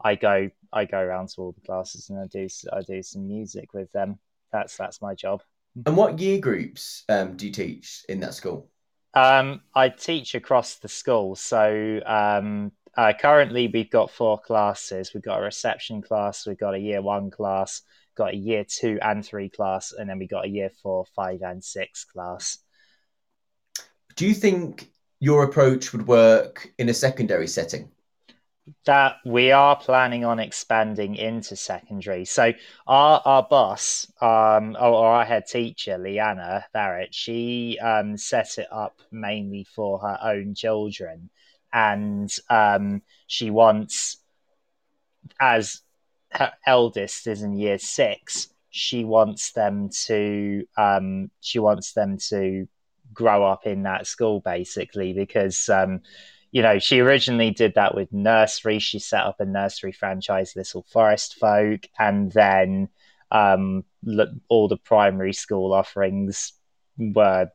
[0.03, 3.27] I go I go around to all the classes and I do I do some
[3.27, 4.19] music with them.
[4.52, 5.41] That's that's my job.
[5.85, 8.69] And what year groups um, do you teach in that school?
[9.14, 11.35] Um, I teach across the school.
[11.35, 15.14] So um, uh, currently we've got four classes.
[15.14, 16.45] We've got a reception class.
[16.45, 17.81] We've got a year one class.
[18.15, 21.41] Got a year two and three class, and then we got a year four, five,
[21.44, 22.60] and six class.
[24.18, 27.89] Do you think your approach would work in a secondary setting?
[28.85, 32.26] that we are planning on expanding into secondary.
[32.26, 32.52] So
[32.85, 38.99] our our boss, um, or, our head teacher, Leanna Barrett, she um, set it up
[39.11, 41.30] mainly for her own children,
[41.72, 44.18] and um, she wants,
[45.39, 45.81] as
[46.31, 52.68] her eldest is in year six, she wants them to um, she wants them to
[53.18, 56.02] grow up in that school basically because um,
[56.52, 58.80] you know, she originally did that with nursery.
[58.80, 62.89] She set up a nursery franchise, Little Forest Folk, and then
[63.31, 63.84] um,
[64.48, 66.53] all the primary school offerings
[66.98, 67.49] were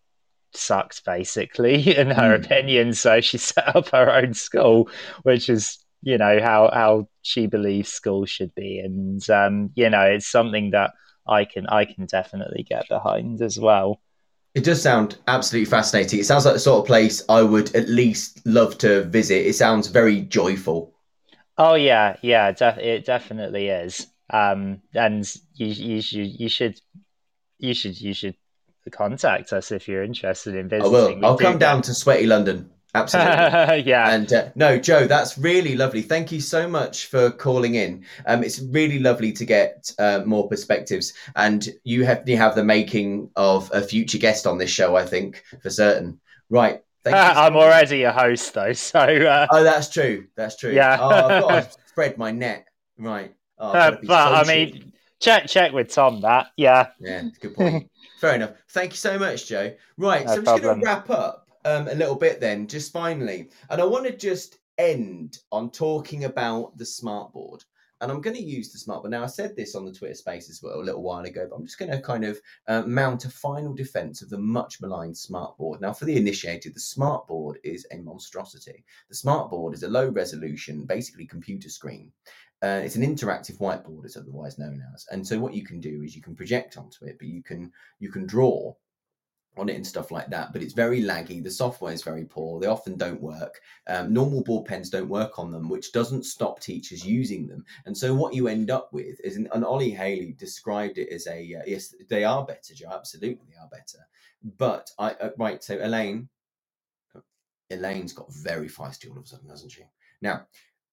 [0.54, 2.44] sucked basically in her Mm.
[2.44, 4.88] opinion so she set up her own school
[5.22, 10.02] which is you know how how she believes school should be and um you know
[10.02, 10.92] it's something that
[11.26, 14.00] i can i can definitely get behind as well
[14.54, 16.20] It does sound absolutely fascinating.
[16.20, 19.46] It sounds like the sort of place I would at least love to visit.
[19.46, 20.92] It sounds very joyful.
[21.58, 26.80] oh yeah yeah def- it definitely is um and you you should you should
[27.58, 28.36] you should you should
[28.90, 30.94] contact us if you're interested in visiting.
[30.94, 31.26] I will.
[31.26, 32.70] I'll come down to sweaty London.
[32.94, 33.82] Absolutely.
[33.90, 36.02] yeah And uh, no, Joe, that's really lovely.
[36.02, 38.04] Thank you so much for calling in.
[38.26, 42.64] Um, it's really lovely to get uh, more perspectives, and you have you have the
[42.64, 44.96] making of a future guest on this show.
[44.96, 46.20] I think for certain.
[46.50, 46.82] Right.
[47.04, 47.62] Thank you so I'm much.
[47.62, 50.26] already a host though, so uh, Oh, that's true.
[50.36, 50.72] That's true.
[50.72, 50.98] Yeah.
[51.00, 52.66] Oh, I've got to spread my net.
[52.98, 53.34] Right.
[53.58, 54.54] Oh, uh, but I social.
[54.54, 56.48] mean, check check with Tom that.
[56.56, 57.90] Yeah, Yeah, good point.
[58.20, 58.50] Fair enough.
[58.70, 59.74] Thank you so much, Joe.
[59.96, 62.92] Right, No so I'm just going to wrap up um, a little bit then, just
[62.92, 63.50] finally.
[63.70, 67.64] And I want to just end on talking about the smartboard.
[68.00, 69.10] And I'm going to use the smartboard.
[69.10, 71.54] Now, I said this on the Twitter space as well a little while ago, but
[71.54, 75.14] I'm just going to kind of uh, mount a final defense of the much maligned
[75.14, 75.80] smartboard.
[75.80, 78.84] Now, for the initiated, the smartboard is a monstrosity.
[79.08, 82.10] The smartboard is a low resolution, basically computer screen.
[82.60, 85.06] Uh, it's an interactive whiteboard, it's otherwise known as.
[85.12, 87.72] And so, what you can do is you can project onto it, but you can
[88.00, 88.72] you can draw
[89.56, 90.52] on it and stuff like that.
[90.52, 91.42] But it's very laggy.
[91.42, 92.60] The software is very poor.
[92.60, 93.60] They often don't work.
[93.86, 97.64] Um, normal ball pens don't work on them, which doesn't stop teachers using them.
[97.86, 101.26] And so, what you end up with is, an, and Ollie Haley described it as
[101.26, 102.90] a uh, yes, they are better, Joe.
[102.92, 104.06] Absolutely, they are better.
[104.56, 105.62] But I uh, right.
[105.62, 106.28] So Elaine,
[107.70, 109.82] Elaine's got very feisty all of a sudden, hasn't she?
[110.20, 110.46] Now,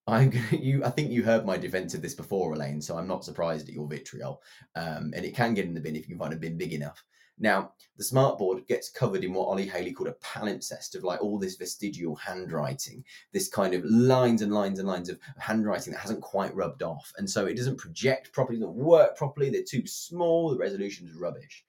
[0.06, 0.84] I'm you.
[0.84, 2.82] I think you heard my defense of this before, Elaine.
[2.82, 4.42] So I'm not surprised at your vitriol.
[4.76, 7.04] Um, and it can get in the bin if you find a bin big enough.
[7.40, 11.40] Now, the smartboard gets covered in what Ollie Haley called a palimpsest of like all
[11.40, 16.22] this vestigial handwriting, this kind of lines and lines and lines of handwriting that hasn't
[16.22, 17.12] quite rubbed off.
[17.18, 19.50] And so it doesn't project properly, doesn't work properly.
[19.50, 20.50] They're too small.
[20.50, 21.64] The resolution's rubbish.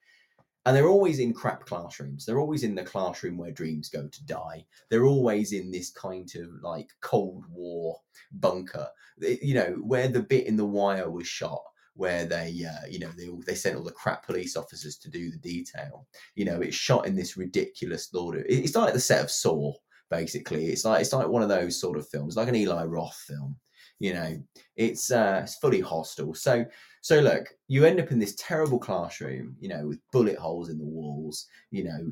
[0.66, 2.26] And they're always in crap classrooms.
[2.26, 4.66] They're always in the classroom where dreams go to die.
[4.90, 7.98] They're always in this kind of like Cold War
[8.32, 8.88] bunker,
[9.24, 11.62] eh, you know, where the bit in the wire was shot
[11.94, 15.30] where they, uh, you know, they they sent all the crap police officers to do
[15.30, 16.06] the detail.
[16.34, 18.44] You know, it's shot in this ridiculous of.
[18.48, 19.72] It's like the set of Saw,
[20.10, 20.66] basically.
[20.66, 23.56] It's like it's like one of those sort of films, like an Eli Roth film.
[23.98, 24.42] You know,
[24.76, 26.34] it's uh, it's fully hostile.
[26.34, 26.64] So
[27.02, 30.78] so look, you end up in this terrible classroom, you know, with bullet holes in
[30.78, 32.10] the walls, you know,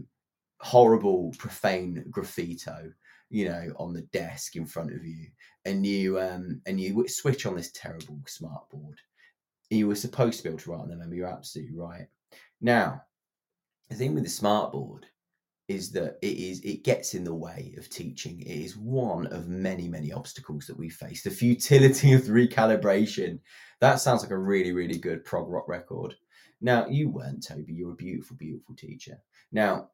[0.60, 2.92] horrible profane graffito,
[3.30, 5.26] you know, on the desk in front of you,
[5.64, 8.96] and you um and you switch on this terrible smartboard.
[9.70, 12.06] You were supposed to be able to write on them, and you're absolutely right.
[12.60, 13.02] Now,
[13.88, 15.04] the thing with the smartboard
[15.68, 18.40] is that it is it gets in the way of teaching.
[18.40, 21.22] It is one of many many obstacles that we face.
[21.22, 23.38] The futility of recalibration.
[23.80, 26.14] That sounds like a really really good prog rock record.
[26.60, 27.74] Now you weren't Toby.
[27.74, 29.18] You're a beautiful beautiful teacher.
[29.52, 29.90] Now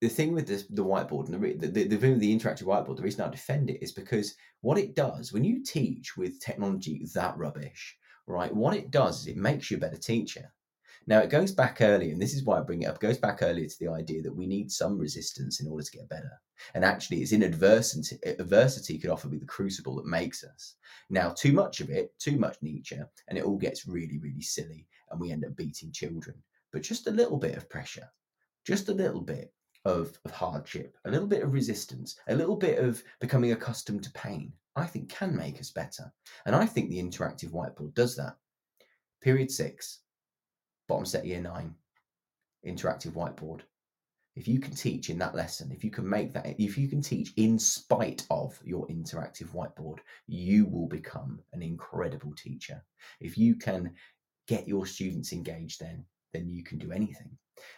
[0.00, 3.02] the thing with this, the whiteboard and the, the, the, the the interactive whiteboard, the
[3.02, 7.38] reason I defend it is because what it does when you teach with technology that
[7.38, 8.54] rubbish, right?
[8.54, 10.52] What it does is it makes you a better teacher.
[11.06, 12.98] Now it goes back earlier, and this is why I bring it up.
[12.98, 16.08] Goes back earlier to the idea that we need some resistance in order to get
[16.08, 16.30] better.
[16.72, 18.18] And actually, it's in adversity.
[18.24, 20.76] Adversity could often be the crucible that makes us.
[21.10, 22.96] Now, too much of it, too much Nietzsche,
[23.28, 26.42] and it all gets really, really silly, and we end up beating children.
[26.72, 28.08] But just a little bit of pressure,
[28.64, 29.52] just a little bit
[29.84, 34.12] of, of hardship, a little bit of resistance, a little bit of becoming accustomed to
[34.12, 36.12] pain, I think can make us better.
[36.46, 38.36] And I think the interactive whiteboard does that.
[39.22, 40.00] Period six,
[40.88, 41.74] bottom set year nine,
[42.66, 43.60] interactive whiteboard.
[44.36, 47.00] If you can teach in that lesson, if you can make that, if you can
[47.00, 52.84] teach in spite of your interactive whiteboard, you will become an incredible teacher.
[53.20, 53.92] If you can
[54.48, 57.30] get your students engaged, then then you can do anything.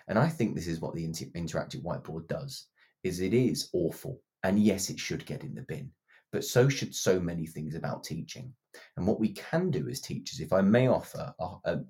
[0.08, 2.68] And I think this is what the inter- interactive whiteboard does.
[3.04, 5.92] Is it is awful, and yes, it should get in the bin.
[6.36, 8.52] But so should so many things about teaching.
[8.98, 11.80] And what we can do as teachers, if I may offer a, a,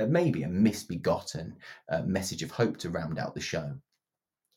[0.00, 1.54] a maybe a misbegotten
[1.88, 3.76] uh, message of hope to round out the show,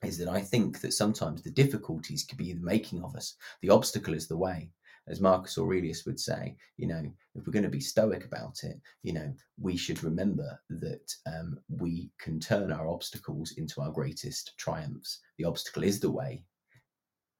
[0.03, 3.35] is that I think that sometimes the difficulties could be the making of us.
[3.61, 4.71] The obstacle is the way.
[5.07, 7.03] As Marcus Aurelius would say, you know,
[7.35, 9.31] if we're going to be stoic about it, you know,
[9.61, 15.19] we should remember that um, we can turn our obstacles into our greatest triumphs.
[15.37, 16.45] The obstacle is the way.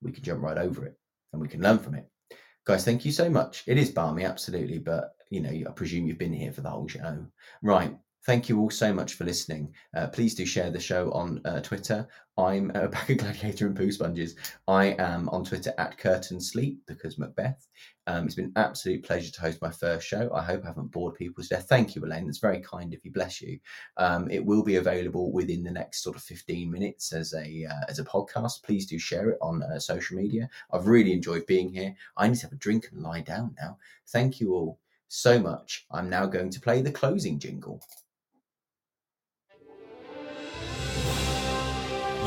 [0.04, 0.99] We can jump right over it
[1.32, 2.10] and we can learn from it.
[2.66, 3.64] Guys, thank you so much.
[3.68, 6.88] It is balmy, absolutely, but you know, I presume you've been here for the whole
[6.88, 7.26] show.
[7.62, 7.96] Right.
[8.26, 9.74] Thank you all so much for listening.
[9.96, 12.06] Uh, please do share the show on uh, Twitter.
[12.38, 14.36] I'm uh, back at Gladiator and Poo Sponges.
[14.68, 17.66] I am on Twitter at Curtain Sleep because Macbeth.
[18.08, 20.30] Um, it's been an absolute pleasure to host my first show.
[20.34, 21.68] I hope I haven't bored people to death.
[21.70, 22.26] Thank you, Elaine.
[22.26, 23.12] That's very kind of you.
[23.12, 23.58] Bless you.
[23.96, 27.86] Um, it will be available within the next sort of 15 minutes as a uh,
[27.88, 28.64] as a podcast.
[28.64, 30.50] Please do share it on uh, social media.
[30.74, 31.96] I've really enjoyed being here.
[32.18, 33.78] I need to have a drink and lie down now.
[34.10, 35.86] Thank you all so much.
[35.90, 37.82] I'm now going to play the closing jingle.